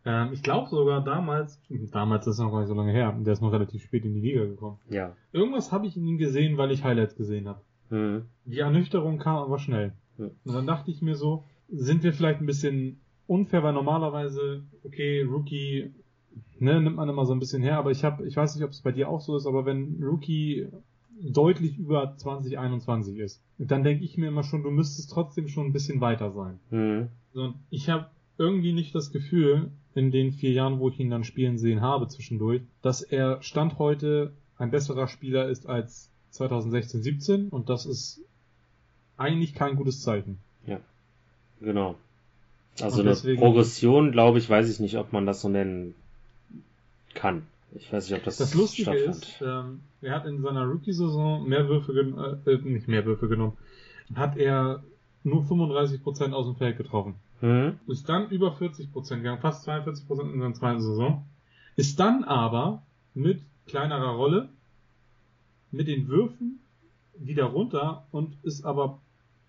ähm, 0.04 0.30
ich 0.32 0.42
glaube 0.42 0.68
sogar 0.68 1.02
damals, 1.02 1.60
damals 1.92 2.26
ist 2.26 2.38
noch 2.38 2.50
gar 2.50 2.60
nicht 2.60 2.68
so 2.68 2.74
lange 2.74 2.92
her, 2.92 3.16
der 3.18 3.32
ist 3.32 3.40
noch 3.40 3.52
relativ 3.52 3.82
spät 3.82 4.04
in 4.04 4.14
die 4.14 4.20
Liga 4.20 4.44
gekommen. 4.44 4.78
Ja. 4.88 5.16
Irgendwas 5.32 5.72
habe 5.72 5.86
ich 5.86 5.96
in 5.96 6.06
ihm 6.06 6.18
gesehen, 6.18 6.56
weil 6.56 6.70
ich 6.70 6.84
Highlights 6.84 7.16
gesehen 7.16 7.48
habe. 7.48 7.60
Hm. 7.90 8.26
Die 8.44 8.58
Ernüchterung 8.58 9.18
kam 9.18 9.36
aber 9.36 9.58
schnell. 9.58 9.92
Ja. 10.18 10.26
Und 10.44 10.54
dann 10.54 10.66
dachte 10.66 10.90
ich 10.90 11.00
mir 11.00 11.14
so, 11.14 11.44
sind 11.68 12.02
wir 12.02 12.12
vielleicht 12.12 12.40
ein 12.40 12.46
bisschen 12.46 13.00
unfair, 13.28 13.62
weil 13.62 13.72
normalerweise, 13.72 14.62
okay, 14.84 15.22
Rookie, 15.22 15.92
ne, 16.58 16.80
nimmt 16.80 16.96
man 16.96 17.08
immer 17.08 17.26
so 17.26 17.32
ein 17.32 17.38
bisschen 17.38 17.62
her, 17.62 17.78
aber 17.78 17.90
ich 17.92 18.02
habe, 18.04 18.26
ich 18.26 18.36
weiß 18.36 18.54
nicht, 18.54 18.64
ob 18.64 18.70
es 18.70 18.80
bei 18.80 18.90
dir 18.90 19.08
auch 19.08 19.20
so 19.20 19.36
ist, 19.36 19.46
aber 19.46 19.64
wenn 19.64 20.02
Rookie 20.02 20.66
deutlich 21.20 21.78
über 21.78 22.16
2021 22.16 23.18
ist, 23.18 23.40
dann 23.58 23.84
denke 23.84 24.04
ich 24.04 24.16
mir 24.16 24.28
immer 24.28 24.44
schon, 24.44 24.62
du 24.62 24.70
müsstest 24.70 25.10
trotzdem 25.10 25.48
schon 25.48 25.66
ein 25.66 25.72
bisschen 25.72 26.00
weiter 26.00 26.32
sein. 26.32 26.58
Hm. 26.70 27.08
Und 27.34 27.54
ich 27.70 27.88
habe 27.88 28.06
irgendwie 28.38 28.72
nicht 28.72 28.94
das 28.94 29.10
Gefühl, 29.10 29.70
in 29.94 30.10
den 30.10 30.32
vier 30.32 30.52
Jahren, 30.52 30.78
wo 30.78 30.88
ich 30.88 31.00
ihn 31.00 31.10
dann 31.10 31.24
spielen 31.24 31.58
sehen 31.58 31.80
habe 31.80 32.08
zwischendurch, 32.08 32.62
dass 32.82 33.02
er 33.02 33.42
Stand 33.42 33.78
heute 33.78 34.32
ein 34.56 34.70
besserer 34.70 35.08
Spieler 35.08 35.48
ist 35.48 35.68
als 35.68 36.10
2016, 36.30 37.02
17 37.02 37.48
und 37.48 37.68
das 37.68 37.84
ist 37.84 38.20
eigentlich 39.16 39.54
kein 39.54 39.76
gutes 39.76 40.02
Zeichen. 40.02 40.38
Ja, 40.66 40.80
genau. 41.60 41.96
Also 42.82 43.02
eine 43.02 43.36
Progression, 43.36 44.12
glaube 44.12 44.38
ich, 44.38 44.48
weiß 44.48 44.70
ich 44.70 44.80
nicht, 44.80 44.96
ob 44.96 45.12
man 45.12 45.26
das 45.26 45.40
so 45.40 45.48
nennen 45.48 45.94
kann. 47.14 47.42
Ich 47.74 47.92
weiß 47.92 48.08
nicht, 48.08 48.18
ob 48.18 48.24
das 48.24 48.38
Das 48.38 48.54
Lustige 48.54 48.94
ist, 48.96 49.42
ähm, 49.42 49.80
er 50.00 50.14
hat 50.14 50.26
in 50.26 50.40
seiner 50.40 50.64
Rookie-Saison 50.64 51.46
mehr 51.46 51.68
Würfe 51.68 51.92
genommen, 51.92 52.40
äh, 52.46 52.56
nicht 52.56 52.88
mehr 52.88 53.04
Würfe 53.04 53.28
genommen, 53.28 53.56
hat 54.14 54.36
er 54.36 54.82
nur 55.24 55.42
35% 55.42 56.32
aus 56.32 56.46
dem 56.46 56.56
Feld 56.56 56.78
getroffen. 56.78 57.16
Mhm. 57.40 57.78
Ist 57.86 58.08
dann 58.08 58.30
über 58.30 58.52
40% 58.52 59.16
gegangen, 59.16 59.40
fast 59.40 59.68
42% 59.68 60.32
in 60.32 60.40
seiner 60.40 60.54
zweiten 60.54 60.80
Saison. 60.80 61.24
Ist 61.76 62.00
dann 62.00 62.24
aber 62.24 62.82
mit 63.14 63.42
kleinerer 63.66 64.14
Rolle, 64.14 64.48
mit 65.70 65.88
den 65.88 66.08
Würfen 66.08 66.60
wieder 67.18 67.44
runter 67.44 68.06
und 68.10 68.36
ist 68.42 68.64
aber 68.64 68.98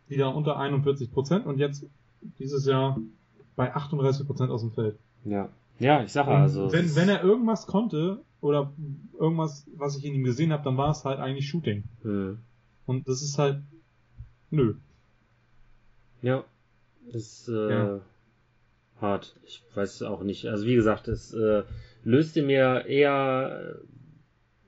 wieder 0.07 0.35
unter 0.35 0.59
41% 0.59 1.43
und 1.43 1.59
jetzt 1.59 1.85
dieses 2.37 2.65
Jahr 2.65 2.99
bei 3.59 3.75
38% 3.75 4.47
aus 4.47 4.61
dem 4.61 4.71
Feld. 4.71 4.97
Ja. 5.25 5.49
Ja, 5.79 6.01
ich 6.01 6.13
sage 6.13 6.31
also. 6.31 6.71
Wenn, 6.71 6.95
wenn 6.95 7.09
er 7.09 7.25
irgendwas 7.25 7.67
konnte 7.67 8.21
oder 8.39 8.71
irgendwas, 9.19 9.67
was 9.75 9.97
ich 9.97 10.05
in 10.05 10.15
ihm 10.15 10.23
gesehen 10.23 10.53
habe, 10.53 10.63
dann 10.63 10.77
war 10.77 10.91
es 10.91 11.03
halt 11.03 11.19
eigentlich 11.19 11.49
Shooting. 11.49 11.83
Mhm. 12.03 12.39
Und 12.85 13.09
das 13.09 13.21
ist 13.21 13.37
halt 13.37 13.61
nö. 14.49 14.75
Ja, 16.21 16.45
ist 17.11 17.49
äh, 17.49 17.69
ja. 17.69 18.01
hart. 19.01 19.37
Ich 19.43 19.61
weiß 19.75 20.03
auch 20.03 20.23
nicht. 20.23 20.45
Also 20.45 20.65
wie 20.65 20.75
gesagt, 20.75 21.09
es 21.09 21.33
äh, 21.33 21.63
löste 22.05 22.41
mir 22.41 22.85
eher 22.85 23.75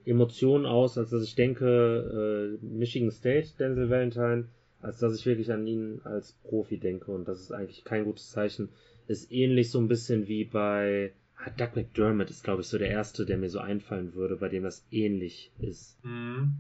Emotionen 0.04 0.66
aus, 0.66 0.98
als 0.98 1.12
dass 1.12 1.24
ich 1.24 1.36
denke, 1.36 2.60
äh, 2.62 2.66
Michigan 2.66 3.12
State, 3.12 3.52
Denzel 3.58 3.90
Valentine, 3.90 4.50
als 4.82 5.00
dass 5.00 5.16
ich 5.16 5.26
wirklich 5.26 5.52
an 5.52 5.66
ihn 5.68 6.02
als 6.04 6.34
Profi 6.44 6.78
denke. 6.78 7.12
Und 7.12 7.28
das 7.28 7.40
ist 7.40 7.52
eigentlich 7.52 7.84
kein 7.84 8.06
gutes 8.06 8.32
Zeichen. 8.32 8.70
Ist 9.08 9.32
ähnlich 9.32 9.72
so 9.72 9.80
ein 9.80 9.88
bisschen 9.88 10.28
wie 10.28 10.46
bei 10.46 11.12
ah, 11.38 11.50
Doug 11.58 11.76
McDermott 11.76 12.30
ist, 12.30 12.44
glaube 12.44 12.62
ich, 12.62 12.68
so 12.68 12.78
der 12.78 12.90
erste, 12.90 13.26
der 13.26 13.38
mir 13.38 13.50
so 13.50 13.60
einfallen 13.60 14.14
würde, 14.14 14.38
bei 14.38 14.50
dem 14.50 14.64
das 14.64 14.86
ähnlich 14.92 15.52
ist. 15.60 16.04
Mhm. 16.04 16.54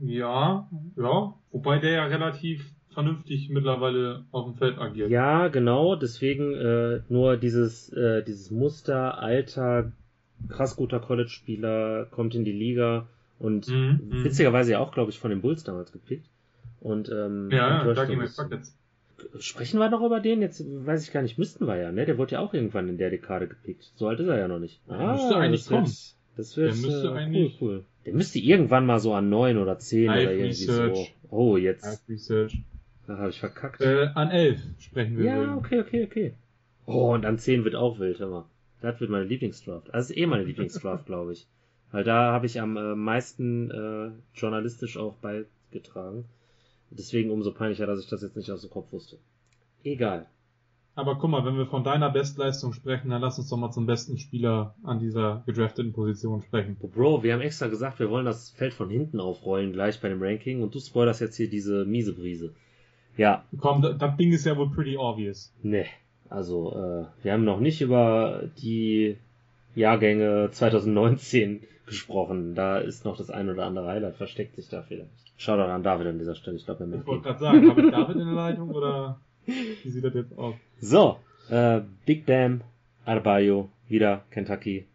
Ja, 0.00 0.68
ja. 0.96 1.34
Wobei 1.50 1.78
der 1.78 1.92
ja 1.92 2.04
relativ 2.06 2.72
vernünftig 2.90 3.50
mittlerweile 3.50 4.24
auf 4.32 4.46
dem 4.46 4.54
Feld 4.54 4.78
agiert. 4.78 5.10
Ja, 5.10 5.48
genau. 5.48 5.96
Deswegen 5.96 6.54
äh, 6.54 7.00
nur 7.08 7.36
dieses, 7.36 7.92
äh, 7.92 8.22
dieses 8.22 8.50
Muster 8.50 9.18
alter, 9.18 9.92
krass 10.48 10.76
guter 10.76 11.00
College-Spieler 11.00 12.06
kommt 12.10 12.34
in 12.34 12.44
die 12.44 12.52
Liga 12.52 13.06
und 13.38 13.68
mhm, 13.68 14.00
mhm. 14.10 14.24
witzigerweise 14.24 14.72
ja 14.72 14.78
auch, 14.80 14.92
glaube 14.92 15.10
ich, 15.10 15.18
von 15.18 15.30
den 15.30 15.42
Bulls 15.42 15.64
damals 15.64 15.92
gepickt. 15.92 16.26
Und 16.86 17.10
ähm, 17.10 17.48
ja, 17.50 17.84
ja 17.84 17.94
Dougie 17.94 18.14
McBuckets. 18.14 18.78
Sprechen 19.40 19.80
wir 19.80 19.90
noch 19.90 20.02
über 20.02 20.20
den? 20.20 20.40
Jetzt 20.40 20.64
weiß 20.64 21.02
ich 21.02 21.12
gar 21.12 21.22
nicht, 21.22 21.36
müssten 21.36 21.66
wir 21.66 21.76
ja, 21.76 21.90
ne? 21.90 22.06
Der 22.06 22.16
wurde 22.16 22.34
ja 22.34 22.40
auch 22.40 22.54
irgendwann 22.54 22.88
in 22.88 22.96
der 22.96 23.10
Dekade 23.10 23.48
gepickt. 23.48 23.90
So 23.96 24.06
alt 24.06 24.20
ist 24.20 24.28
er 24.28 24.38
ja 24.38 24.46
noch 24.46 24.60
nicht. 24.60 24.80
Ah, 24.86 25.14
müsste 25.14 25.36
eigentlich 25.36 25.62
das 25.62 25.68
kommen. 25.68 25.86
Wird, 25.86 26.14
das 26.36 26.56
wird 26.56 26.74
der 26.74 26.80
müsste 26.80 27.08
äh, 27.08 27.10
eigentlich 27.10 27.60
cool, 27.60 27.68
cool. 27.68 27.84
Der 28.04 28.14
müsste 28.14 28.38
irgendwann 28.38 28.86
mal 28.86 29.00
so 29.00 29.14
an 29.14 29.28
neun 29.28 29.58
oder 29.58 29.80
zehn 29.80 30.08
oder 30.08 30.30
irgendwie 30.30 30.46
Research. 30.46 31.14
so. 31.28 31.36
Oh, 31.36 31.56
jetzt. 31.56 32.04
Da 33.08 33.18
habe 33.18 33.30
ich 33.30 33.40
verkackt. 33.40 33.80
Äh, 33.80 34.10
an 34.14 34.30
elf 34.30 34.60
sprechen 34.78 35.18
wir. 35.18 35.24
Ja, 35.24 35.40
will. 35.40 35.48
okay, 35.54 35.80
okay, 35.80 36.04
okay. 36.04 36.34
Oh, 36.86 37.12
und 37.14 37.26
an 37.26 37.38
zehn 37.38 37.64
wird 37.64 37.74
auch 37.74 37.98
wild, 37.98 38.20
hör 38.20 38.28
mal. 38.28 38.44
Das 38.80 39.00
wird 39.00 39.10
meine 39.10 39.24
Lieblingsdraft. 39.24 39.92
Also 39.92 40.12
ist 40.12 40.18
eh 40.20 40.26
meine 40.26 40.44
Lieblingsdraft, 40.44 41.06
glaube 41.06 41.32
ich. 41.32 41.48
Weil 41.90 42.04
da 42.04 42.32
habe 42.32 42.46
ich 42.46 42.60
am 42.60 42.76
äh, 42.76 42.94
meisten 42.94 43.72
äh, 43.72 44.38
journalistisch 44.38 44.96
auch 44.98 45.14
beigetragen. 45.16 46.26
Deswegen 46.90 47.30
umso 47.30 47.52
peinlicher, 47.52 47.86
dass 47.86 48.00
ich 48.00 48.08
das 48.08 48.22
jetzt 48.22 48.36
nicht 48.36 48.50
aus 48.50 48.62
dem 48.62 48.70
Kopf 48.70 48.92
wusste. 48.92 49.18
Egal. 49.84 50.26
Aber 50.94 51.16
guck 51.16 51.30
mal, 51.30 51.44
wenn 51.44 51.58
wir 51.58 51.66
von 51.66 51.84
deiner 51.84 52.10
Bestleistung 52.10 52.72
sprechen, 52.72 53.10
dann 53.10 53.20
lass 53.20 53.38
uns 53.38 53.50
doch 53.50 53.58
mal 53.58 53.70
zum 53.70 53.84
besten 53.84 54.16
Spieler 54.16 54.74
an 54.82 54.98
dieser 54.98 55.42
gedrafteten 55.44 55.92
Position 55.92 56.42
sprechen. 56.42 56.76
Bro, 56.80 57.22
wir 57.22 57.34
haben 57.34 57.42
extra 57.42 57.66
gesagt, 57.66 58.00
wir 58.00 58.08
wollen 58.08 58.24
das 58.24 58.50
Feld 58.50 58.72
von 58.72 58.88
hinten 58.88 59.20
aufrollen 59.20 59.72
gleich 59.72 60.00
bei 60.00 60.08
dem 60.08 60.22
Ranking 60.22 60.62
und 60.62 60.74
du 60.74 60.80
spoilerst 60.80 61.20
jetzt 61.20 61.36
hier 61.36 61.50
diese 61.50 61.84
miese 61.84 62.14
Brise. 62.14 62.54
Ja. 63.18 63.44
Komm, 63.58 63.82
das 63.82 64.16
Ding 64.16 64.32
ist 64.32 64.46
ja 64.46 64.56
wohl 64.56 64.70
pretty 64.70 64.96
obvious. 64.96 65.52
Nee. 65.62 65.86
Also, 66.30 66.72
äh, 66.72 67.24
wir 67.24 67.32
haben 67.32 67.44
noch 67.44 67.60
nicht 67.60 67.82
über 67.82 68.44
die 68.62 69.18
Jahrgänge 69.74 70.48
2019 70.50 71.60
gesprochen. 71.86 72.54
Da 72.54 72.78
ist 72.78 73.04
noch 73.04 73.16
das 73.16 73.30
ein 73.30 73.48
oder 73.48 73.64
andere 73.64 73.86
Highlight, 73.88 74.16
versteckt 74.16 74.56
sich 74.56 74.68
da 74.68 74.82
vielleicht. 74.82 75.10
Schau 75.36 75.56
doch 75.56 75.68
an 75.68 75.82
David 75.82 76.06
an 76.06 76.18
dieser 76.18 76.34
Stelle. 76.34 76.56
Ich 76.56 76.64
glaube, 76.64 76.84
er 76.84 76.98
Ich 76.98 77.06
wollte 77.06 77.22
gerade 77.22 77.38
sagen, 77.38 77.70
habe 77.70 77.82
ich 77.82 77.90
David 77.90 78.16
in 78.16 78.26
der 78.26 78.34
Leitung 78.34 78.70
oder 78.70 79.20
wie 79.46 79.90
sieht 79.90 80.04
das 80.04 80.14
jetzt 80.14 80.36
aus? 80.36 80.54
So, 80.80 81.18
äh, 81.50 81.80
Big 82.04 82.26
Bam, 82.26 82.62
Arbayo, 83.04 83.70
wieder 83.88 84.24
Kentucky. 84.30 84.86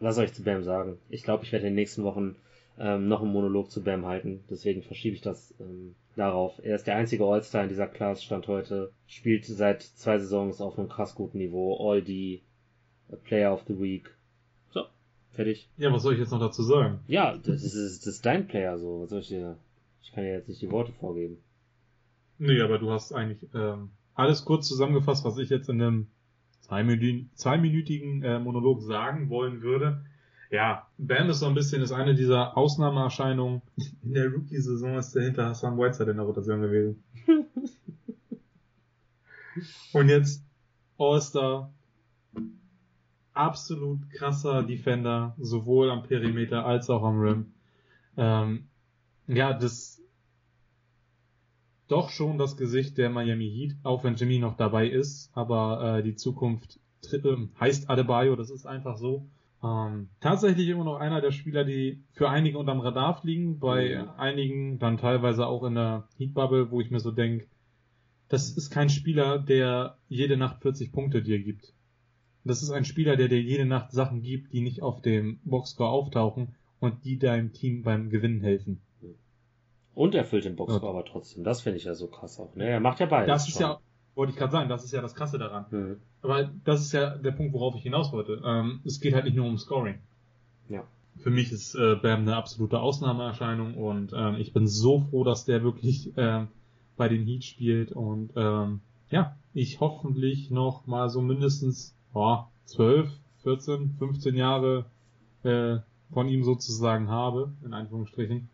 Was 0.00 0.16
soll 0.16 0.24
ich 0.24 0.34
zu 0.34 0.42
Bam 0.42 0.62
sagen? 0.62 0.98
Ich 1.08 1.22
glaube, 1.22 1.44
ich 1.44 1.52
werde 1.52 1.66
in 1.66 1.72
den 1.72 1.76
nächsten 1.76 2.04
Wochen 2.04 2.36
ähm, 2.78 3.08
noch 3.08 3.22
einen 3.22 3.32
Monolog 3.32 3.70
zu 3.70 3.82
Bam 3.82 4.06
halten. 4.06 4.44
Deswegen 4.50 4.82
verschiebe 4.82 5.14
ich 5.14 5.22
das 5.22 5.54
ähm, 5.60 5.94
darauf. 6.16 6.58
Er 6.62 6.76
ist 6.76 6.86
der 6.86 6.96
einzige 6.96 7.24
All-Star 7.24 7.62
in 7.62 7.68
dieser 7.68 7.86
Class, 7.86 8.22
stand 8.22 8.48
heute. 8.48 8.92
Spielt 9.06 9.44
seit 9.44 9.82
zwei 9.82 10.18
Saisons 10.18 10.60
auf 10.60 10.78
einem 10.78 10.88
krass 10.88 11.14
guten 11.14 11.38
Niveau. 11.38 11.76
All 11.90 12.02
die 12.02 12.42
Player 13.24 13.52
of 13.52 13.62
the 13.68 13.78
Week. 13.78 14.10
Fertig. 15.36 15.68
Ja, 15.76 15.92
was 15.92 16.02
soll 16.02 16.14
ich 16.14 16.18
jetzt 16.18 16.32
noch 16.32 16.40
dazu 16.40 16.62
sagen? 16.62 17.00
Ja, 17.06 17.36
das 17.36 17.62
ist, 17.62 18.06
das 18.06 18.06
ist 18.06 18.26
dein 18.26 18.48
Player 18.48 18.78
so. 18.78 19.02
Was 19.02 19.10
soll 19.10 19.20
ich 19.20 19.28
dir 19.28 19.56
ich 20.06 20.12
kann 20.12 20.24
ja 20.24 20.34
jetzt 20.34 20.48
nicht 20.48 20.62
die 20.62 20.70
Worte 20.70 20.92
vorgeben. 20.92 21.38
Nee, 22.38 22.60
aber 22.60 22.78
du 22.78 22.90
hast 22.90 23.12
eigentlich 23.12 23.44
ähm, 23.54 23.90
alles 24.14 24.44
kurz 24.44 24.68
zusammengefasst, 24.68 25.24
was 25.24 25.38
ich 25.38 25.50
jetzt 25.50 25.68
in 25.68 25.82
einem 25.82 26.06
zweiminütigen, 26.60 27.30
zweiminütigen 27.34 28.22
äh, 28.22 28.38
Monolog 28.38 28.82
sagen 28.82 29.30
wollen 29.30 29.62
würde. 29.62 30.04
Ja, 30.50 30.86
Bam 30.96 31.28
ist 31.28 31.40
so 31.40 31.46
ein 31.46 31.54
bisschen 31.54 31.82
ist 31.82 31.90
eine 31.90 32.14
dieser 32.14 32.56
Ausnahmeerscheinungen. 32.56 33.62
In 34.04 34.14
der 34.14 34.30
Rookie-Saison 34.30 34.96
ist 34.96 35.12
der 35.14 35.24
hinter 35.24 35.46
Hassan 35.46 35.76
Whiteside 35.76 36.12
in 36.12 36.18
der 36.18 36.26
Rotation 36.26 36.62
gewesen. 36.62 37.02
Und 39.92 40.08
jetzt 40.08 40.44
All-Star. 40.98 41.72
Absolut 43.36 44.10
krasser 44.10 44.62
Defender, 44.62 45.34
sowohl 45.38 45.90
am 45.90 46.02
Perimeter 46.02 46.64
als 46.64 46.88
auch 46.88 47.02
am 47.02 47.20
Rim. 47.20 47.52
Ähm, 48.16 48.68
ja, 49.26 49.52
das 49.52 50.02
doch 51.88 52.10
schon 52.10 52.38
das 52.38 52.56
Gesicht 52.56 52.98
der 52.98 53.10
Miami 53.10 53.48
Heat, 53.48 53.76
auch 53.82 54.04
wenn 54.04 54.16
Jimmy 54.16 54.38
noch 54.38 54.56
dabei 54.56 54.88
ist, 54.88 55.30
aber 55.34 55.98
äh, 55.98 56.02
die 56.02 56.16
Zukunft 56.16 56.80
äh, 57.12 57.36
heißt 57.60 57.90
Adebayo, 57.90 58.36
das 58.36 58.50
ist 58.50 58.66
einfach 58.66 58.96
so. 58.96 59.28
Ähm, 59.62 60.08
tatsächlich 60.20 60.68
immer 60.68 60.84
noch 60.84 60.96
einer 60.96 61.20
der 61.20 61.30
Spieler, 61.30 61.64
die 61.64 62.02
für 62.12 62.28
einige 62.28 62.58
unterm 62.58 62.80
Radar 62.80 63.20
fliegen, 63.20 63.58
bei 63.58 64.02
mhm. 64.02 64.10
einigen 64.18 64.78
dann 64.78 64.98
teilweise 64.98 65.46
auch 65.46 65.64
in 65.64 65.74
der 65.74 66.08
Heat-Bubble, 66.18 66.70
wo 66.70 66.80
ich 66.80 66.90
mir 66.90 67.00
so 67.00 67.10
denke, 67.10 67.46
das 68.28 68.50
ist 68.50 68.70
kein 68.70 68.88
Spieler, 68.88 69.38
der 69.38 69.98
jede 70.08 70.36
Nacht 70.36 70.62
40 70.62 70.92
Punkte 70.92 71.22
dir 71.22 71.38
gibt. 71.38 71.72
Das 72.46 72.62
ist 72.62 72.70
ein 72.70 72.84
Spieler, 72.84 73.16
der 73.16 73.28
dir 73.28 73.40
jede 73.40 73.66
Nacht 73.66 73.92
Sachen 73.92 74.22
gibt, 74.22 74.52
die 74.52 74.60
nicht 74.60 74.82
auf 74.82 75.02
dem 75.02 75.38
Boxscore 75.44 75.90
auftauchen 75.90 76.54
und 76.80 77.04
die 77.04 77.18
deinem 77.18 77.52
Team 77.52 77.82
beim 77.82 78.10
Gewinnen 78.10 78.40
helfen. 78.40 78.80
Und 79.94 80.14
erfüllt 80.14 80.44
den 80.44 80.56
Boxscore 80.56 80.84
ja. 80.84 80.90
aber 80.90 81.04
trotzdem. 81.06 81.42
Das 81.42 81.62
finde 81.62 81.78
ich 81.78 81.84
ja 81.84 81.94
so 81.94 82.06
krass 82.06 82.38
auch. 82.38 82.54
Ne? 82.54 82.68
Er 82.68 82.80
macht 82.80 83.00
ja 83.00 83.06
beides. 83.06 83.28
Das 83.28 83.48
ist 83.48 83.54
schon. 83.54 83.62
ja, 83.62 83.80
wollte 84.14 84.32
ich 84.32 84.38
gerade 84.38 84.52
sagen, 84.52 84.68
das 84.68 84.84
ist 84.84 84.92
ja 84.92 85.00
das 85.00 85.14
Krasse 85.14 85.38
daran. 85.38 85.64
Mhm. 85.70 85.96
Aber 86.22 86.50
das 86.64 86.82
ist 86.82 86.92
ja 86.92 87.16
der 87.16 87.30
Punkt, 87.30 87.54
worauf 87.54 87.74
ich 87.76 87.82
hinaus 87.82 88.12
wollte. 88.12 88.42
Ähm, 88.44 88.80
es 88.84 89.00
geht 89.00 89.14
halt 89.14 89.24
nicht 89.24 89.36
nur 89.36 89.46
um 89.46 89.56
Scoring. 89.56 89.98
Ja. 90.68 90.84
Für 91.18 91.30
mich 91.30 91.50
ist 91.50 91.74
äh, 91.74 91.96
Bam 91.96 92.20
eine 92.20 92.36
absolute 92.36 92.78
Ausnahmeerscheinung 92.78 93.74
und 93.74 94.12
ähm, 94.14 94.36
ich 94.36 94.52
bin 94.52 94.66
so 94.66 95.00
froh, 95.00 95.24
dass 95.24 95.46
der 95.46 95.62
wirklich 95.62 96.16
äh, 96.18 96.44
bei 96.98 97.08
den 97.08 97.24
Heat 97.24 97.44
spielt 97.44 97.92
und 97.92 98.32
ähm, 98.36 98.80
ja, 99.08 99.34
ich 99.54 99.80
hoffentlich 99.80 100.50
noch 100.50 100.86
mal 100.86 101.08
so 101.08 101.22
mindestens 101.22 101.95
oh, 102.16 102.44
12, 102.64 103.10
14, 103.42 103.94
15 103.98 104.34
Jahre 104.34 104.86
äh, 105.44 105.76
von 106.12 106.28
ihm 106.28 106.44
sozusagen 106.44 107.08
habe, 107.10 107.52
in 107.64 107.74
Anführungsstrichen. 107.74 108.48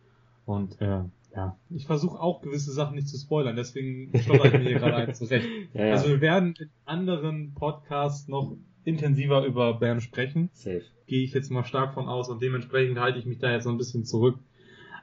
Und 0.45 0.81
äh, 0.81 1.05
ja, 1.35 1.57
ich 1.71 1.87
versuche 1.87 2.21
auch 2.21 2.43
gewisse 2.43 2.73
Sachen 2.73 2.97
nicht 2.97 3.09
zu 3.09 3.17
spoilern, 3.17 3.57
deswegen 3.57 4.11
stotter 4.19 4.47
ich 4.47 4.53
mir 4.53 4.61
hier 4.61 4.79
gerade 4.79 4.97
ein 4.97 5.15
zurecht. 5.15 5.49
Ja, 5.75 5.87
ja. 5.87 5.93
Also 5.93 6.09
wir 6.09 6.21
werden 6.21 6.55
in 6.59 6.71
anderen 6.85 7.55
Podcasts 7.55 8.29
noch 8.29 8.57
intensiver 8.85 9.47
über 9.47 9.75
Bam 9.75 10.01
sprechen. 10.01 10.51
Safe. 10.53 10.83
Gehe 11.07 11.25
ich 11.25 11.33
jetzt 11.33 11.51
mal 11.51 11.65
stark 11.65 11.95
von 11.95 12.09
aus 12.09 12.29
und 12.29 12.43
dementsprechend 12.43 12.99
halte 12.99 13.19
ich 13.19 13.27
mich 13.27 13.39
da 13.39 13.51
jetzt 13.51 13.65
so 13.65 13.71
ein 13.71 13.79
bisschen 13.79 14.05
zurück. 14.05 14.39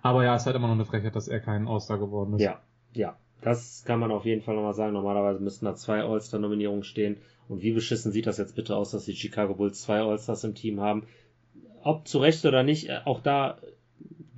Aber 0.01 0.23
ja, 0.23 0.35
es 0.35 0.43
ist 0.43 0.45
halt 0.45 0.55
immer 0.55 0.67
noch 0.67 0.75
eine 0.75 0.85
Frechheit, 0.85 1.15
dass 1.15 1.27
er 1.27 1.39
kein 1.39 1.67
All-Star 1.67 1.97
geworden 1.97 2.35
ist. 2.35 2.41
Ja, 2.41 2.61
ja. 2.93 3.17
Das 3.41 3.83
kann 3.85 3.99
man 3.99 4.11
auf 4.11 4.25
jeden 4.25 4.41
Fall 4.41 4.55
nochmal 4.55 4.73
sagen. 4.73 4.93
Normalerweise 4.93 5.41
müssten 5.41 5.65
da 5.65 5.73
zwei 5.75 6.03
All-Star-Nominierungen 6.03 6.83
stehen. 6.83 7.17
Und 7.49 7.63
wie 7.63 7.73
beschissen 7.73 8.11
sieht 8.11 8.27
das 8.27 8.37
jetzt 8.37 8.55
bitte 8.55 8.77
aus, 8.77 8.91
dass 8.91 9.05
die 9.05 9.15
Chicago 9.15 9.55
Bulls 9.55 9.81
zwei 9.81 9.99
All-Stars 9.99 10.43
im 10.43 10.55
Team 10.55 10.79
haben? 10.79 11.07
Ob 11.83 12.07
zu 12.07 12.19
Recht 12.19 12.45
oder 12.45 12.63
nicht, 12.63 12.89
äh, 12.89 12.99
auch 13.05 13.21
da 13.21 13.57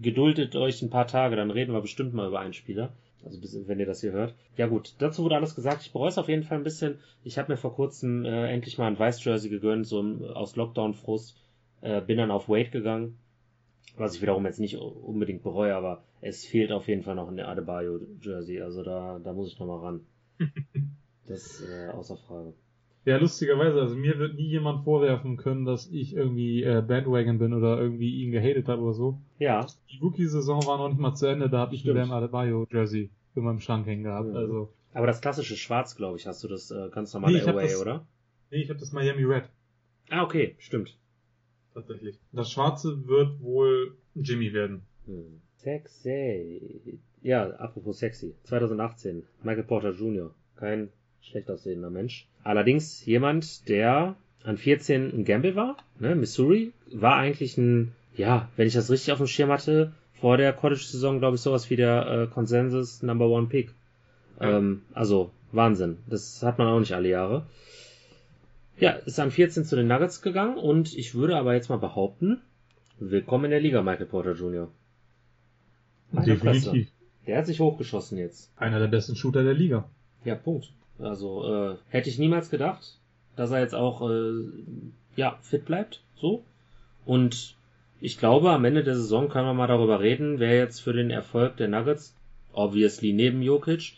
geduldet 0.01 0.55
euch 0.55 0.81
ein 0.81 0.89
paar 0.89 1.07
Tage, 1.07 1.35
dann 1.35 1.51
reden 1.51 1.73
wir 1.73 1.81
bestimmt 1.81 2.13
mal 2.13 2.27
über 2.27 2.39
einen 2.39 2.53
Spieler. 2.53 2.93
Also 3.23 3.39
wenn 3.67 3.79
ihr 3.79 3.85
das 3.85 4.01
hier 4.01 4.13
hört. 4.13 4.33
Ja 4.57 4.65
gut, 4.65 4.95
dazu 4.97 5.23
wurde 5.23 5.35
alles 5.35 5.53
gesagt. 5.53 5.83
Ich 5.83 5.91
bereue 5.91 6.09
es 6.09 6.17
auf 6.17 6.27
jeden 6.27 6.43
Fall 6.43 6.57
ein 6.57 6.63
bisschen. 6.63 6.99
Ich 7.23 7.37
habe 7.37 7.51
mir 7.51 7.57
vor 7.57 7.75
kurzem 7.75 8.25
äh, 8.25 8.51
endlich 8.51 8.77
mal 8.77 8.87
ein 8.87 8.97
Weiß-Jersey 8.97 9.49
gegönnt, 9.49 9.85
so 9.85 10.01
aus 10.33 10.55
Lockdown-Frust. 10.55 11.37
Äh, 11.81 12.01
bin 12.01 12.17
dann 12.17 12.31
auf 12.31 12.49
Wade 12.49 12.69
gegangen, 12.69 13.19
was 13.97 14.15
ich 14.15 14.21
wiederum 14.21 14.45
jetzt 14.45 14.59
nicht 14.59 14.77
unbedingt 14.77 15.43
bereue, 15.43 15.75
aber 15.75 16.03
es 16.21 16.45
fehlt 16.45 16.71
auf 16.71 16.87
jeden 16.87 17.03
Fall 17.03 17.15
noch 17.15 17.27
ein 17.27 17.39
Adebayo-Jersey. 17.39 18.61
Also 18.61 18.83
da, 18.83 19.19
da 19.23 19.33
muss 19.33 19.51
ich 19.51 19.59
nochmal 19.59 19.79
ran. 19.79 20.05
das 21.27 21.61
äh, 21.61 21.89
außer 21.89 22.17
Frage. 22.17 22.53
Ja, 23.03 23.17
lustigerweise, 23.17 23.81
also 23.81 23.95
mir 23.95 24.19
wird 24.19 24.35
nie 24.35 24.47
jemand 24.47 24.83
vorwerfen 24.83 25.35
können, 25.35 25.65
dass 25.65 25.87
ich 25.87 26.15
irgendwie 26.15 26.63
äh, 26.63 26.83
Bandwagon 26.87 27.39
bin 27.39 27.53
oder 27.53 27.79
irgendwie 27.79 28.23
ihn 28.23 28.31
gehatet 28.31 28.67
habe 28.67 28.81
oder 28.83 28.93
so. 28.93 29.21
Ja. 29.39 29.65
Die 29.89 29.97
Rookie-Saison 29.97 30.65
war 30.67 30.77
noch 30.77 30.89
nicht 30.89 30.99
mal 30.99 31.15
zu 31.15 31.25
Ende, 31.25 31.49
da 31.49 31.59
habe 31.59 31.73
ich 31.73 31.87
ein 31.87 31.95
Bam 31.95 32.11
Adebayo-Jersey 32.11 33.09
in 33.35 33.43
meinem 33.43 33.59
Schrank 33.59 33.87
hängen 33.87 34.03
gehabt. 34.03 34.33
Ja. 34.33 34.39
Also. 34.39 34.71
Aber 34.93 35.07
das 35.07 35.21
klassische 35.21 35.57
Schwarz, 35.57 35.95
glaube 35.95 36.17
ich, 36.17 36.27
hast 36.27 36.43
du 36.43 36.47
das 36.47 36.69
äh, 36.69 36.89
ganz 36.91 37.13
normal 37.13 37.31
nee, 37.31 37.41
Away, 37.41 37.75
oder? 37.75 38.05
Nee, 38.51 38.61
ich 38.61 38.69
habe 38.69 38.79
das 38.79 38.91
Miami 38.91 39.23
Red. 39.23 39.45
Ah, 40.09 40.23
okay, 40.23 40.55
stimmt. 40.59 40.95
Tatsächlich. 41.73 42.19
Das 42.33 42.51
Schwarze 42.51 43.07
wird 43.07 43.41
wohl 43.41 43.95
Jimmy 44.13 44.53
werden. 44.53 44.81
Hm. 45.05 45.41
Sexy. 45.55 46.99
Ja, 47.21 47.49
apropos 47.51 47.99
sexy. 47.99 48.35
2018. 48.43 49.23
Michael 49.43 49.63
Porter 49.63 49.91
Jr. 49.91 50.33
Kein 50.55 50.89
schlecht 51.21 51.49
aussehender 51.49 51.89
Mensch. 51.89 52.27
Allerdings 52.43 53.05
jemand, 53.05 53.67
der 53.69 54.15
an 54.43 54.57
14 54.57 55.13
ein 55.13 55.25
Gamble 55.25 55.55
war. 55.55 55.77
Ne? 55.99 56.15
Missouri 56.15 56.73
war 56.91 57.15
eigentlich 57.15 57.57
ein, 57.57 57.93
ja, 58.15 58.49
wenn 58.55 58.67
ich 58.67 58.73
das 58.73 58.89
richtig 58.89 59.11
auf 59.11 59.19
dem 59.19 59.27
Schirm 59.27 59.51
hatte, 59.51 59.93
vor 60.13 60.37
der 60.37 60.53
College-Saison, 60.53 61.19
glaube 61.19 61.35
ich, 61.35 61.41
sowas 61.41 61.69
wie 61.69 61.75
der 61.75 62.07
äh, 62.07 62.27
Consensus 62.27 63.01
Number 63.01 63.27
One 63.27 63.47
Pick. 63.47 63.73
Ja. 64.39 64.57
Ähm, 64.57 64.83
also 64.93 65.31
Wahnsinn. 65.51 65.97
Das 66.07 66.41
hat 66.43 66.57
man 66.57 66.67
auch 66.67 66.79
nicht 66.79 66.93
alle 66.93 67.09
Jahre. 67.09 67.45
Ja, 68.77 68.91
ist 68.91 69.19
an 69.19 69.31
14 69.31 69.65
zu 69.65 69.75
den 69.75 69.87
Nuggets 69.87 70.21
gegangen 70.21 70.57
und 70.57 70.95
ich 70.95 71.13
würde 71.13 71.37
aber 71.37 71.53
jetzt 71.53 71.69
mal 71.69 71.77
behaupten, 71.77 72.41
willkommen 72.99 73.45
in 73.45 73.51
der 73.51 73.59
Liga, 73.59 73.81
Michael 73.83 74.07
Porter 74.07 74.33
Jr. 74.33 74.69
Definitiv. 76.11 76.89
Der 77.27 77.37
hat 77.37 77.45
sich 77.45 77.59
hochgeschossen 77.59 78.17
jetzt. 78.17 78.51
Einer 78.57 78.79
der 78.79 78.87
besten 78.87 79.15
Shooter 79.15 79.43
der 79.43 79.53
Liga. 79.53 79.87
Ja, 80.25 80.35
Punkt. 80.35 80.73
Also 81.03 81.45
äh, 81.45 81.75
hätte 81.89 82.09
ich 82.09 82.19
niemals 82.19 82.49
gedacht, 82.49 82.97
dass 83.35 83.51
er 83.51 83.59
jetzt 83.59 83.75
auch 83.75 84.09
äh, 84.09 84.31
ja 85.15 85.37
fit 85.41 85.65
bleibt, 85.65 86.01
so. 86.15 86.43
Und 87.05 87.55
ich 87.99 88.17
glaube, 88.17 88.51
am 88.51 88.65
Ende 88.65 88.83
der 88.83 88.95
Saison 88.95 89.29
können 89.29 89.47
wir 89.47 89.53
mal 89.53 89.67
darüber 89.67 89.99
reden, 89.99 90.39
wer 90.39 90.57
jetzt 90.57 90.79
für 90.79 90.93
den 90.93 91.11
Erfolg 91.11 91.57
der 91.57 91.67
Nuggets, 91.67 92.15
obviously 92.53 93.13
neben 93.13 93.41
Jokic, 93.41 93.93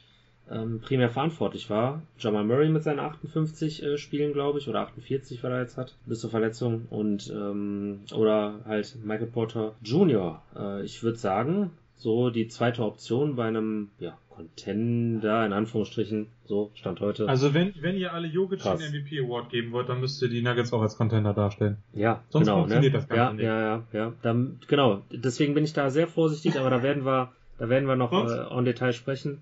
ähm, 0.51 0.81
primär 0.81 1.09
verantwortlich 1.09 1.69
war. 1.69 2.01
Jamal 2.17 2.43
Murray 2.43 2.69
mit 2.69 2.83
seinen 2.83 2.99
58 2.99 3.83
äh, 3.83 3.97
Spielen, 3.97 4.33
glaube 4.33 4.59
ich, 4.59 4.67
oder 4.67 4.81
48, 4.81 5.41
was 5.41 5.51
er 5.51 5.61
jetzt 5.61 5.77
hat, 5.77 5.95
bis 6.05 6.19
zur 6.19 6.29
Verletzung. 6.29 6.85
Und 6.89 7.31
ähm, 7.33 8.01
oder 8.13 8.59
halt 8.65 8.97
Michael 9.03 9.27
Porter 9.27 9.73
Jr. 9.83 10.41
Äh, 10.55 10.83
ich 10.83 11.01
würde 11.01 11.17
sagen, 11.17 11.71
so 11.95 12.29
die 12.29 12.47
zweite 12.47 12.83
Option 12.83 13.35
bei 13.35 13.47
einem 13.47 13.89
ja, 13.99 14.17
Contender, 14.29 15.45
in 15.45 15.53
Anführungsstrichen, 15.53 16.27
so 16.45 16.71
stand 16.73 16.99
heute. 16.99 17.27
Also 17.29 17.53
wenn, 17.53 17.73
wenn 17.81 17.95
ihr 17.97 18.13
alle 18.13 18.27
Jokic 18.27 18.59
Krass. 18.59 18.79
den 18.79 18.91
MVP 18.91 19.19
Award 19.19 19.49
geben 19.49 19.71
wollt, 19.71 19.89
dann 19.89 19.99
müsst 19.99 20.21
ihr 20.21 20.29
die 20.29 20.41
Nuggets 20.41 20.73
auch 20.73 20.81
als 20.81 20.97
Contender 20.97 21.33
darstellen. 21.33 21.77
Ja, 21.93 22.23
Sonst 22.29 22.47
genau, 22.47 22.59
funktioniert 22.59 22.93
ne? 22.93 22.99
das 22.99 23.07
Ganze 23.07 23.23
ja, 23.23 23.33
nicht. 23.33 23.43
Ja, 23.43 23.61
ja, 23.61 23.83
ja. 23.93 24.13
Dann, 24.21 24.59
genau, 24.67 25.03
deswegen 25.11 25.53
bin 25.53 25.63
ich 25.63 25.73
da 25.73 25.89
sehr 25.89 26.07
vorsichtig, 26.07 26.59
aber 26.59 26.69
da 26.69 26.81
werden 26.81 27.05
wir, 27.05 27.31
da 27.59 27.69
werden 27.69 27.87
wir 27.87 27.95
noch 27.95 28.11
äh, 28.11 28.57
en 28.57 28.65
Detail 28.65 28.93
sprechen. 28.93 29.41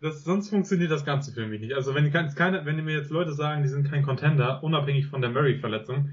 Das, 0.00 0.24
sonst 0.24 0.50
funktioniert 0.50 0.90
das 0.90 1.04
Ganze 1.04 1.32
für 1.32 1.46
mich 1.46 1.60
nicht. 1.60 1.74
Also 1.74 1.94
wenn, 1.94 2.10
keine, 2.12 2.66
wenn 2.66 2.84
mir 2.84 2.96
jetzt 2.96 3.10
Leute 3.10 3.32
sagen, 3.32 3.62
die 3.62 3.68
sind 3.68 3.88
kein 3.88 4.02
Contender, 4.02 4.62
unabhängig 4.62 5.06
von 5.06 5.20
der 5.20 5.30
Murray-Verletzung, 5.30 6.10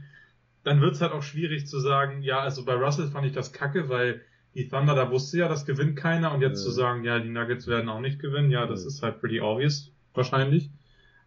dann 0.63 0.79
wird's 0.81 1.01
halt 1.01 1.11
auch 1.11 1.23
schwierig 1.23 1.67
zu 1.67 1.79
sagen, 1.79 2.21
ja, 2.21 2.39
also 2.39 2.63
bei 2.63 2.75
Russell 2.75 3.07
fand 3.07 3.25
ich 3.25 3.33
das 3.33 3.51
kacke, 3.51 3.89
weil 3.89 4.21
die 4.55 4.67
Thunder, 4.67 4.95
da 4.95 5.09
wusste 5.09 5.39
ja, 5.39 5.47
das 5.47 5.65
gewinnt 5.65 5.95
keiner 5.95 6.33
und 6.33 6.41
jetzt 6.41 6.59
ja. 6.59 6.65
zu 6.65 6.71
sagen, 6.71 7.03
ja, 7.03 7.19
die 7.19 7.29
Nuggets 7.29 7.67
werden 7.67 7.89
auch 7.89 8.01
nicht 8.01 8.19
gewinnen, 8.19 8.51
ja, 8.51 8.65
das 8.67 8.81
ja. 8.81 8.87
ist 8.87 9.01
halt 9.01 9.19
pretty 9.19 9.41
obvious, 9.41 9.91
wahrscheinlich. 10.13 10.69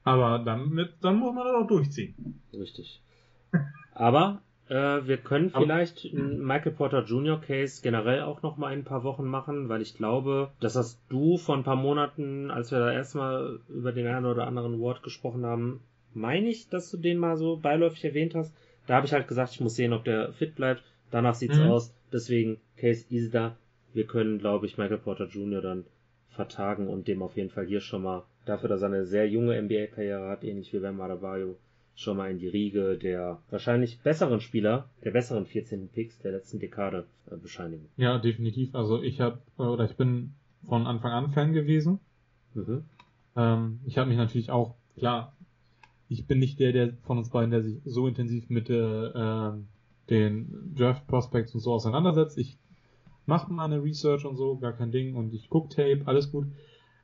Aber 0.05 0.39
damit, 0.39 0.95
dann 1.01 1.17
muss 1.17 1.35
man 1.35 1.45
das 1.45 1.55
auch 1.55 1.67
durchziehen. 1.67 2.41
Richtig. 2.53 3.03
Aber 3.93 4.41
äh, 4.69 5.07
wir 5.07 5.17
können 5.17 5.51
vielleicht 5.51 6.07
einen 6.13 6.45
Michael 6.45 6.73
Porter 6.73 7.05
Jr. 7.05 7.41
Case 7.41 7.83
generell 7.83 8.23
auch 8.23 8.43
noch 8.43 8.57
mal 8.57 8.73
ein 8.73 8.85
paar 8.85 9.03
Wochen 9.03 9.25
machen, 9.25 9.69
weil 9.69 9.83
ich 9.83 9.97
glaube, 9.97 10.51
dass 10.61 10.77
hast 10.77 11.01
du 11.09 11.39
vor 11.39 11.57
ein 11.57 11.65
paar 11.65 11.77
Monaten, 11.77 12.51
als 12.51 12.71
wir 12.71 12.79
da 12.79 12.93
erstmal 12.93 13.61
über 13.69 13.93
den 13.93 14.07
einen 14.07 14.27
oder 14.27 14.47
anderen 14.47 14.75
Award 14.75 15.03
gesprochen 15.03 15.45
haben, 15.45 15.81
meine 16.15 16.49
ich, 16.49 16.69
dass 16.69 16.91
du 16.91 16.97
den 16.97 17.19
mal 17.19 17.37
so 17.37 17.57
beiläufig 17.57 18.05
erwähnt 18.05 18.35
hast. 18.35 18.55
Da 18.87 18.95
habe 18.95 19.07
ich 19.07 19.13
halt 19.13 19.29
gesagt, 19.29 19.53
ich 19.53 19.61
muss 19.61 19.75
sehen, 19.75 19.93
ob 19.93 20.05
der 20.05 20.33
fit 20.33 20.55
bleibt. 20.55 20.83
Danach 21.11 21.35
sieht's 21.35 21.59
mhm. 21.59 21.71
aus. 21.71 21.96
Deswegen, 22.13 22.59
Case 22.77 23.07
ist 23.11 23.35
da. 23.35 23.57
Wir 23.93 24.07
können, 24.07 24.39
glaube 24.39 24.67
ich, 24.67 24.79
Michael 24.79 24.99
Porter 24.99 25.27
Jr. 25.27 25.61
dann 25.61 25.85
vertagen 26.29 26.89
und 26.89 27.09
dem 27.09 27.23
auf 27.23 27.37
jeden 27.37 27.51
Fall 27.51 27.67
hier 27.67 27.81
schon 27.81 28.03
mal, 28.03 28.25
dafür, 28.45 28.69
dass 28.69 28.83
er 28.83 28.89
eine 28.89 29.07
sehr 29.07 29.29
junge 29.29 29.61
NBA-Karriere 29.61 30.29
hat, 30.29 30.45
ähnlich 30.45 30.73
wie 30.73 30.79
Bam 30.79 31.01
Adebayo, 31.01 31.57
schon 31.95 32.19
mal 32.19 32.31
in 32.31 32.39
die 32.39 32.49
Riege 32.49 32.99
der 32.99 33.41
wahrscheinlich 33.51 33.99
besseren 34.01 34.41
Spieler, 34.41 34.89
der 35.03 35.13
besseren 35.13 35.47
14. 35.47 35.89
Picks 35.89 36.19
der 36.21 36.33
letzten 36.33 36.61
Dekade 36.61 37.07
äh, 37.31 37.37
bescheinigen. 37.37 37.89
Ja, 37.97 38.19
definitiv. 38.19 38.75
Also 38.75 39.03
ich 39.03 39.21
habe, 39.21 39.39
oder 39.57 39.85
ich 39.87 39.97
bin 39.97 40.35
von 40.69 40.87
Anfang 40.87 41.13
an 41.13 41.31
Fan 41.31 41.53
gewesen. 41.53 41.99
Mhm. 42.55 42.85
Ähm, 43.35 43.81
ich 43.87 43.99
habe 43.99 44.09
mich 44.09 44.19
natürlich 44.19 44.51
auch, 44.51 44.75
klar, 44.99 45.35
ich 46.09 46.27
bin 46.27 46.39
nicht 46.39 46.61
der, 46.61 46.73
der 46.73 46.93
von 47.05 47.19
uns 47.19 47.31
beiden, 47.31 47.51
der 47.51 47.63
sich 47.63 47.81
so 47.85 48.07
intensiv 48.07 48.49
mit 48.51 48.69
äh, 48.71 49.53
den 50.11 50.75
Draft 50.77 51.07
Prospects 51.07 51.55
und 51.55 51.61
so 51.61 51.73
auseinandersetzt. 51.73 52.39
Ich 52.39 52.59
mache 53.27 53.53
mal 53.53 53.65
eine 53.65 53.83
Research 53.83 54.25
und 54.25 54.37
so, 54.37 54.57
gar 54.57 54.73
kein 54.73 54.93
Ding 54.93 55.15
und 55.15 55.35
ich 55.35 55.49
guck 55.49 55.71
Tape, 55.71 56.03
alles 56.07 56.31
gut. 56.31 56.47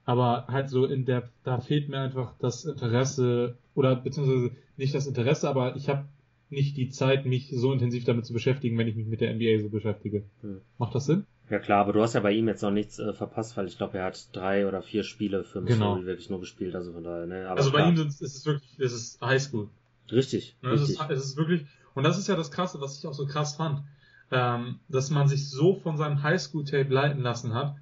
Aber 0.05 0.47
halt 0.49 0.69
so 0.69 0.85
in 0.85 1.05
der, 1.05 1.29
da 1.45 1.61
fehlt 1.61 1.89
mir 1.89 2.01
einfach 2.01 2.35
das 2.39 2.65
Interesse 2.65 3.57
oder 3.75 3.97
beziehungsweise 3.97 4.51
nicht 4.77 4.95
das 4.95 5.07
Interesse, 5.07 5.49
aber 5.49 5.77
ich 5.77 5.89
habe 5.89 6.07
nicht 6.51 6.77
die 6.77 6.91
Zeit, 6.91 7.25
mich 7.25 7.51
so 7.55 7.73
intensiv 7.73 8.05
damit 8.05 8.27
zu 8.27 8.33
beschäftigen, 8.33 8.77
wenn 8.79 8.89
ich 8.89 8.95
mich 8.95 9.07
mit 9.07 9.21
der 9.21 9.35
NBA 9.35 9.63
so 9.63 9.69
beschäftige. 9.71 10.25
Hm. 10.43 10.61
Macht 10.79 10.95
das 10.95 11.07
Sinn? 11.07 11.25
Ja 11.51 11.59
klar, 11.59 11.81
aber 11.81 11.93
du 11.93 12.03
hast 12.03 12.15
ja 12.15 12.21
bei 12.21 12.33
ihm 12.33 12.49
jetzt 12.49 12.63
noch 12.63 12.71
nichts 12.71 12.99
äh, 12.99 13.13
verpasst, 13.13 13.57
weil 13.57 13.67
ich 13.67 13.77
glaube, 13.77 13.99
er 13.99 14.05
hat 14.05 14.35
drei 14.35 14.67
oder 14.67 14.83
vier 14.83 15.03
Spiele 15.03 15.45
für 15.45 15.61
Missouri 15.61 16.01
genau. 16.01 16.07
wirklich 16.07 16.31
nur 16.31 16.41
gespielt, 16.41 16.75
also 16.75 16.93
von 16.93 17.05
daher, 17.05 17.27
ne? 17.27 17.47
Aber 17.49 17.59
also 17.59 17.71
klar. 17.71 17.93
bei 17.93 18.01
ihm 18.01 18.07
ist 18.07 18.23
es 18.23 18.47
wirklich, 18.47 18.79
es 18.79 18.93
ist 18.93 19.21
Highschool. 19.21 19.69
Richtig. 20.11 20.57
Ne, 20.63 20.73
richtig. 20.73 20.91
Es, 20.91 21.01
ist, 21.01 21.11
es 21.11 21.25
ist 21.25 21.37
wirklich, 21.37 21.67
und 21.95 22.05
das 22.05 22.19
ist 22.19 22.29
ja 22.29 22.37
das 22.37 22.51
Krasse, 22.51 22.81
was 22.81 22.99
ich 22.99 23.07
auch 23.07 23.15
so 23.15 23.27
krass 23.27 23.57
fand, 23.57 23.83
ähm, 24.31 24.81
dass 24.89 25.11
man 25.11 25.29
sich 25.29 25.51
so 25.51 25.77
von 25.77 25.97
seinem 25.97 26.23
Highschool-Tape 26.23 26.93
leiten 26.93 27.23
lassen 27.23 27.55
hat, 27.55 27.77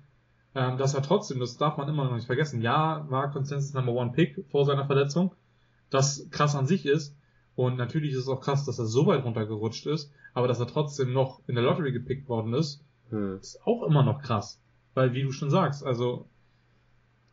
ähm, 0.55 0.79
dass 0.79 0.95
er 0.95 1.03
trotzdem, 1.03 1.39
das 1.39 1.57
darf 1.57 1.77
man 1.77 1.89
immer 1.89 2.05
noch 2.05 2.15
nicht 2.15 2.27
vergessen, 2.27 2.61
ja, 2.61 3.07
war 3.09 3.31
Consensus 3.31 3.73
Number 3.73 3.93
One 3.93 4.13
Pick 4.13 4.45
vor 4.51 4.65
seiner 4.65 4.87
Verletzung, 4.87 5.35
das 5.91 6.29
krass 6.31 6.57
an 6.57 6.67
sich 6.67 6.87
ist. 6.87 7.17
Und 7.55 7.77
natürlich 7.77 8.13
ist 8.13 8.21
es 8.21 8.29
auch 8.29 8.41
krass, 8.41 8.65
dass 8.65 8.79
er 8.79 8.87
so 8.87 9.07
weit 9.07 9.25
runtergerutscht 9.25 9.87
ist, 9.87 10.13
aber 10.35 10.49
dass 10.49 10.61
er 10.61 10.67
trotzdem 10.67 11.13
noch 11.13 11.41
in 11.47 11.55
der 11.57 11.65
Lottery 11.65 11.93
gepickt 11.93 12.29
worden 12.29 12.55
ist, 12.55 12.83
hm. 13.11 13.39
ist 13.39 13.61
auch 13.65 13.83
immer 13.83 14.03
noch 14.03 14.23
krass. 14.23 14.61
Weil, 14.95 15.13
wie 15.13 15.23
du 15.23 15.31
schon 15.31 15.51
sagst, 15.51 15.85
also 15.85 16.27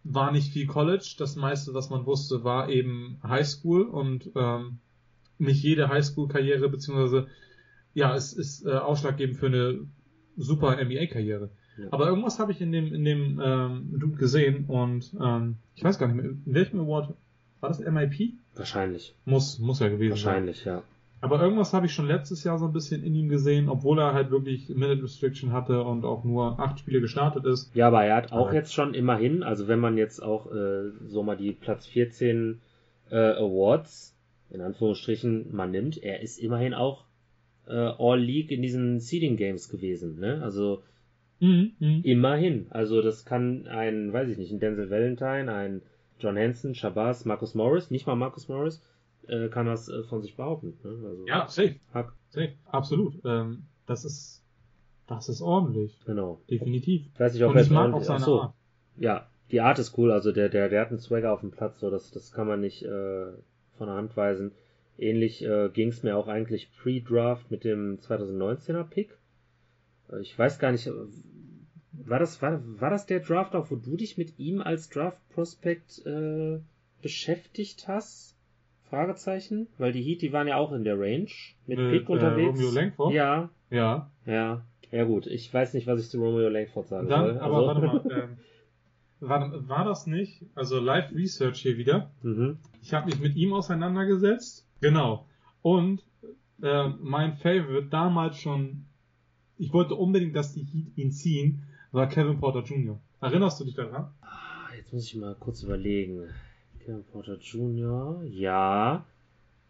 war 0.03 0.31
nicht 0.31 0.51
viel 0.51 0.67
College, 0.67 1.15
das 1.17 1.35
meiste, 1.35 1.73
was 1.73 1.89
man 1.89 2.05
wusste, 2.05 2.43
war 2.43 2.69
eben 2.69 3.19
Highschool 3.23 3.83
und 3.83 4.29
ähm, 4.35 4.79
nicht 5.39 5.63
jede 5.63 5.89
Highschool-Karriere, 5.89 6.69
beziehungsweise 6.69 7.27
ja, 7.93 8.15
es 8.15 8.33
ist 8.33 8.65
äh, 8.65 8.71
ausschlaggebend 8.71 9.37
für 9.37 9.47
eine 9.47 9.79
super 10.35 10.75
NBA-Karriere. 10.75 11.49
Ja. 11.77 11.85
Aber 11.91 12.07
irgendwas 12.07 12.39
habe 12.39 12.51
ich 12.51 12.61
in 12.61 12.71
dem, 12.71 12.93
in 12.93 13.03
dem 13.05 13.41
ähm, 13.43 13.99
Dude 13.99 14.17
gesehen 14.17 14.65
und 14.65 15.15
ähm, 15.19 15.57
ich 15.75 15.83
weiß 15.83 15.97
gar 15.99 16.07
nicht 16.07 16.15
mehr, 16.15 16.25
in 16.25 16.41
welchem 16.45 16.79
Award 16.79 17.13
war 17.59 17.69
das 17.69 17.79
MIP? 17.79 18.33
Wahrscheinlich. 18.55 19.15
Muss, 19.25 19.59
muss 19.59 19.79
ja 19.79 19.89
gewesen 19.89 20.11
Wahrscheinlich, 20.11 20.59
sein. 20.59 20.75
Wahrscheinlich, 20.75 20.87
ja. 20.89 20.97
Aber 21.19 21.41
irgendwas 21.41 21.73
habe 21.73 21.87
ich 21.87 21.93
schon 21.93 22.05
letztes 22.05 22.43
Jahr 22.43 22.59
so 22.59 22.65
ein 22.65 22.73
bisschen 22.73 23.03
in 23.03 23.15
ihm 23.15 23.29
gesehen, 23.29 23.69
obwohl 23.69 23.99
er 23.99 24.13
halt 24.13 24.29
wirklich 24.29 24.69
Minute 24.69 25.03
Restriction 25.03 25.51
hatte 25.51 25.83
und 25.83 26.05
auch 26.05 26.23
nur 26.23 26.59
acht 26.59 26.79
Spiele 26.79 27.01
gestartet 27.01 27.45
ist. 27.45 27.75
Ja, 27.75 27.87
aber 27.87 28.03
er 28.03 28.17
hat 28.17 28.31
auch 28.31 28.47
aber 28.47 28.53
jetzt 28.53 28.73
schon 28.73 28.93
immerhin, 28.93 29.41
also 29.41 29.67
wenn 29.67 29.79
man 29.79 29.97
jetzt 29.97 30.21
auch 30.21 30.51
äh, 30.51 30.91
so 31.07 31.23
mal 31.23 31.35
die 31.35 31.53
Platz 31.53 31.87
14 31.87 32.61
äh, 33.09 33.15
Awards 33.15 34.15
in 34.49 34.61
Anführungsstrichen 34.61 35.53
man 35.55 35.71
nimmt, 35.71 36.01
er 36.01 36.21
ist 36.21 36.37
immerhin 36.37 36.73
auch 36.73 37.05
äh, 37.67 37.73
All 37.73 38.19
League 38.19 38.51
in 38.51 38.61
diesen 38.61 38.99
Seeding 38.99 39.37
Games 39.37 39.69
gewesen, 39.69 40.19
ne? 40.19 40.41
Also 40.41 40.83
mhm, 41.39 41.73
mh. 41.79 41.99
immerhin. 42.03 42.67
Also 42.69 43.01
das 43.01 43.25
kann 43.25 43.67
ein, 43.67 44.13
weiß 44.13 44.29
ich 44.29 44.37
nicht, 44.37 44.51
ein 44.51 44.59
Denzel 44.59 44.89
Valentine, 44.89 45.53
ein 45.53 45.81
John 46.19 46.37
Hansen, 46.37 46.75
Shabazz, 46.75 47.25
Marcus 47.25 47.55
Morris, 47.55 47.91
nicht 47.91 48.07
mal 48.07 48.15
Marcus 48.15 48.47
Morris, 48.47 48.81
äh, 49.27 49.49
kann 49.49 49.65
das 49.65 49.89
äh, 49.89 50.03
von 50.03 50.21
sich 50.21 50.35
behaupten. 50.35 50.77
Ne? 50.83 51.07
Also, 51.07 51.27
ja, 51.27 51.47
safe. 51.47 51.75
Hack. 51.93 52.13
Safe, 52.29 52.53
absolut. 52.65 53.13
Ähm, 53.25 53.63
das 53.85 54.05
ist 54.05 54.43
Das 55.07 55.29
ist 55.29 55.41
ordentlich. 55.41 55.97
Genau. 56.05 56.41
Definitiv. 56.49 57.07
Ich 57.13 57.19
weiß 57.19 57.33
nicht, 57.33 57.43
ob 57.43 57.51
Und 57.51 57.57
er 57.57 57.63
ich 57.63 57.69
mag 57.69 57.93
auch 57.93 58.03
seine. 58.03 58.25
Art. 58.25 58.53
Ja, 58.97 59.27
die 59.51 59.61
Art 59.61 59.79
ist 59.79 59.97
cool. 59.97 60.11
Also 60.11 60.31
der, 60.31 60.49
der, 60.49 60.69
der 60.69 60.81
hat 60.81 60.89
einen 60.89 60.99
Swagger 60.99 61.31
auf 61.31 61.41
dem 61.41 61.51
Platz, 61.51 61.79
so 61.79 61.89
das, 61.89 62.11
das 62.11 62.31
kann 62.31 62.47
man 62.47 62.59
nicht 62.61 62.83
äh, 62.83 63.27
von 63.77 63.87
der 63.87 63.95
Hand 63.95 64.15
weisen. 64.17 64.51
Ähnlich 64.97 65.43
äh, 65.45 65.69
ging 65.69 65.89
es 65.89 66.03
mir 66.03 66.17
auch 66.17 66.27
eigentlich 66.27 66.71
pre-Draft 66.81 67.51
mit 67.51 67.63
dem 67.63 67.99
2019er 67.99 68.83
Pick. 68.83 69.15
Äh, 70.11 70.21
ich 70.21 70.37
weiß 70.37 70.59
gar 70.59 70.71
nicht, 70.71 70.87
äh, 70.87 70.91
war 71.91 72.19
das, 72.19 72.41
war, 72.41 72.61
war 72.79 72.89
das 72.89 73.05
der 73.05 73.19
Draft 73.19 73.55
auch, 73.55 73.69
wo 73.71 73.75
du 73.75 73.95
dich 73.97 74.17
mit 74.17 74.39
ihm 74.39 74.61
als 74.61 74.89
Draft 74.89 75.17
Prospect 75.29 76.05
äh, 76.05 76.59
beschäftigt 77.01 77.87
hast? 77.87 78.35
Fragezeichen? 78.89 79.67
Weil 79.77 79.91
die 79.91 80.01
Heat, 80.01 80.21
die 80.21 80.31
waren 80.31 80.47
ja 80.47 80.55
auch 80.57 80.71
in 80.71 80.83
der 80.85 80.97
Range 80.97 81.27
mit 81.67 81.77
Mit, 81.77 81.91
Pick 81.91 82.09
äh, 82.09 82.11
unterwegs. 82.13 82.57
Romeo 82.59 82.71
Langford? 82.71 83.13
Ja, 83.13 83.49
Ja. 83.69 84.09
ja. 84.25 84.63
Ja 84.89 85.03
gut, 85.03 85.27
ich 85.27 85.53
weiß 85.53 85.73
nicht, 85.73 85.85
was 85.85 85.99
ich 85.99 86.09
zu 86.09 86.17
Romeo 86.23 86.47
Langford 86.47 86.87
sagen 86.87 87.09
Dann, 87.09 87.25
soll. 87.25 87.37
aber 87.39 87.55
Also- 87.57 87.67
warte 87.67 88.09
mal, 88.09 88.19
ähm, 88.23 88.37
war, 89.19 89.67
war 89.67 89.85
das 89.85 90.07
nicht, 90.07 90.43
also 90.55 90.79
Live 90.79 91.11
Research 91.13 91.61
hier 91.61 91.77
wieder, 91.77 92.11
mhm. 92.23 92.57
ich 92.81 92.93
habe 92.93 93.07
mich 93.07 93.19
mit 93.19 93.35
ihm 93.35 93.53
auseinandergesetzt, 93.53 94.67
genau, 94.81 95.25
und 95.61 96.01
äh, 96.61 96.89
mein 96.99 97.35
Favorite 97.37 97.87
damals 97.89 98.39
schon, 98.39 98.85
ich 99.57 99.73
wollte 99.73 99.95
unbedingt, 99.95 100.35
dass 100.35 100.53
die 100.53 100.63
Heat 100.63 100.97
ihn 100.97 101.11
ziehen, 101.11 101.63
war 101.91 102.07
Kevin 102.07 102.39
Porter 102.39 102.63
Jr. 102.63 102.99
Erinnerst 103.21 103.59
du 103.59 103.65
dich 103.65 103.75
daran? 103.75 104.11
Ah, 104.21 104.47
Jetzt 104.77 104.93
muss 104.93 105.05
ich 105.05 105.15
mal 105.15 105.35
kurz 105.39 105.63
überlegen. 105.63 106.29
Kevin 106.79 107.03
Porter 107.03 107.37
Jr. 107.39 108.23
Ja. 108.23 109.05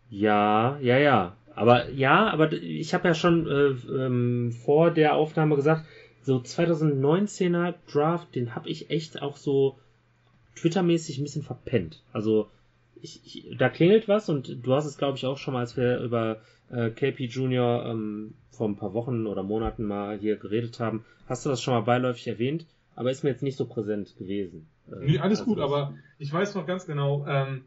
Ja, 0.09 0.77
ja, 0.79 0.97
ja. 0.97 1.37
Aber 1.55 1.89
ja, 1.89 2.29
aber 2.29 2.53
ich 2.53 2.93
habe 2.93 3.07
ja 3.07 3.13
schon 3.15 3.47
äh, 3.47 3.69
ähm, 4.05 4.51
vor 4.51 4.91
der 4.91 5.15
Aufnahme 5.15 5.55
gesagt, 5.55 5.85
so 6.27 6.39
2019er 6.39 7.75
Draft, 7.89 8.35
den 8.35 8.53
habe 8.53 8.67
ich 8.67 8.89
echt 8.89 9.21
auch 9.21 9.37
so 9.37 9.79
Twitter-mäßig 10.57 11.19
ein 11.19 11.23
bisschen 11.23 11.41
verpennt. 11.41 12.03
Also 12.11 12.49
ich, 13.01 13.21
ich, 13.23 13.57
da 13.57 13.69
klingelt 13.69 14.09
was 14.09 14.27
und 14.27 14.57
du 14.61 14.73
hast 14.73 14.85
es, 14.85 14.97
glaube 14.97 15.17
ich, 15.17 15.25
auch 15.25 15.37
schon 15.37 15.53
mal, 15.53 15.61
als 15.61 15.77
wir 15.77 15.99
über 15.99 16.41
äh, 16.69 16.89
KP 16.89 17.27
Junior 17.27 17.85
ähm, 17.85 18.33
vor 18.51 18.67
ein 18.67 18.75
paar 18.75 18.93
Wochen 18.93 19.25
oder 19.25 19.41
Monaten 19.41 19.85
mal 19.85 20.17
hier 20.19 20.35
geredet 20.35 20.81
haben, 20.81 21.05
hast 21.27 21.45
du 21.45 21.49
das 21.49 21.61
schon 21.61 21.73
mal 21.73 21.81
beiläufig 21.81 22.27
erwähnt, 22.27 22.65
aber 22.97 23.09
ist 23.09 23.23
mir 23.23 23.29
jetzt 23.29 23.43
nicht 23.43 23.55
so 23.55 23.65
präsent 23.65 24.17
gewesen. 24.17 24.67
Äh, 24.91 25.05
Nee, 25.05 25.19
alles 25.19 25.39
also 25.39 25.51
gut, 25.53 25.59
aber 25.61 25.95
ich 26.19 26.33
weiß 26.33 26.55
noch 26.55 26.67
ganz 26.67 26.85
genau, 26.85 27.25
ähm, 27.25 27.63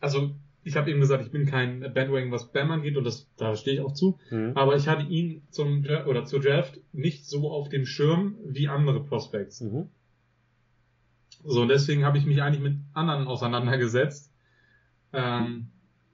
also 0.00 0.32
ich 0.68 0.76
habe 0.76 0.90
eben 0.90 1.00
gesagt, 1.00 1.24
ich 1.24 1.32
bin 1.32 1.46
kein 1.46 1.80
Bandwagon, 1.80 2.30
was 2.30 2.52
Bam 2.52 2.70
angeht 2.70 2.96
und 2.96 3.04
das, 3.04 3.28
da 3.36 3.56
stehe 3.56 3.76
ich 3.76 3.82
auch 3.82 3.92
zu. 3.92 4.18
Mhm. 4.30 4.52
Aber 4.54 4.76
ich 4.76 4.86
hatte 4.86 5.06
ihn 5.06 5.42
zum 5.50 5.84
oder 6.06 6.24
zur 6.24 6.40
Draft 6.40 6.78
nicht 6.92 7.26
so 7.26 7.50
auf 7.50 7.68
dem 7.68 7.86
Schirm 7.86 8.36
wie 8.44 8.68
andere 8.68 9.02
Prospects. 9.02 9.62
Mhm. 9.62 9.88
So, 11.44 11.62
und 11.62 11.68
deswegen 11.68 12.04
habe 12.04 12.18
ich 12.18 12.26
mich 12.26 12.42
eigentlich 12.42 12.62
mit 12.62 12.76
anderen 12.92 13.26
auseinandergesetzt. 13.26 14.32
Ähm, 15.12 15.70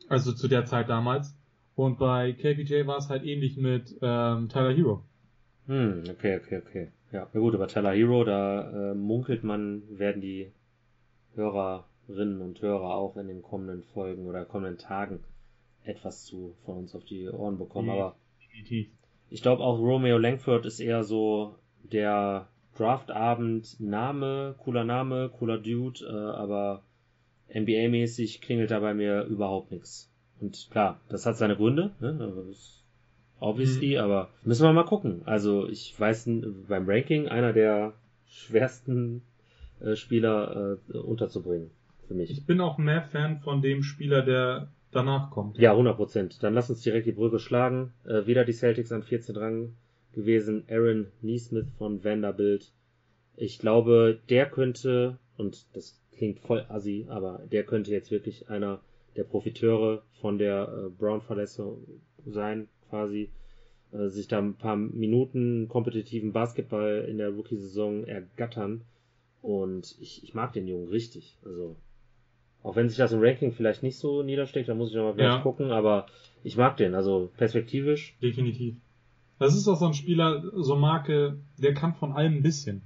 also 0.08 0.32
zu 0.32 0.48
der 0.48 0.64
Zeit 0.64 0.88
damals. 0.88 1.36
Und 1.74 1.98
bei 1.98 2.32
KPJ 2.32 2.86
war 2.86 2.98
es 2.98 3.08
halt 3.08 3.24
ähnlich 3.24 3.56
mit 3.56 3.96
ähm, 4.00 4.48
Tyler 4.48 4.72
Hero. 4.72 5.04
Hm, 5.66 6.04
okay, 6.10 6.36
okay, 6.36 6.62
okay. 6.64 6.88
Ja, 7.10 7.28
na 7.32 7.40
gut, 7.40 7.54
aber 7.54 7.66
Tyler 7.66 7.92
Hero, 7.92 8.22
da 8.24 8.92
äh, 8.92 8.94
munkelt 8.94 9.42
man, 9.42 9.82
werden 9.90 10.20
die 10.20 10.52
Hörerinnen 12.06 12.40
und 12.40 12.60
Hörer 12.60 12.94
auch 12.94 13.16
in 13.16 13.28
den 13.28 13.42
kommenden 13.42 13.82
Folgen 13.82 14.26
oder 14.26 14.44
kommenden 14.44 14.78
Tagen 14.78 15.20
etwas 15.84 16.24
zu 16.24 16.54
von 16.64 16.78
uns 16.78 16.94
auf 16.94 17.04
die 17.04 17.28
Ohren 17.28 17.58
bekommen. 17.58 17.88
Mhm. 17.88 17.94
Aber 17.94 18.16
ich 19.30 19.42
glaube 19.42 19.62
auch 19.62 19.78
Romeo 19.78 20.18
Langford 20.18 20.66
ist 20.66 20.80
eher 20.80 21.04
so 21.04 21.56
der 21.82 22.48
Draftabend 22.76 23.78
Name, 23.80 24.54
cooler 24.58 24.84
Name, 24.84 25.30
cooler 25.38 25.58
Dude, 25.58 26.04
äh, 26.04 26.10
aber 26.10 26.82
NBA-mäßig 27.52 28.40
klingelt 28.40 28.70
da 28.70 28.80
bei 28.80 28.94
mir 28.94 29.24
überhaupt 29.24 29.70
nichts. 29.70 30.10
Und 30.40 30.68
klar, 30.70 31.00
das 31.08 31.26
hat 31.26 31.36
seine 31.36 31.56
Gründe, 31.56 31.92
ne? 32.00 32.16
also 32.20 32.42
das 32.42 32.56
ist 32.56 32.84
obviously, 33.38 33.98
aber 33.98 34.30
müssen 34.42 34.64
wir 34.64 34.72
mal 34.72 34.84
gucken. 34.84 35.22
Also 35.26 35.68
ich 35.68 35.98
weiß 35.98 36.28
beim 36.68 36.88
Ranking 36.88 37.28
einer 37.28 37.52
der 37.52 37.92
schwersten 38.26 39.22
äh, 39.80 39.94
Spieler 39.94 40.78
äh, 40.92 40.96
unterzubringen 40.96 41.70
für 42.06 42.14
mich. 42.14 42.30
Ich 42.30 42.46
bin 42.46 42.60
auch 42.60 42.78
mehr 42.78 43.02
Fan 43.02 43.40
von 43.40 43.62
dem 43.62 43.82
Spieler, 43.82 44.22
der 44.22 44.68
danach 44.90 45.30
kommt. 45.30 45.58
Ja, 45.58 45.72
100 45.72 45.96
Prozent. 45.96 46.42
Dann 46.42 46.54
lass 46.54 46.70
uns 46.70 46.82
direkt 46.82 47.06
die 47.06 47.12
Brücke 47.12 47.38
schlagen. 47.38 47.92
Äh, 48.04 48.26
wieder 48.26 48.44
die 48.44 48.52
Celtics 48.52 48.92
an 48.92 49.02
14 49.02 49.36
Rang 49.36 49.76
gewesen. 50.12 50.64
Aaron 50.70 51.08
Neesmith 51.20 51.70
von 51.76 52.04
Vanderbilt. 52.04 52.72
Ich 53.36 53.58
glaube, 53.58 54.20
der 54.28 54.46
könnte, 54.46 55.18
und 55.36 55.66
das 55.74 56.00
klingt 56.12 56.38
voll 56.38 56.64
assi, 56.68 57.06
aber 57.08 57.42
der 57.50 57.64
könnte 57.64 57.90
jetzt 57.90 58.10
wirklich 58.12 58.48
einer 58.48 58.80
der 59.16 59.24
Profiteure 59.24 60.02
von 60.20 60.38
der 60.38 60.68
äh, 60.68 60.90
Brown-Verletzung 60.90 61.84
sein, 62.24 62.68
quasi. 62.88 63.30
Äh, 63.94 64.08
sich 64.08 64.28
da 64.28 64.38
ein 64.38 64.54
paar 64.54 64.76
Minuten 64.76 65.68
kompetitiven 65.68 66.32
Basketball 66.32 67.06
in 67.08 67.18
der 67.18 67.30
Rookie-Saison 67.30 68.04
ergattern. 68.04 68.82
Und 69.40 69.96
ich, 70.00 70.24
ich 70.24 70.34
mag 70.34 70.52
den 70.52 70.66
Jungen 70.66 70.88
richtig. 70.88 71.38
Also, 71.44 71.76
auch 72.64 72.74
wenn 72.74 72.88
sich 72.88 72.98
das 72.98 73.12
im 73.12 73.20
Ranking 73.20 73.52
vielleicht 73.52 73.82
nicht 73.84 73.98
so 73.98 74.22
niedersteckt, 74.24 74.68
da 74.68 74.74
muss 74.74 74.90
ich 74.90 74.96
nochmal 74.96 75.14
gleich 75.14 75.28
Ja. 75.28 75.40
gucken, 75.40 75.70
aber 75.70 76.06
ich 76.42 76.56
mag 76.56 76.76
den, 76.76 76.94
also 76.96 77.30
perspektivisch. 77.36 78.16
Definitiv. 78.20 78.74
Das 79.38 79.54
ist 79.54 79.68
auch 79.68 79.76
so 79.76 79.86
ein 79.86 79.94
Spieler, 79.94 80.42
so 80.54 80.74
Marke, 80.74 81.38
der 81.58 81.74
kann 81.74 81.94
von 81.94 82.12
allem 82.12 82.34
ein 82.38 82.42
bisschen. 82.42 82.82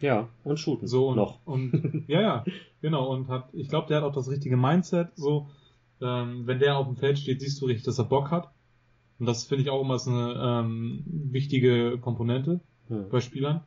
Ja, 0.00 0.28
und 0.44 0.58
shooten. 0.58 0.86
So 0.88 1.08
und, 1.08 1.16
noch. 1.16 1.38
und 1.46 2.04
ja, 2.08 2.20
ja, 2.20 2.44
genau. 2.80 3.08
Und 3.12 3.28
hat, 3.28 3.48
ich 3.52 3.68
glaube, 3.68 3.86
der 3.88 3.98
hat 3.98 4.04
auch 4.04 4.14
das 4.14 4.28
richtige 4.28 4.56
Mindset. 4.56 5.08
So, 5.14 5.48
ähm, 6.00 6.46
wenn 6.46 6.58
der 6.58 6.76
auf 6.76 6.86
dem 6.86 6.96
Feld 6.96 7.18
steht, 7.18 7.40
siehst 7.40 7.60
du 7.62 7.66
richtig, 7.66 7.84
dass 7.84 7.98
er 7.98 8.04
Bock 8.06 8.30
hat. 8.30 8.48
Und 9.20 9.26
das 9.26 9.44
finde 9.44 9.62
ich 9.62 9.70
auch 9.70 9.80
immer 9.80 9.98
so 10.00 10.10
eine 10.10 10.34
ähm, 10.64 11.04
wichtige 11.06 11.98
Komponente 11.98 12.60
Hm. 12.88 13.08
bei 13.10 13.20
Spielern, 13.20 13.62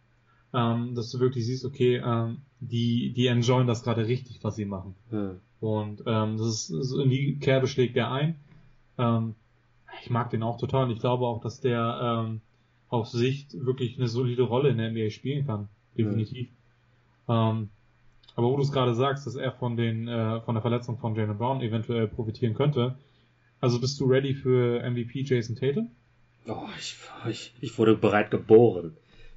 ähm, 0.53 0.93
dass 0.93 1.09
du 1.11 1.19
wirklich 1.21 1.45
siehst, 1.45 1.63
okay, 1.63 2.01
ähm, 2.05 2.41
die 2.67 3.13
die 3.13 3.27
enjoyen 3.27 3.67
das 3.67 3.83
gerade 3.83 4.07
richtig, 4.07 4.43
was 4.43 4.55
sie 4.55 4.65
machen. 4.65 4.95
Hm. 5.09 5.39
Und 5.59 6.03
ähm, 6.05 6.37
das 6.37 6.47
ist 6.47 6.67
so 6.67 7.01
in 7.01 7.09
die 7.09 7.37
Kerbe 7.39 7.67
schlägt 7.67 7.95
der 7.95 8.11
ein. 8.11 8.35
Ähm, 8.97 9.35
ich 10.01 10.09
mag 10.09 10.29
den 10.29 10.43
auch 10.43 10.57
total 10.57 10.85
und 10.85 10.91
ich 10.91 10.99
glaube 10.99 11.25
auch, 11.25 11.41
dass 11.41 11.61
der 11.61 12.25
ähm, 12.27 12.41
auf 12.89 13.07
Sicht 13.07 13.53
wirklich 13.65 13.97
eine 13.97 14.07
solide 14.07 14.43
Rolle 14.43 14.69
in 14.69 14.77
der 14.77 14.91
NBA 14.91 15.09
spielen 15.09 15.45
kann. 15.45 15.69
Definitiv. 15.97 16.49
Ähm, 17.27 17.69
aber 18.35 18.49
wo 18.49 18.57
du 18.57 18.61
es 18.61 18.71
gerade 18.71 18.93
sagst, 18.93 19.25
dass 19.25 19.35
er 19.35 19.51
von 19.53 19.77
den 19.77 20.07
äh, 20.07 20.41
von 20.41 20.55
der 20.55 20.61
Verletzung 20.61 20.97
von 20.97 21.15
Jalen 21.15 21.37
Brown 21.37 21.61
eventuell 21.61 22.07
profitieren 22.07 22.53
könnte. 22.53 22.95
Also 23.61 23.79
bist 23.79 23.99
du 23.99 24.05
ready 24.05 24.33
für 24.33 24.83
MVP 24.87 25.21
Jason 25.21 25.55
Tatum? 25.55 25.89
Oh, 26.47 26.67
ich, 26.77 26.97
ich, 27.27 27.53
ich 27.61 27.77
wurde 27.79 27.95
bereit 27.95 28.29
geboren. 28.29 28.95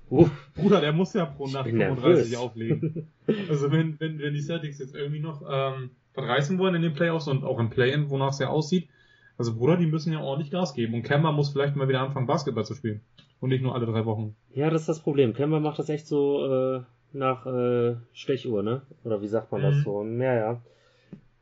Bruder, 0.09 0.81
der 0.81 0.93
muss 0.93 1.13
ja 1.15 1.27
pro 1.27 1.47
Nacht 1.49 1.65
bin 1.65 1.79
35 1.79 2.31
nervös. 2.31 2.37
auflegen. 2.37 3.09
Also 3.51 3.71
wenn, 3.71 4.01
wenn, 4.01 4.19
wenn 4.19 4.33
die 4.33 4.41
Celtics 4.41 4.79
jetzt 4.79 4.95
irgendwie 4.95 5.21
noch 5.21 5.43
ähm, 5.43 5.91
was 6.15 6.25
reißen 6.27 6.59
wollen 6.59 6.75
in 6.77 6.83
den 6.83 6.95
Playoffs 6.95 7.29
und 7.29 7.45
auch 7.45 7.59
im 7.59 7.69
Play-In, 7.69 8.09
wonach 8.09 8.31
es 8.31 8.39
ja 8.39 8.49
aussieht, 8.49 8.89
also 9.37 9.55
Bruder, 9.55 9.77
die 9.77 9.87
müssen 9.87 10.13
ja 10.15 10.21
ordentlich 10.21 10.51
Gas 10.51 10.73
geben. 10.75 10.95
Und 10.95 11.03
Kemba 11.03 11.31
muss 11.31 11.51
vielleicht 11.51 11.77
mal 11.77 11.89
wieder 11.89 12.01
anfangen, 12.01 12.27
Basketball 12.27 12.65
zu 12.65 12.75
spielen. 12.75 13.03
Und 13.41 13.51
nicht 13.51 13.63
nur 13.63 13.75
alle 13.75 13.85
drei 13.87 14.05
Wochen. 14.07 14.35
ja, 14.55 14.71
das 14.71 14.83
ist 14.83 14.89
das 14.89 15.01
Problem. 15.01 15.35
Kemba 15.35 15.61
macht 15.61 15.79
das 15.79 15.91
echt 15.91 16.07
so 16.07 16.45
äh, 16.77 16.81
nach 17.13 17.45
äh, 17.47 17.97
Stechuhr, 18.15 18.63
ne? 18.63 18.83
Oder 19.05 19.21
wie 19.23 19.29
sagt 19.29 19.53
man 19.53 19.61
das 19.63 19.77
Mhm. 19.77 19.83
so? 19.85 20.05
Ja, 20.05 20.35
ja. 20.35 20.63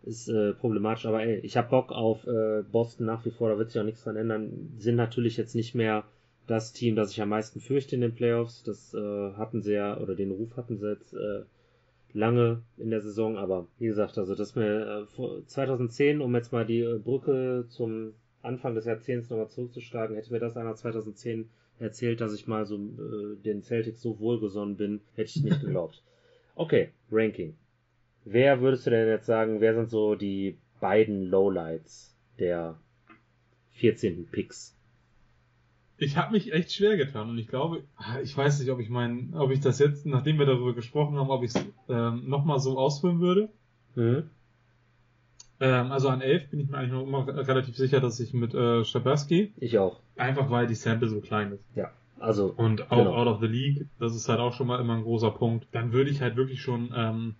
Ist 0.02 0.28
äh, 0.28 0.52
problematisch, 0.54 1.06
aber 1.06 1.22
ey, 1.22 1.38
ich 1.38 1.56
hab 1.56 1.70
Bock 1.70 1.90
auf 1.92 2.26
äh, 2.26 2.62
Boston 2.70 3.06
nach 3.06 3.24
wie 3.24 3.30
vor, 3.30 3.48
da 3.48 3.58
wird 3.58 3.70
sich 3.70 3.80
auch 3.80 3.84
nichts 3.86 4.02
dran 4.04 4.16
ändern. 4.16 4.72
Sind 4.78 4.96
natürlich 4.96 5.36
jetzt 5.36 5.54
nicht 5.54 5.74
mehr 5.74 6.04
das 6.46 6.72
Team, 6.72 6.96
das 6.96 7.10
ich 7.12 7.20
am 7.20 7.28
meisten 7.28 7.60
fürchte 7.60 7.94
in 7.94 8.00
den 8.00 8.14
Playoffs. 8.14 8.62
Das 8.62 8.94
äh, 8.94 9.32
hatten 9.34 9.62
sie 9.62 9.74
ja, 9.74 9.98
oder 9.98 10.14
den 10.14 10.30
Ruf 10.30 10.56
hatten 10.56 10.78
sie 10.78 10.90
jetzt 10.90 11.14
äh, 11.14 11.42
lange 12.12 12.62
in 12.78 12.90
der 12.90 13.00
Saison, 13.00 13.36
aber 13.36 13.66
wie 13.78 13.86
gesagt, 13.86 14.16
also 14.18 14.34
das 14.34 14.54
mir 14.54 14.86
äh, 14.86 15.06
vor 15.06 15.46
2010, 15.46 16.20
um 16.20 16.34
jetzt 16.34 16.52
mal 16.52 16.64
die 16.64 16.80
äh, 16.80 16.98
Brücke 16.98 17.66
zum 17.68 18.14
Anfang 18.42 18.74
des 18.74 18.84
Jahrzehnts 18.84 19.28
nochmal 19.28 19.48
zurückzuschlagen, 19.48 20.16
hätte 20.16 20.32
mir 20.32 20.38
das 20.38 20.56
einer 20.56 20.74
2010 20.74 21.48
erzählt, 21.78 22.20
dass 22.20 22.34
ich 22.34 22.46
mal 22.46 22.64
so 22.64 22.76
äh, 22.76 23.36
den 23.44 23.62
Celtics 23.62 24.00
so 24.00 24.18
wohlgesonnen 24.18 24.76
bin, 24.76 25.00
hätte 25.14 25.30
ich 25.36 25.44
nicht 25.44 25.60
geglaubt. 25.62 26.02
Okay, 26.54 26.90
Ranking. 27.10 27.54
Wer 28.24 28.60
würdest 28.60 28.86
du 28.86 28.90
denn 28.90 29.08
jetzt 29.08 29.26
sagen, 29.26 29.60
wer 29.60 29.74
sind 29.74 29.90
so 29.90 30.14
die 30.14 30.58
beiden 30.80 31.24
Lowlights 31.24 32.16
der 32.38 32.78
14. 33.72 34.26
Picks? 34.30 34.75
Ich 35.98 36.16
habe 36.16 36.32
mich 36.32 36.52
echt 36.52 36.72
schwer 36.72 36.96
getan 36.96 37.30
und 37.30 37.38
ich 37.38 37.48
glaube, 37.48 37.82
ah, 37.96 38.20
ich 38.22 38.36
weiß 38.36 38.60
nicht, 38.60 38.70
ob 38.70 38.80
ich 38.80 38.90
mein, 38.90 39.32
ob 39.34 39.50
ich 39.50 39.60
das 39.60 39.78
jetzt, 39.78 40.04
nachdem 40.04 40.38
wir 40.38 40.46
darüber 40.46 40.74
gesprochen 40.74 41.16
haben, 41.16 41.30
ob 41.30 41.42
ich 41.42 41.54
es 41.54 41.64
ähm, 41.88 42.28
nochmal 42.28 42.60
so 42.60 42.78
ausführen 42.78 43.20
würde. 43.20 43.48
Mhm. 43.94 44.30
Ähm, 45.58 45.92
also 45.92 46.08
an 46.08 46.20
11 46.20 46.50
bin 46.50 46.60
ich 46.60 46.68
mir 46.68 46.76
eigentlich 46.76 46.92
noch 46.92 47.06
immer 47.06 47.26
relativ 47.48 47.76
sicher, 47.76 48.00
dass 48.00 48.20
ich 48.20 48.34
mit 48.34 48.54
äh, 48.54 48.84
Schabaski, 48.84 49.54
Ich 49.56 49.78
auch. 49.78 50.00
einfach 50.16 50.50
weil 50.50 50.66
die 50.66 50.74
Sample 50.74 51.08
so 51.08 51.20
klein 51.20 51.52
ist. 51.52 51.64
Ja. 51.74 51.90
Also. 52.18 52.52
Und 52.56 52.90
auch 52.90 52.98
genau. 52.98 53.14
out 53.14 53.26
of 53.26 53.40
the 53.40 53.46
league, 53.46 53.86
das 53.98 54.14
ist 54.14 54.28
halt 54.28 54.40
auch 54.40 54.52
schon 54.52 54.66
mal 54.66 54.80
immer 54.80 54.94
ein 54.94 55.02
großer 55.02 55.30
Punkt. 55.30 55.66
Dann 55.72 55.92
würde 55.92 56.10
ich 56.10 56.20
halt 56.20 56.36
wirklich 56.36 56.60
schon, 56.60 56.92
ähm, 56.94 57.34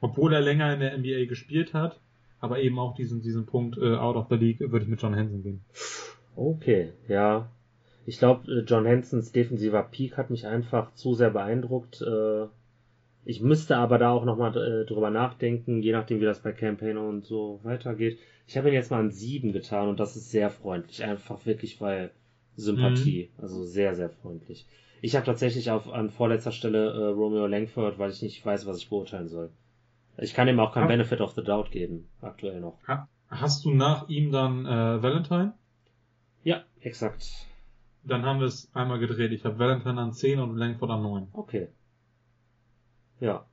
obwohl 0.00 0.32
er 0.34 0.40
länger 0.40 0.72
in 0.74 0.80
der 0.80 0.96
NBA 0.98 1.26
gespielt 1.26 1.72
hat, 1.72 2.00
aber 2.40 2.60
eben 2.60 2.78
auch 2.78 2.94
diesen, 2.94 3.22
diesen 3.22 3.46
Punkt 3.46 3.78
äh, 3.78 3.96
out 3.96 4.16
of 4.16 4.26
the 4.28 4.36
league, 4.36 4.60
würde 4.60 4.84
ich 4.84 4.90
mit 4.90 5.00
John 5.00 5.16
Hansen 5.16 5.42
gehen. 5.42 5.60
Okay, 6.36 6.92
ja. 7.08 7.50
Ich 8.06 8.18
glaube, 8.18 8.50
äh, 8.50 8.60
John 8.60 8.86
Hansons 8.86 9.32
defensiver 9.32 9.82
Peak 9.82 10.16
hat 10.16 10.30
mich 10.30 10.46
einfach 10.46 10.94
zu 10.94 11.14
sehr 11.14 11.30
beeindruckt. 11.30 12.02
Äh, 12.02 12.46
ich 13.24 13.40
müsste 13.40 13.76
aber 13.76 13.98
da 13.98 14.10
auch 14.10 14.24
nochmal 14.24 14.56
äh, 14.56 14.84
drüber 14.84 15.10
nachdenken, 15.10 15.82
je 15.82 15.92
nachdem, 15.92 16.20
wie 16.20 16.26
das 16.26 16.42
bei 16.42 16.52
Campaigner 16.52 17.02
und 17.02 17.24
so 17.24 17.60
weitergeht. 17.62 18.18
Ich 18.46 18.58
habe 18.58 18.68
ihn 18.68 18.74
jetzt 18.74 18.90
mal 18.90 19.00
an 19.00 19.10
sieben 19.10 19.52
getan 19.52 19.88
und 19.88 19.98
das 19.98 20.16
ist 20.16 20.30
sehr 20.30 20.50
freundlich. 20.50 21.02
Einfach 21.02 21.46
wirklich, 21.46 21.80
weil 21.80 22.10
Sympathie. 22.56 23.30
Mhm. 23.36 23.42
Also 23.42 23.64
sehr, 23.64 23.94
sehr 23.94 24.10
freundlich. 24.10 24.66
Ich 25.00 25.16
habe 25.16 25.26
tatsächlich 25.26 25.70
auf 25.70 25.92
an 25.92 26.10
vorletzter 26.10 26.52
Stelle 26.52 26.92
äh, 26.92 27.06
Romeo 27.06 27.46
Langford, 27.46 27.98
weil 27.98 28.10
ich 28.10 28.22
nicht 28.22 28.44
weiß, 28.44 28.66
was 28.66 28.78
ich 28.78 28.90
beurteilen 28.90 29.28
soll. 29.28 29.50
Ich 30.18 30.34
kann 30.34 30.48
ihm 30.48 30.60
auch 30.60 30.72
kein 30.72 30.84
ha 30.84 30.88
Benefit 30.88 31.20
of 31.20 31.32
the 31.32 31.42
Doubt 31.42 31.70
geben, 31.70 32.08
aktuell 32.20 32.60
noch. 32.60 32.78
Ha 32.86 33.08
hast 33.28 33.64
du 33.64 33.72
nach 33.72 34.08
ihm 34.08 34.30
dann 34.30 34.64
äh, 34.64 35.02
Valentine? 35.02 35.54
Ja, 36.44 36.62
exakt. 36.80 37.48
Dann 38.06 38.24
haben 38.24 38.40
wir 38.40 38.46
es 38.46 38.70
einmal 38.74 38.98
gedreht. 38.98 39.32
Ich 39.32 39.44
habe 39.44 39.58
Valentine 39.58 40.00
an 40.00 40.12
10 40.12 40.40
und 40.40 40.56
Langford 40.56 40.90
an 40.90 41.02
9. 41.02 41.28
Okay. 41.32 41.68
Ja, 43.20 43.46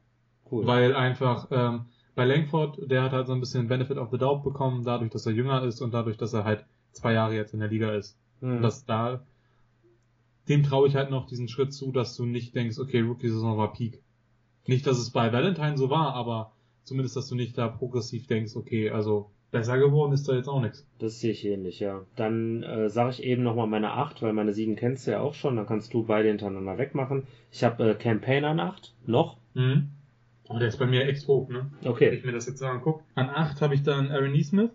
cool. 0.52 0.66
Weil 0.66 0.96
einfach, 0.96 1.48
ähm, 1.52 1.86
bei 2.16 2.26
Langford, 2.26 2.80
der 2.92 3.04
hat 3.04 3.14
halt 3.14 3.28
so 3.28 3.34
ein 3.34 3.40
bisschen 3.40 3.68
Benefit 3.68 3.98
of 3.98 4.12
the 4.12 4.18
Doubt 4.18 4.44
bekommen, 4.44 4.84
dadurch, 4.84 5.12
dass 5.12 5.26
er 5.26 5.32
jünger 5.32 5.64
ist 5.64 5.82
und 5.82 5.94
dadurch, 5.94 6.18
dass 6.18 6.34
er 6.34 6.44
halt 6.44 6.66
zwei 6.92 7.14
Jahre 7.14 7.36
jetzt 7.36 7.54
in 7.54 7.60
der 7.60 7.70
Liga 7.70 7.94
ist. 7.94 8.18
Mhm. 8.42 8.58
Und 8.58 8.62
dass 8.62 8.86
da, 8.86 9.24
dem 10.50 10.64
traue 10.64 10.88
ich 10.88 10.96
halt 10.96 11.10
noch 11.10 11.28
diesen 11.28 11.48
Schritt 11.48 11.74
zu, 11.74 11.92
dass 11.92 12.16
du 12.18 12.26
nicht 12.26 12.54
denkst, 12.56 12.80
okay, 12.80 13.00
Rookie-Saison 13.00 13.58
war 13.58 13.72
Peak. 13.72 14.04
Nicht, 14.68 14.86
dass 14.86 14.98
es 14.98 15.12
bei 15.12 15.32
Valentine 15.32 15.78
so 15.78 15.90
war, 15.90 16.14
aber 16.14 16.52
zumindest, 16.84 17.16
dass 17.16 17.28
du 17.28 17.36
nicht 17.36 17.58
da 17.58 17.68
progressiv 17.68 18.28
denkst, 18.28 18.56
okay, 18.56 18.90
also 18.90 19.32
besser 19.52 19.78
geworden 19.78 20.14
ist 20.14 20.28
da 20.28 20.34
jetzt 20.34 20.48
auch 20.48 20.62
nichts. 20.62 20.88
Das 21.00 21.20
sehe 21.20 21.32
ich 21.32 21.46
ähnlich, 21.46 21.80
ja. 21.80 22.02
Dann 22.16 22.64
äh, 22.64 22.90
sage 22.90 23.12
ich 23.12 23.24
eben 23.24 23.44
nochmal 23.44 23.68
meine 23.68 23.92
8, 23.92 24.22
weil 24.22 24.34
meine 24.34 24.54
7 24.54 24.76
kennst 24.76 25.06
du 25.06 25.12
ja 25.12 25.20
auch 25.20 25.34
schon, 25.34 25.56
dann 25.56 25.68
kannst 25.68 25.94
du 25.94 26.04
beide 26.04 26.30
hintereinander 26.30 26.78
wegmachen. 26.78 27.28
Ich 27.52 27.64
habe 27.64 27.92
äh, 27.92 27.96
Campaign 27.96 28.46
an 28.46 28.60
8, 28.60 28.94
noch. 29.06 29.38
Mhm. 29.54 29.90
Oh, 30.50 30.58
der 30.58 30.68
ist 30.68 30.80
bei 30.80 30.86
mir 30.86 31.06
echt 31.06 31.28
hoch, 31.28 31.50
ne? 31.50 31.70
Okay. 31.84 32.08
Wenn 32.08 32.18
ich 32.18 32.26
mir 32.26 32.32
das 32.32 32.48
jetzt 32.48 32.60
so 32.60 32.66
angucke. 32.66 33.04
An 33.16 33.30
8 33.30 33.62
habe 33.62 33.76
ich 33.76 33.84
dann 33.84 34.12
Aaron 34.12 34.32
Neesmith. 34.32 34.72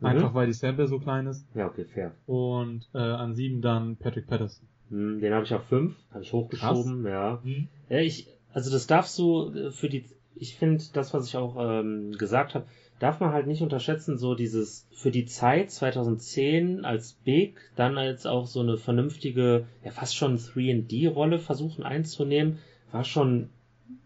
Mhm. 0.00 0.06
Einfach 0.06 0.34
weil 0.34 0.46
die 0.46 0.52
Sample 0.52 0.86
so 0.86 0.98
klein 0.98 1.26
ist. 1.26 1.44
Ja, 1.54 1.66
okay, 1.66 1.84
fair. 1.84 2.14
Und 2.26 2.88
äh, 2.94 2.98
an 2.98 3.34
7 3.34 3.60
dann 3.60 3.96
Patrick 3.96 4.26
Patterson. 4.26 4.66
Mhm, 4.90 5.20
den 5.20 5.34
habe 5.34 5.44
ich 5.44 5.52
auf 5.54 5.64
5, 5.64 5.94
habe 6.12 6.22
ich 6.22 6.32
hochgeschoben, 6.32 7.02
Krass. 7.02 7.12
ja. 7.12 7.40
Mhm. 7.44 7.68
Ja, 7.88 7.98
ich, 7.98 8.28
also 8.52 8.70
das 8.70 8.86
darfst 8.86 9.18
du 9.18 9.50
äh, 9.52 9.70
für 9.70 9.88
die, 9.88 10.04
ich 10.34 10.56
finde, 10.56 10.82
das, 10.92 11.12
was 11.12 11.26
ich 11.26 11.36
auch 11.36 11.56
ähm, 11.58 12.12
gesagt 12.12 12.54
habe, 12.54 12.66
darf 12.98 13.20
man 13.20 13.32
halt 13.32 13.46
nicht 13.46 13.62
unterschätzen, 13.62 14.18
so 14.18 14.34
dieses 14.34 14.86
für 14.92 15.10
die 15.10 15.26
Zeit 15.26 15.70
2010 15.70 16.84
als 16.84 17.12
Big, 17.12 17.58
dann 17.76 17.98
als 17.98 18.26
auch 18.26 18.46
so 18.46 18.60
eine 18.60 18.76
vernünftige, 18.76 19.66
ja 19.84 19.90
fast 19.90 20.16
schon 20.16 20.38
3D-Rolle 20.38 21.38
versuchen 21.38 21.84
einzunehmen, 21.84 22.58
war 22.90 23.04
schon 23.04 23.50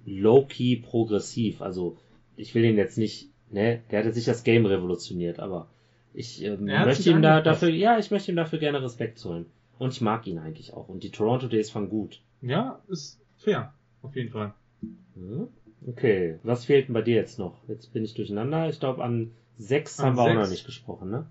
low-key 0.05 0.76
progressiv. 0.76 1.62
Also 1.62 1.97
ich 2.36 2.55
will 2.55 2.64
ihn 2.64 2.76
jetzt 2.76 2.99
nicht, 2.99 3.30
ne, 3.51 3.80
der 3.90 4.01
hatte 4.01 4.12
sich 4.12 4.24
das 4.24 4.45
Game 4.45 4.66
revolutioniert, 4.66 5.40
aber 5.40 5.68
ich 6.14 6.45
ähm, 6.45 6.64
möchte 6.64 7.11
ihm 7.11 7.22
da 7.22 7.40
dafür, 7.40 7.70
ja, 7.70 7.99
ich 7.99 8.11
möchte 8.11 8.30
ihm 8.30 8.36
dafür 8.36 8.59
gerne 8.59 8.82
Respekt 8.82 9.18
zollen. 9.18 9.47
Und 9.78 9.95
ich 9.95 10.01
mag 10.01 10.26
ihn 10.26 10.38
eigentlich 10.38 10.74
auch. 10.74 10.88
Und 10.88 11.03
die 11.03 11.11
Toronto 11.11 11.49
Days 11.49 11.70
fangen 11.70 11.88
gut. 11.88 12.20
Ja, 12.40 12.80
ist 12.88 13.18
fair. 13.36 13.72
Auf 14.03 14.14
jeden 14.14 14.30
Fall. 14.30 14.53
Hm? 15.14 15.49
Okay, 15.87 16.39
was 16.43 16.64
fehlt 16.64 16.89
denn 16.89 16.95
bei 16.95 17.03
dir 17.03 17.16
jetzt 17.16 17.39
noch? 17.39 17.57
Jetzt 17.68 17.93
bin 17.93 18.05
ich 18.05 18.14
durcheinander. 18.14 18.68
Ich 18.68 18.80
glaube, 18.80 19.03
an 19.03 19.33
sechs 19.57 19.99
an 20.01 20.07
haben 20.07 20.16
wir 20.16 20.24
sechs. 20.24 20.37
auch 20.37 20.43
noch 20.43 20.51
nicht 20.51 20.66
gesprochen, 20.66 21.11
ne? 21.11 21.26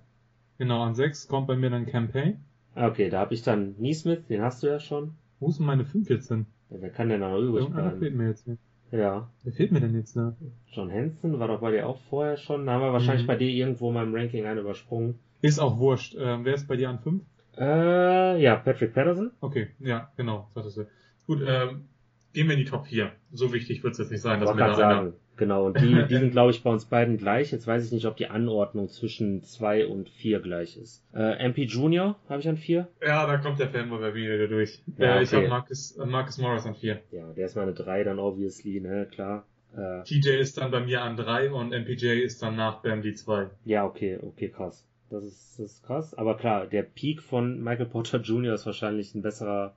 Genau, 0.58 0.82
an 0.84 0.96
sechs 0.96 1.28
kommt 1.28 1.48
bei 1.48 1.56
mir 1.56 1.70
dann 1.70 1.86
Campaign. 1.86 2.40
Okay, 2.76 3.10
da 3.10 3.20
habe 3.20 3.34
ich 3.34 3.44
dann 3.44 3.76
Neesmith, 3.80 4.28
den 4.28 4.42
hast 4.42 4.64
du 4.64 4.68
ja 4.68 4.80
schon. 4.80 5.16
Wo 5.40 5.50
ist 5.50 5.58
denn 5.58 5.66
meine 5.66 5.86
fünf 5.86 6.10
jetzt 6.10 6.28
hin? 6.28 6.46
Ja, 6.70 6.78
wer 6.80 6.90
kann 6.90 7.10
denn 7.10 7.22
da 7.22 7.30
noch 7.30 7.40
übrig 7.40 7.68
bleiben? 7.68 8.00
fehlt 8.00 8.16
mir 8.16 8.28
jetzt. 8.28 8.48
Ja. 8.92 9.30
Wer 9.44 9.54
fehlt 9.54 9.72
mir 9.72 9.80
denn 9.80 9.96
jetzt 9.96 10.16
da? 10.16 10.36
John 10.72 10.92
Hansen 10.92 11.40
war 11.40 11.48
doch 11.48 11.62
bei 11.62 11.72
dir 11.72 11.88
auch 11.88 11.98
vorher 12.10 12.38
schon. 12.38 12.66
Da 12.66 12.74
haben 12.74 12.82
wir 12.82 12.94
wahrscheinlich 12.94 13.24
mhm. 13.24 13.28
bei 13.28 13.36
dir 13.38 13.50
irgendwo 13.50 13.90
in 13.90 13.96
meinem 13.96 14.14
Ranking 14.14 14.46
einen 14.46 14.60
übersprungen. 14.60 15.20
Ist 15.42 15.60
auch 15.60 15.80
wurscht. 15.80 16.16
Ähm, 16.20 16.46
wer 16.46 16.54
ist 16.54 16.68
bei 16.68 16.76
dir 16.76 16.90
an 16.90 17.00
fünf? 17.00 17.24
Äh, 17.58 18.42
ja, 18.42 18.56
Patrick 18.58 18.94
Patterson. 18.94 19.32
Okay, 19.42 19.70
ja, 19.80 20.12
genau, 20.16 20.50
sagtest 20.54 20.78
du. 20.78 20.88
Gut, 21.28 21.42
ähm, 21.46 21.86
gehen 22.34 22.48
wir 22.48 22.54
in 22.54 22.60
die 22.60 22.70
Top 22.70 22.88
4. 22.88 23.12
So 23.32 23.54
wichtig 23.54 23.84
wird 23.84 23.94
es 23.94 24.00
jetzt 24.00 24.12
nicht 24.12 24.22
sein, 24.22 24.40
dass 24.40 24.50
wir 24.50 24.56
da 24.56 24.74
sagen. 24.74 25.14
Genau, 25.38 25.66
und 25.66 25.82
die, 25.82 26.06
die 26.08 26.18
sind, 26.18 26.32
glaube 26.32 26.52
ich, 26.52 26.62
bei 26.62 26.70
uns 26.70 26.86
beiden 26.86 27.18
gleich. 27.18 27.52
Jetzt 27.52 27.66
weiß 27.66 27.86
ich 27.86 27.92
nicht, 27.92 28.06
ob 28.06 28.16
die 28.16 28.28
Anordnung 28.28 28.90
zwischen 28.90 29.42
2 29.42 29.88
und 29.88 30.10
4 30.10 30.40
gleich 30.40 30.78
ist. 30.78 31.04
Äh, 31.16 31.44
MP 31.44 31.64
Junior 31.64 32.20
habe 32.30 32.42
ich 32.42 32.48
an 32.48 32.58
4. 32.58 32.88
Ja, 33.02 33.26
da 33.26 33.38
kommt 33.38 33.60
der 33.60 33.70
Fanboy 33.70 34.14
wieder 34.14 34.48
durch. 34.48 34.84
Ja, 34.98 35.18
äh, 35.18 35.24
Ich 35.24 35.34
habe 35.34 35.48
Marcus, 35.48 35.98
äh, 35.98 36.06
Marcus 36.06 36.38
Morris 36.38 36.66
an 36.66 36.76
4. 36.76 37.02
Ja, 37.12 37.34
der 37.34 37.46
ist 37.46 37.56
meine 37.56 37.74
3 37.74 38.04
dann 38.04 38.20
obviously, 38.20 38.82
ne, 38.82 39.08
klar. 39.10 39.46
Äh, 39.76 40.04
TJ 40.04 40.40
ist 40.40 40.58
dann 40.58 40.70
bei 40.70 40.82
mir 40.82 41.02
an 41.02 41.16
3 41.16 41.52
und 41.52 41.72
MPJ 41.72 42.22
ist 42.22 42.44
dann 42.44 42.56
nach 42.56 42.84
Bam 42.84 43.02
die 43.02 43.14
2. 43.14 43.50
Ja, 43.66 43.86
okay, 43.86 44.20
okay, 44.22 44.50
krass. 44.50 44.86
Das 45.10 45.24
ist, 45.24 45.60
das 45.60 45.72
ist 45.72 45.84
krass. 45.84 46.14
Aber 46.14 46.38
klar, 46.38 46.68
der 46.68 46.84
Peak 46.84 47.22
von 47.22 47.64
Michael 47.64 47.88
Porter 47.88 48.20
Jr. 48.20 48.54
ist 48.54 48.66
wahrscheinlich 48.66 49.16
ein 49.16 49.22
besserer 49.22 49.76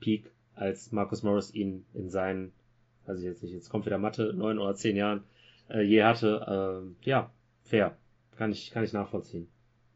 Peak 0.00 0.30
als 0.58 0.92
Marcus 0.92 1.22
Morris 1.22 1.54
ihn 1.54 1.84
in 1.94 2.10
seinen, 2.10 2.52
weiß 3.06 3.18
ich 3.18 3.24
jetzt 3.24 3.42
nicht, 3.42 3.52
jetzt 3.52 3.70
kommt 3.70 3.86
wieder 3.86 3.98
Mathe, 3.98 4.32
neun 4.34 4.58
oder 4.58 4.74
zehn 4.74 4.96
Jahren 4.96 5.24
äh, 5.68 5.82
je 5.82 6.02
hatte. 6.02 6.84
Äh, 7.04 7.08
ja, 7.08 7.30
fair. 7.62 7.96
Kann 8.36 8.52
ich, 8.52 8.70
kann 8.70 8.84
ich 8.84 8.92
nachvollziehen. 8.92 9.48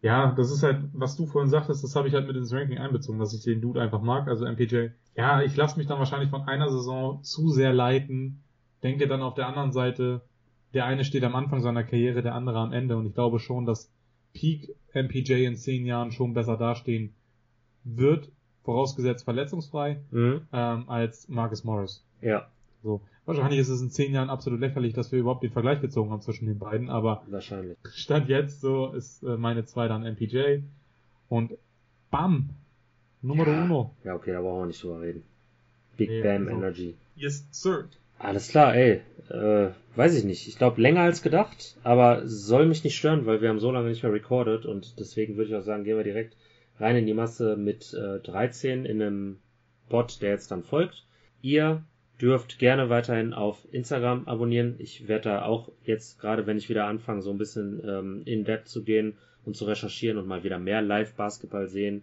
Ja, 0.02 0.32
das 0.32 0.50
ist 0.50 0.64
halt, 0.64 0.80
was 0.92 1.16
du 1.16 1.26
vorhin 1.26 1.50
sagtest, 1.50 1.84
das 1.84 1.94
habe 1.94 2.08
ich 2.08 2.14
halt 2.14 2.26
mit 2.26 2.36
ins 2.36 2.52
Ranking 2.52 2.78
einbezogen, 2.78 3.20
dass 3.20 3.34
ich 3.34 3.44
den 3.44 3.60
Dude 3.60 3.80
einfach 3.80 4.02
mag, 4.02 4.26
also 4.26 4.44
MPJ. 4.44 4.88
Ja, 5.16 5.42
ich 5.42 5.54
lasse 5.54 5.78
mich 5.78 5.86
dann 5.86 6.00
wahrscheinlich 6.00 6.30
von 6.30 6.42
einer 6.42 6.68
Saison 6.68 7.22
zu 7.22 7.50
sehr 7.50 7.72
leiten, 7.72 8.42
denke 8.82 9.06
dann 9.06 9.22
auf 9.22 9.34
der 9.34 9.46
anderen 9.46 9.70
Seite, 9.70 10.22
der 10.74 10.86
eine 10.86 11.04
steht 11.04 11.22
am 11.22 11.36
Anfang 11.36 11.60
seiner 11.60 11.84
Karriere, 11.84 12.22
der 12.22 12.34
andere 12.34 12.58
am 12.58 12.72
Ende 12.72 12.96
und 12.96 13.06
ich 13.06 13.14
glaube 13.14 13.38
schon, 13.38 13.64
dass 13.64 13.92
Peak 14.32 14.74
MPJ 14.92 15.44
in 15.44 15.54
zehn 15.54 15.86
Jahren 15.86 16.10
schon 16.10 16.34
besser 16.34 16.56
dastehen 16.56 17.14
wird, 17.84 18.32
vorausgesetzt 18.64 19.24
verletzungsfrei, 19.24 20.00
mhm. 20.10 20.42
ähm, 20.52 20.88
als 20.88 21.28
Marcus 21.28 21.64
Morris. 21.64 22.04
Ja. 22.20 22.46
So. 22.82 23.00
Wahrscheinlich 23.24 23.60
ist 23.60 23.68
es 23.68 23.80
in 23.80 23.90
zehn 23.90 24.12
Jahren 24.12 24.30
absolut 24.30 24.58
lächerlich, 24.58 24.94
dass 24.94 25.12
wir 25.12 25.20
überhaupt 25.20 25.44
den 25.44 25.52
Vergleich 25.52 25.80
gezogen 25.80 26.10
haben 26.10 26.22
zwischen 26.22 26.46
den 26.46 26.58
beiden, 26.58 26.90
aber 26.90 27.22
wahrscheinlich. 27.28 27.78
Stand 27.94 28.28
jetzt 28.28 28.60
so 28.60 28.92
ist 28.92 29.22
äh, 29.22 29.36
meine 29.36 29.64
zwei 29.64 29.86
dann 29.86 30.02
MPJ 30.02 30.58
und 31.28 31.52
bam! 32.10 32.50
Nummer 33.22 33.46
ja. 33.46 33.64
uno. 33.64 33.94
Ja, 34.02 34.14
okay, 34.14 34.32
da 34.32 34.40
brauchen 34.40 34.62
wir 34.62 34.66
nicht 34.66 34.82
drüber 34.82 35.00
reden. 35.00 35.22
Big 35.96 36.10
nee, 36.10 36.22
Bam 36.22 36.48
also, 36.48 36.58
Energy. 36.58 36.94
Yes, 37.14 37.46
sir. 37.52 37.84
Alles 38.18 38.48
klar, 38.48 38.74
ey. 38.74 39.00
Äh, 39.30 39.70
weiß 39.94 40.16
ich 40.16 40.24
nicht. 40.24 40.48
Ich 40.48 40.58
glaube 40.58 40.80
länger 40.80 41.02
als 41.02 41.22
gedacht, 41.22 41.76
aber 41.84 42.26
soll 42.26 42.66
mich 42.66 42.82
nicht 42.82 42.96
stören, 42.96 43.26
weil 43.26 43.40
wir 43.40 43.48
haben 43.48 43.60
so 43.60 43.70
lange 43.70 43.88
nicht 43.88 44.02
mehr 44.02 44.12
recorded 44.12 44.66
und 44.66 44.98
deswegen 44.98 45.36
würde 45.36 45.50
ich 45.50 45.56
auch 45.56 45.62
sagen, 45.62 45.84
gehen 45.84 45.96
wir 45.96 46.04
direkt 46.04 46.36
rein 46.82 46.96
in 46.96 47.06
die 47.06 47.14
Masse 47.14 47.56
mit 47.56 47.94
äh, 47.94 48.18
13 48.18 48.84
in 48.84 49.00
einem 49.00 49.38
Bot, 49.88 50.20
der 50.20 50.30
jetzt 50.30 50.50
dann 50.50 50.64
folgt. 50.64 51.06
Ihr 51.40 51.84
dürft 52.20 52.58
gerne 52.58 52.90
weiterhin 52.90 53.32
auf 53.32 53.66
Instagram 53.72 54.26
abonnieren. 54.26 54.74
Ich 54.78 55.08
werde 55.08 55.30
da 55.30 55.44
auch 55.44 55.70
jetzt, 55.84 56.20
gerade 56.20 56.46
wenn 56.46 56.58
ich 56.58 56.68
wieder 56.68 56.86
anfange, 56.86 57.22
so 57.22 57.30
ein 57.30 57.38
bisschen 57.38 57.80
ähm, 57.86 58.22
in 58.24 58.44
Depth 58.44 58.68
zu 58.68 58.82
gehen 58.82 59.14
und 59.44 59.56
zu 59.56 59.64
recherchieren 59.64 60.18
und 60.18 60.26
mal 60.26 60.44
wieder 60.44 60.58
mehr 60.58 60.82
Live-Basketball 60.82 61.68
sehen, 61.68 62.02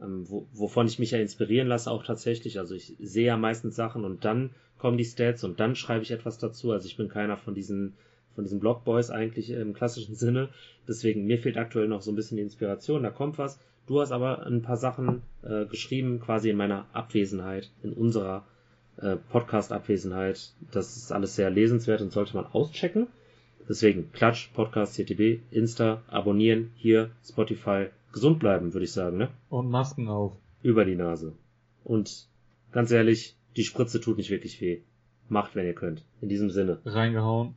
ähm, 0.00 0.28
wo, 0.28 0.46
wovon 0.52 0.86
ich 0.86 0.98
mich 0.98 1.10
ja 1.10 1.18
inspirieren 1.18 1.68
lasse 1.68 1.90
auch 1.90 2.04
tatsächlich. 2.04 2.58
Also 2.58 2.74
ich 2.74 2.94
sehe 3.00 3.26
ja 3.26 3.36
meistens 3.36 3.76
Sachen 3.76 4.04
und 4.04 4.24
dann 4.24 4.50
kommen 4.78 4.98
die 4.98 5.04
Stats 5.04 5.44
und 5.44 5.60
dann 5.60 5.76
schreibe 5.76 6.02
ich 6.02 6.10
etwas 6.10 6.38
dazu. 6.38 6.72
Also 6.72 6.86
ich 6.86 6.96
bin 6.96 7.08
keiner 7.08 7.36
von 7.36 7.54
diesen 7.54 7.94
von 8.34 8.44
diesen 8.44 8.60
Blogboys 8.60 9.10
eigentlich 9.10 9.50
im 9.50 9.74
klassischen 9.74 10.14
Sinne. 10.14 10.50
Deswegen 10.88 11.26
mir 11.26 11.38
fehlt 11.38 11.58
aktuell 11.58 11.88
noch 11.88 12.00
so 12.00 12.12
ein 12.12 12.14
bisschen 12.14 12.36
die 12.36 12.42
Inspiration. 12.42 13.02
Da 13.02 13.10
kommt 13.10 13.38
was. 13.38 13.58
Du 13.90 14.00
hast 14.00 14.12
aber 14.12 14.46
ein 14.46 14.62
paar 14.62 14.76
Sachen 14.76 15.22
äh, 15.42 15.66
geschrieben, 15.66 16.20
quasi 16.20 16.48
in 16.48 16.56
meiner 16.56 16.86
Abwesenheit, 16.92 17.72
in 17.82 17.92
unserer 17.92 18.46
äh, 18.98 19.16
Podcast-Abwesenheit. 19.16 20.52
Das 20.70 20.96
ist 20.96 21.10
alles 21.10 21.34
sehr 21.34 21.50
lesenswert 21.50 22.00
und 22.00 22.12
sollte 22.12 22.36
man 22.36 22.46
auschecken. 22.46 23.08
Deswegen 23.68 24.12
Klatsch, 24.12 24.52
Podcast, 24.54 24.94
CTB, 24.94 25.40
Insta, 25.50 26.02
abonnieren, 26.06 26.70
hier, 26.76 27.10
Spotify. 27.24 27.86
Gesund 28.12 28.38
bleiben, 28.38 28.74
würde 28.74 28.84
ich 28.84 28.92
sagen, 28.92 29.16
ne? 29.16 29.28
Und 29.48 29.68
Masken 29.68 30.06
auf. 30.06 30.36
Über 30.62 30.84
die 30.84 30.94
Nase. 30.94 31.32
Und 31.82 32.28
ganz 32.70 32.92
ehrlich, 32.92 33.34
die 33.56 33.64
Spritze 33.64 34.00
tut 34.00 34.18
nicht 34.18 34.30
wirklich 34.30 34.60
weh. 34.60 34.82
Macht, 35.28 35.56
wenn 35.56 35.66
ihr 35.66 35.74
könnt. 35.74 36.04
In 36.20 36.28
diesem 36.28 36.50
Sinne. 36.50 36.78
Reingehauen. 36.84 37.56